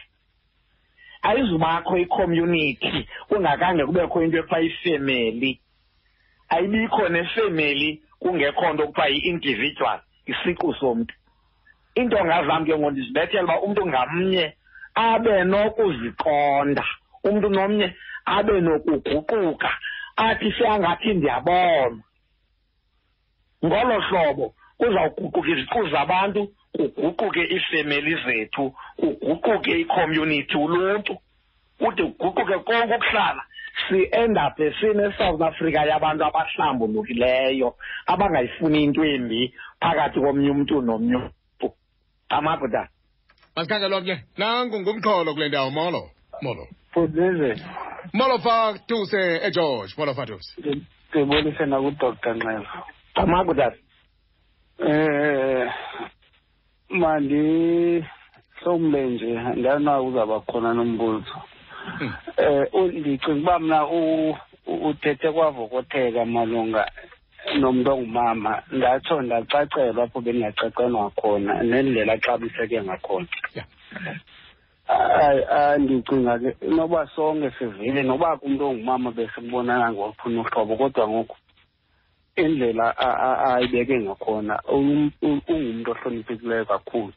Ayizubakho 1.22 1.98
icommunity 1.98 3.08
kungakhange 3.28 3.86
kubekho 3.86 4.22
into 4.22 4.38
ekuthiwa 4.38 4.60
ifemeli 4.60 5.60
ayibikho 6.50 7.08
nefemeli 7.08 8.02
kungekho 8.20 8.72
nto 8.72 8.86
kuthiwa 8.86 9.08
yi-individual 9.08 10.00
isiqu 10.26 10.74
somntu. 10.80 11.14
Iintonga 11.98 12.46
zam 12.46 12.64
ke 12.64 12.74
ngoku 12.78 12.90
ndizibethela 12.90 13.44
uba 13.44 13.60
umntu 13.60 13.86
ngamnye 13.86 14.44
abe 14.94 15.44
nokuziqonda 15.44 16.84
umntu 17.24 17.48
nomnye 17.48 17.94
abe 18.24 18.60
nokuguquka 18.60 19.70
athi 20.16 20.52
seyangathi 20.52 21.14
ndiyabona 21.14 22.02
ngolo 23.64 24.00
hlobo 24.00 24.46
kuzawuguquka 24.78 25.48
iziqu 25.50 25.88
zabantu 25.92 26.42
kuguquke 26.74 27.42
iifemeli 27.44 28.14
zethu 28.24 28.74
kuguquke 28.98 29.80
icommunity 29.80 30.56
uluntu. 30.56 31.18
Kude 31.78 32.02
kuguquke 32.02 32.58
konke 32.58 32.94
ukuhlala. 32.94 33.42
Si-endaphe 33.88 34.72
sine-south 34.80 35.42
africa 35.42 35.86
yabantu 35.88 36.24
abahlambulukileyo 36.24 37.74
abangayifuni 38.06 38.82
into 38.84 39.04
embi 39.04 39.54
phakathi 39.80 40.20
komnye 40.20 40.50
umntu 40.50 40.82
nomnye 40.82 41.16
umntu. 41.16 41.72
Amabhuda 42.28 42.88
masikhangelwa 43.56 44.02
ke 44.02 44.24
nangu 44.38 44.80
ngumxholo 44.80 45.34
kule 45.34 45.48
ndawo 45.48 45.70
molo. 45.70 46.10
Molo. 46.42 46.66
Fudeze, 46.92 47.56
molo 48.12 48.38
fatuse 48.38 49.40
egeorge 49.46 49.94
molo 49.98 50.14
fatuse 50.14 50.60
ndibulise 51.10 51.66
nakudr. 51.66 52.14
Nxeba 52.34 52.84
amabhuda 53.14 53.72
eh 54.88 55.72
mandihlomle 56.88 59.00
nje 59.10 59.32
ndiyanawo 59.56 60.06
uzawuba 60.06 60.40
khona 60.40 60.74
nombuzo. 60.74 61.34
Hmm. 61.98 62.12
eh 62.36 62.66
u- 62.72 62.92
ndicinga 62.92 63.40
uba 63.40 63.58
mna 63.58 63.86
uthethe 64.66 65.32
kwavokotheka 65.32 66.24
malunga 66.24 66.90
nomntu 67.58 67.90
ongumama. 67.92 68.62
Ndatsho 68.72 69.22
ndacacelwa 69.22 70.04
apho 70.04 70.20
bendingacacelwa 70.20 71.10
khona 71.10 71.62
nendlela 71.62 72.12
axabiseke 72.12 72.82
ngakhona. 72.82 73.26
Ndicinga 75.78 76.38
ke 76.38 76.56
noba 76.68 77.06
sonke 77.16 77.50
sivile 77.58 78.02
noba 78.02 78.36
kumntu 78.36 78.64
ongumama 78.66 79.10
besikubonana 79.10 79.92
ngophuna 79.92 80.40
uhlobo 80.40 80.76
kodwa 80.76 81.08
ngoku 81.08 81.36
indlela 82.36 82.96
ayibeke 83.54 83.98
ngakhona 83.98 84.60
ungumntu 84.68 85.90
ohloniphekileyo 85.90 86.64
kakhulu. 86.64 87.12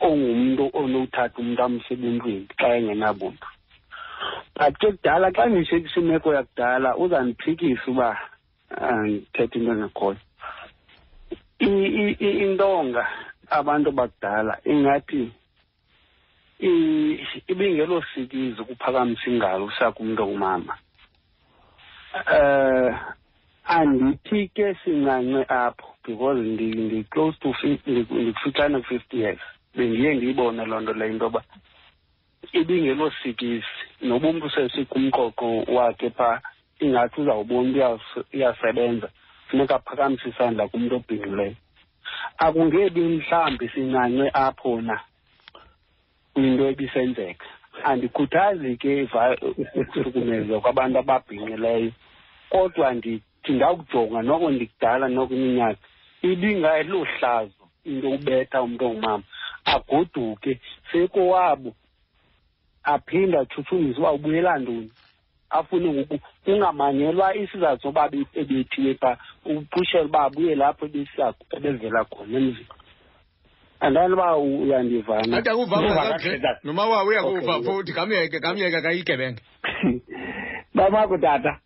Ongumntu 0.00 0.70
onowuthatha 0.72 1.38
umntu 1.40 1.62
amse 1.62 1.94
ebuntwini 1.94 2.46
xa 2.58 2.68
engenabuntu. 2.76 3.46
But 4.56 4.74
ke 4.78 4.86
kudala 4.92 5.30
xa 5.32 5.46
ndishekisa 5.46 6.00
imeko 6.00 6.34
yakudala 6.34 6.96
uzandiphikisa 6.96 7.86
uba 7.90 8.18
ah, 8.70 9.02
ndithetha 9.02 9.58
into 9.58 9.72
engekhoyo. 9.72 10.16
I- 11.60 11.92
i- 12.00 12.16
i- 12.20 12.38
intonga 12.44 13.04
abantu 13.50 13.90
bakudala 13.92 14.58
ingathi 14.64 15.32
i- 16.60 17.20
ibingelo 17.48 18.02
sikizi 18.14 18.60
ukuphakamisa 18.60 19.30
ingalo 19.30 19.64
usa 19.64 19.92
kumntu 19.92 20.22
ongumama. 20.22 20.74
Eh 22.32 22.94
andithi 23.64 24.48
ke 24.54 24.74
sincance 24.84 25.44
apho 25.48 25.94
because 26.04 26.40
ndi 26.40 26.66
ndi-close 26.74 27.38
to 27.40 27.48
fif- 27.52 27.84
ndi- 27.86 28.06
ndikufitshane 28.10 28.80
ku-fifty 28.80 29.16
years. 29.20 29.40
Bendiye 29.74 30.14
ndiyibone 30.14 30.64
loo 30.66 30.80
nto 30.80 30.92
leyo 30.92 31.12
into 31.12 31.24
yoba 31.24 31.42
ibingelosikisi. 32.52 33.66
Noba 34.02 34.28
umntu 34.28 34.50
sesikumqoqo 34.50 35.64
wakhe 35.76 36.10
phaa 36.10 36.40
ingathi 36.80 37.20
uzawubona 37.20 37.60
umntu 37.60 37.78
uyas- 37.78 38.24
uyasebenza 38.34 39.08
funeka 39.48 39.74
aphakamise 39.76 40.28
isandla 40.28 40.68
kumntu 40.68 40.94
obhinqileyo. 40.96 41.54
Akungebi 42.38 43.00
mhlawumbi 43.00 43.68
sincanywe 43.68 44.30
apho 44.34 44.80
na 44.80 45.00
kwinto 46.34 46.64
ebisenzeka. 46.70 47.46
Andikhuthazi 47.84 48.76
ke 48.76 49.08
ukuhlukumeza 49.80 50.60
kwabantu 50.60 50.98
ababhinqileyo 50.98 51.92
kodwa 52.50 52.94
ndithi 52.94 53.52
ndakujonga 53.52 54.22
noko 54.22 54.50
ndikudala 54.50 55.08
noko 55.08 55.34
iminyaka 55.34 55.78
ibingayilo 56.22 57.04
hlazo 57.04 57.64
into 57.84 58.10
ubetha 58.10 58.62
umntu 58.62 58.84
ongumama 58.86 59.24
agoduke 59.64 60.60
sekowabo 60.92 61.74
aphinde 62.84 63.38
atshutshumisa 63.38 63.98
uba 64.00 64.12
ubuyela 64.12 64.58
ntoni? 64.58 64.90
Afune 65.50 65.88
ngoku 65.92 66.18
kungamanyelwa 66.44 67.34
isizathu 67.36 67.82
soba 67.82 68.08
be- 68.08 68.26
ebethiwe 68.34 68.94
phaa 68.94 69.16
upushela 69.44 70.04
uba 70.04 70.20
abuye 70.24 70.54
lapho 70.54 70.86
ebesiya- 70.86 71.34
ebevela 71.56 72.04
khona 72.04 72.38
emzini. 72.38 72.66
Andani 73.80 74.12
uba 74.14 74.36
u- 74.36 74.62
uyandivana? 74.62 75.36
Ade 75.36 75.50
akuva 75.50 75.76
Uva 75.76 75.88
kakuhle. 75.88 76.12
kakuhle, 76.12 76.38
tata. 76.38 76.60
noma 76.64 76.86
wawe 76.86 77.08
uyakuva 77.08 77.54
Okay. 77.56 77.64
futhi 77.64 77.92
kamyeke 77.92 78.40
kamyeke 78.40 78.80
kayigebenge 78.82 79.42
babakho 80.74 81.18
tata. 81.18 81.58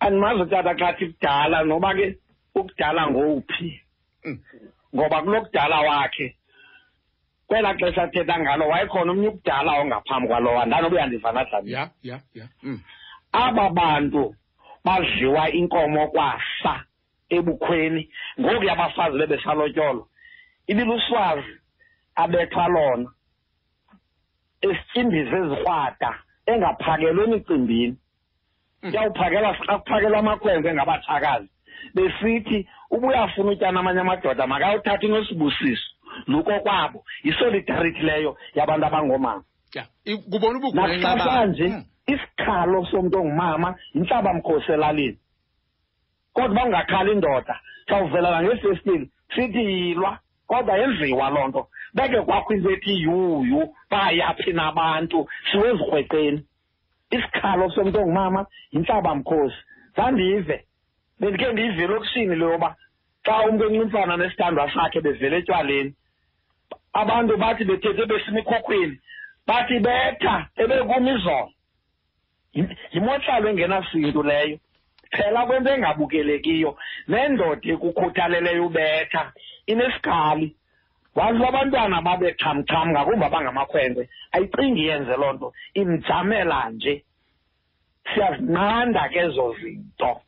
Andimazi 0.00 0.50
tata 0.50 0.74
xa 0.78 0.92
thi 0.98 1.06
kudala 1.14 1.64
noba 1.64 1.94
ke 1.94 2.18
ukudala 2.54 3.10
ngowuphi. 3.10 3.80
Mm. 4.24 4.38
ngoba 4.94 5.22
kulokudala 5.22 5.80
wakhe. 5.80 6.36
Kwelaa 7.52 7.74
xesha 7.74 8.02
athetha 8.02 8.40
ngalo 8.40 8.68
wayekhona 8.68 9.12
omnye 9.12 9.28
ukudala 9.28 9.72
ongaphambi 9.80 10.28
kwalowo 10.28 10.60
andanoba 10.60 10.96
uyandivana 10.96 11.44
dlamini 11.44 11.72
ya 11.72 11.90
ya 12.02 12.20
ya. 12.34 12.48
Mm. 12.62 12.80
aba 13.32 13.70
bantu 13.70 14.34
badliwa 14.84 15.50
inkomo 15.50 16.06
kwasa 16.08 16.84
ebukhweni 17.28 18.08
ngoku 18.40 18.64
yabafazi 18.64 19.18
bebesalotyolo 19.18 20.08
ibiluswazi 20.66 21.54
abethwa 22.14 22.68
lona 22.68 23.10
esityimbiza 24.60 25.36
ezikrwada 25.38 26.10
engaphakelwa 26.46 27.24
emicimbini. 27.24 27.96
Mm. 28.82 28.94
yawuphakelwa 28.94 29.56
xa 29.56 29.78
kuphakelwa 29.78 30.18
amakhwenkwe 30.18 30.74
ngabatshakazi 30.74 31.48
besithi 31.94 32.68
uba 32.90 33.08
uyafuna 33.08 33.50
utyana 33.50 33.80
amanye 33.80 34.00
amadoda 34.00 34.46
makayothatha 34.46 35.06
inosibusiso. 35.06 35.91
Luko 36.26 36.60
kwabo 36.60 37.04
yisolidarity 37.24 38.02
leyo 38.02 38.36
yabantu 38.54 38.86
abangoomama 38.86 39.44
ya 39.74 39.86
kubona 40.30 40.58
ubukhulu 40.58 40.98
namhlanje 40.98 41.68
Mm. 41.68 41.84
isikhalo 42.06 42.86
somntu 42.86 43.18
ongumama 43.18 43.74
yintlabamkhosi 43.94 44.72
elalini. 44.72 45.18
Kodwa 46.32 46.50
uba 46.52 46.64
ungakhali 46.64 47.12
indoda 47.12 47.60
sawuvelela 47.88 48.42
ngefestile 48.42 49.08
sithi 49.34 49.58
yilwa 49.58 50.18
kodwa 50.46 50.78
yenziwa 50.78 51.30
loo 51.30 51.48
nto. 51.48 51.68
Beke 51.94 52.20
kwakho 52.20 52.54
into 52.54 52.70
ethi 52.70 53.02
yuyu 53.02 53.74
bayaphi 53.90 54.52
nabantu 54.52 55.28
siwezikrweqeni 55.50 56.44
isikhalo 57.10 57.70
somntu 57.70 57.98
ongumama 58.00 58.46
yintlabamkhosi 58.72 59.56
zandive 59.96 60.64
bendikhe 61.20 61.52
ndiyive 61.52 61.82
elokishini 61.84 62.36
le 62.36 62.44
yoba 62.44 62.76
xa 63.24 63.44
umntu 63.46 63.64
enximfana 63.64 64.16
nesithandwa 64.16 64.70
sakhe 64.74 65.00
bevele 65.00 65.36
etywaleni 65.38 65.94
abantu 66.92 67.36
bathi 67.36 67.64
bethethe 67.64 68.06
besemikhokhweni 68.06 68.96
bathi 69.46 69.78
betha 69.80 70.46
ebekuma 70.56 71.10
izolo 71.10 71.50
Yi- 72.54 72.76
yimotlalo 72.92 73.48
engenasintu 73.48 74.22
leyo. 74.22 74.58
Phela 75.12 75.46
kwento 75.46 75.70
engabukelekiyo 75.72 76.76
nendoda 77.08 77.68
ekukhuthaleleyo 77.72 78.66
ubetha 78.66 79.32
inesikhali 79.66 80.56
wazi 81.16 81.38
uba 81.38 81.48
abantwana 81.48 82.00
babe 82.02 82.32
xhamxham 82.40 82.88
ngakumbi 82.92 83.24
abangamakhwenkwe 83.24 84.08
ayicingi 84.32 84.86
yenze 84.88 85.14
loo 85.16 85.32
nto 85.32 85.48
imjamela 85.80 86.70
nje 86.70 87.04
siyazinqanda 88.14 89.08
ke 89.12 89.18
ezo 89.26 89.54
zinto 89.60 90.20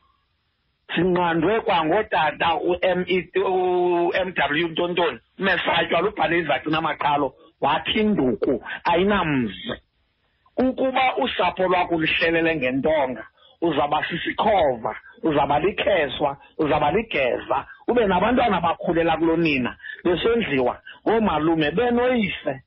sinqandwe 0.95 1.61
kwangootata 1.61 2.49
u-M 2.71 3.01
u-M.W 3.37 4.69
Ntontoni 4.69 5.19
umesatywa 5.39 6.01
lubhale 6.01 6.39
izaci 6.39 6.71
namaqalo 6.71 7.35
wathi 7.61 8.01
induku 8.01 8.65
ayinamzi. 8.85 9.73
Ukuba 10.57 11.17
usapho 11.17 11.69
lwakho 11.69 12.01
lihlelele 12.01 12.57
ngentonga 12.57 13.27
uzaba 13.61 14.05
sisikhova 14.09 14.97
uzaba 15.23 15.59
likheswa 15.59 16.37
uzaba 16.59 16.93
ligeza 16.93 17.67
ube 17.89 18.07
nabantwana 18.07 18.61
bakhulela 18.61 19.17
kulonina 19.17 19.77
besondliwa 20.05 20.81
ngoomalume 21.07 21.71
benoyise. 21.71 22.63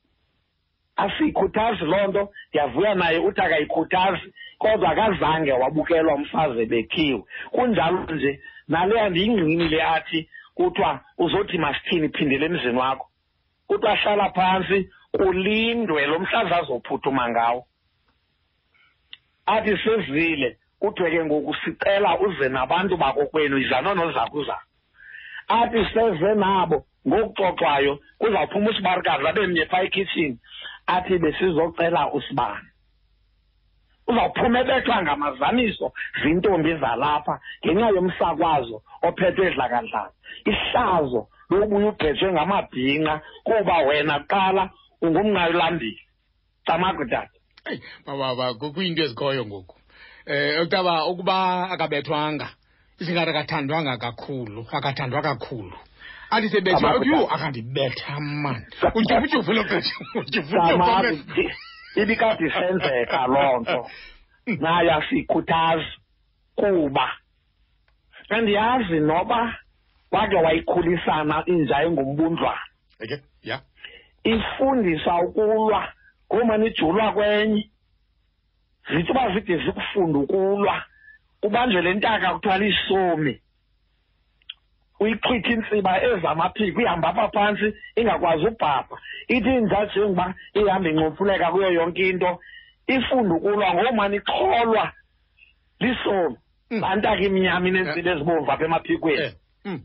Asiyikhuthazi 0.98 1.86
loo 1.86 2.08
nto 2.08 2.30
ndiyavuya 2.50 2.96
naye 2.96 3.18
uthi 3.18 3.42
akayikhuthazi 3.42 4.34
kodwa 4.58 4.90
akazange 4.90 5.52
wabukelwa 5.52 6.16
umfazi 6.16 6.66
bekhiwe 6.66 7.24
kunjalo 7.52 8.00
nje 8.14 8.40
naleya 8.68 9.10
ndiyingqini 9.10 9.68
le 9.70 9.84
athi 9.84 10.30
kuthiwa 10.58 11.00
uzothi 11.18 11.58
masithini 11.58 12.10
phindele 12.10 12.46
emzini 12.46 12.78
wakho. 12.78 13.08
Kuthiwa 13.68 13.96
hlala 13.96 14.30
phantsi 14.36 14.90
kulindwe 15.12 16.06
lo 16.06 16.20
mhlazi 16.20 16.54
azophuthuma 16.54 17.30
ngawo. 17.30 17.62
Athi 19.46 19.78
sezile 19.84 20.58
kuthiwe 20.80 21.10
ke 21.12 21.26
ngoku 21.26 21.56
sicela 21.62 22.20
uze 22.20 22.50
nabantu 22.50 22.98
bakokwenu 22.98 23.58
izanono 23.58 24.12
zakho 24.12 24.44
zakho 24.44 24.68
athi 25.48 25.86
seze 25.94 26.36
nabo 26.36 26.86
ngokuxoxwayo 27.08 27.94
kuzawuphuma 28.20 28.70
usibarikazi 28.70 29.28
abe 29.28 29.48
mnye 29.48 29.66
phaa 29.72 29.84
ekhitshini. 29.88 30.38
Athi 30.88 31.18
besizocela 31.24 32.12
usibane. 32.18 32.67
Uzawuphuma 34.08 34.60
ebethwa 34.60 35.04
ngamazaniso 35.04 35.88
zintombi 36.22 36.72
zalapha 36.82 37.40
ngenxa 37.64 37.88
yomsakwazo 37.96 38.78
ophethwe 39.08 39.54
dlakadlaka. 39.56 40.14
Ihlazo 40.52 41.22
lokubuya 41.50 41.90
ubhethwe 41.92 42.28
ngamabhinqa 42.34 43.14
kuba 43.48 43.78
wena 43.88 44.16
kuqala 44.20 44.64
ungumnqayolambili 45.02 46.02
camakudade 46.66 47.38
eyi 47.70 47.82
bababa 48.06 48.54
kuyinto 48.54 49.04
ezikhoyo 49.04 49.46
ngoku. 49.46 49.76
Eh 50.26 50.62
utaba 50.64 51.06
ukuba 51.12 51.36
akabethwanga 51.74 52.48
isingathi 53.00 53.32
akathandwanga 53.32 53.98
kakhulu 53.98 54.62
akathandwa 54.78 55.22
kakhulu. 55.22 55.78
Athi 56.30 56.50
sebethwa 56.50 56.90
Amadoda. 56.90 57.10
yho 57.10 57.28
akandibetha 57.36 58.20
mani 58.20 58.66
utyufutyufu 58.96 59.54
lo 59.54 59.62
utyufutyufu 60.20 60.56
ibikade 62.02 62.46
isenzeka 62.48 63.28
loo 63.28 63.60
nto. 63.60 63.80
Naye 64.64 64.92
asiyikhuthazi 64.92 65.92
kuba 66.56 67.08
andiyazi 68.30 69.00
noba 69.00 69.56
wake 70.12 70.36
wayikhulisana 70.36 71.44
inja 71.46 71.84
engumbundlwana. 71.84 72.66
Okay 73.04 73.20
ya. 73.44 73.62
Ifundisa 74.24 75.16
ukulwa 75.16 75.94
ngomane 76.34 76.66
ijulwa 76.68 77.12
kwenye. 77.12 77.70
Zithi 78.90 79.12
uba 79.12 79.34
zide 79.34 79.58
zikufunda 79.66 80.20
ukulwa 80.20 80.84
ubanjwe 81.44 81.82
le 81.82 81.94
ntaka 81.94 82.34
kuthiwa 82.34 82.58
lisomi 82.58 83.42
uyixhwitha 85.00 85.50
intsiba 85.50 85.92
ezamaphiko 86.04 86.82
ihambe 86.82 87.08
apha 87.08 87.30
phantsi 87.34 87.68
ingakwazi 87.96 88.46
ubhabha 88.48 88.98
ithi 89.28 89.50
inja 89.56 89.86
njengoba 89.86 90.34
ihambe 90.54 90.90
incomfuleka 90.90 91.52
kuyo 91.52 91.70
yonke 91.72 92.10
into 92.10 92.40
ifunda 92.88 93.36
ukulwa 93.36 93.74
ngomane 93.74 94.16
ixholwa 94.18 94.92
lisomi 95.80 96.38
Mm. 96.72 96.82
laa 96.82 96.96
ntaka 96.96 97.22
imnyama 97.24 97.68
ineentsimbi 97.68 98.10
ezibomvu 98.10 98.52
apha 98.52 98.66
emaphikweni. 98.66 99.22
Eh. 99.24 99.34
Mm. 99.66 99.82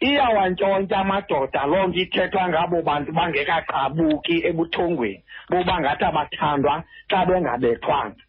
iyawantshontsha 0.00 0.96
amadoda 0.98 1.66
loo 1.66 1.86
nto 1.86 1.98
ithethwa 2.00 2.48
ngabo 2.48 2.82
bantu 2.82 3.12
bangekaqabuki 3.12 4.36
ebuthongweni. 4.48 5.22
Boba 5.50 5.80
ngathi 5.80 6.04
abathandwa 6.04 6.74
xa 7.10 7.26
bengabethwanga. 7.26 8.22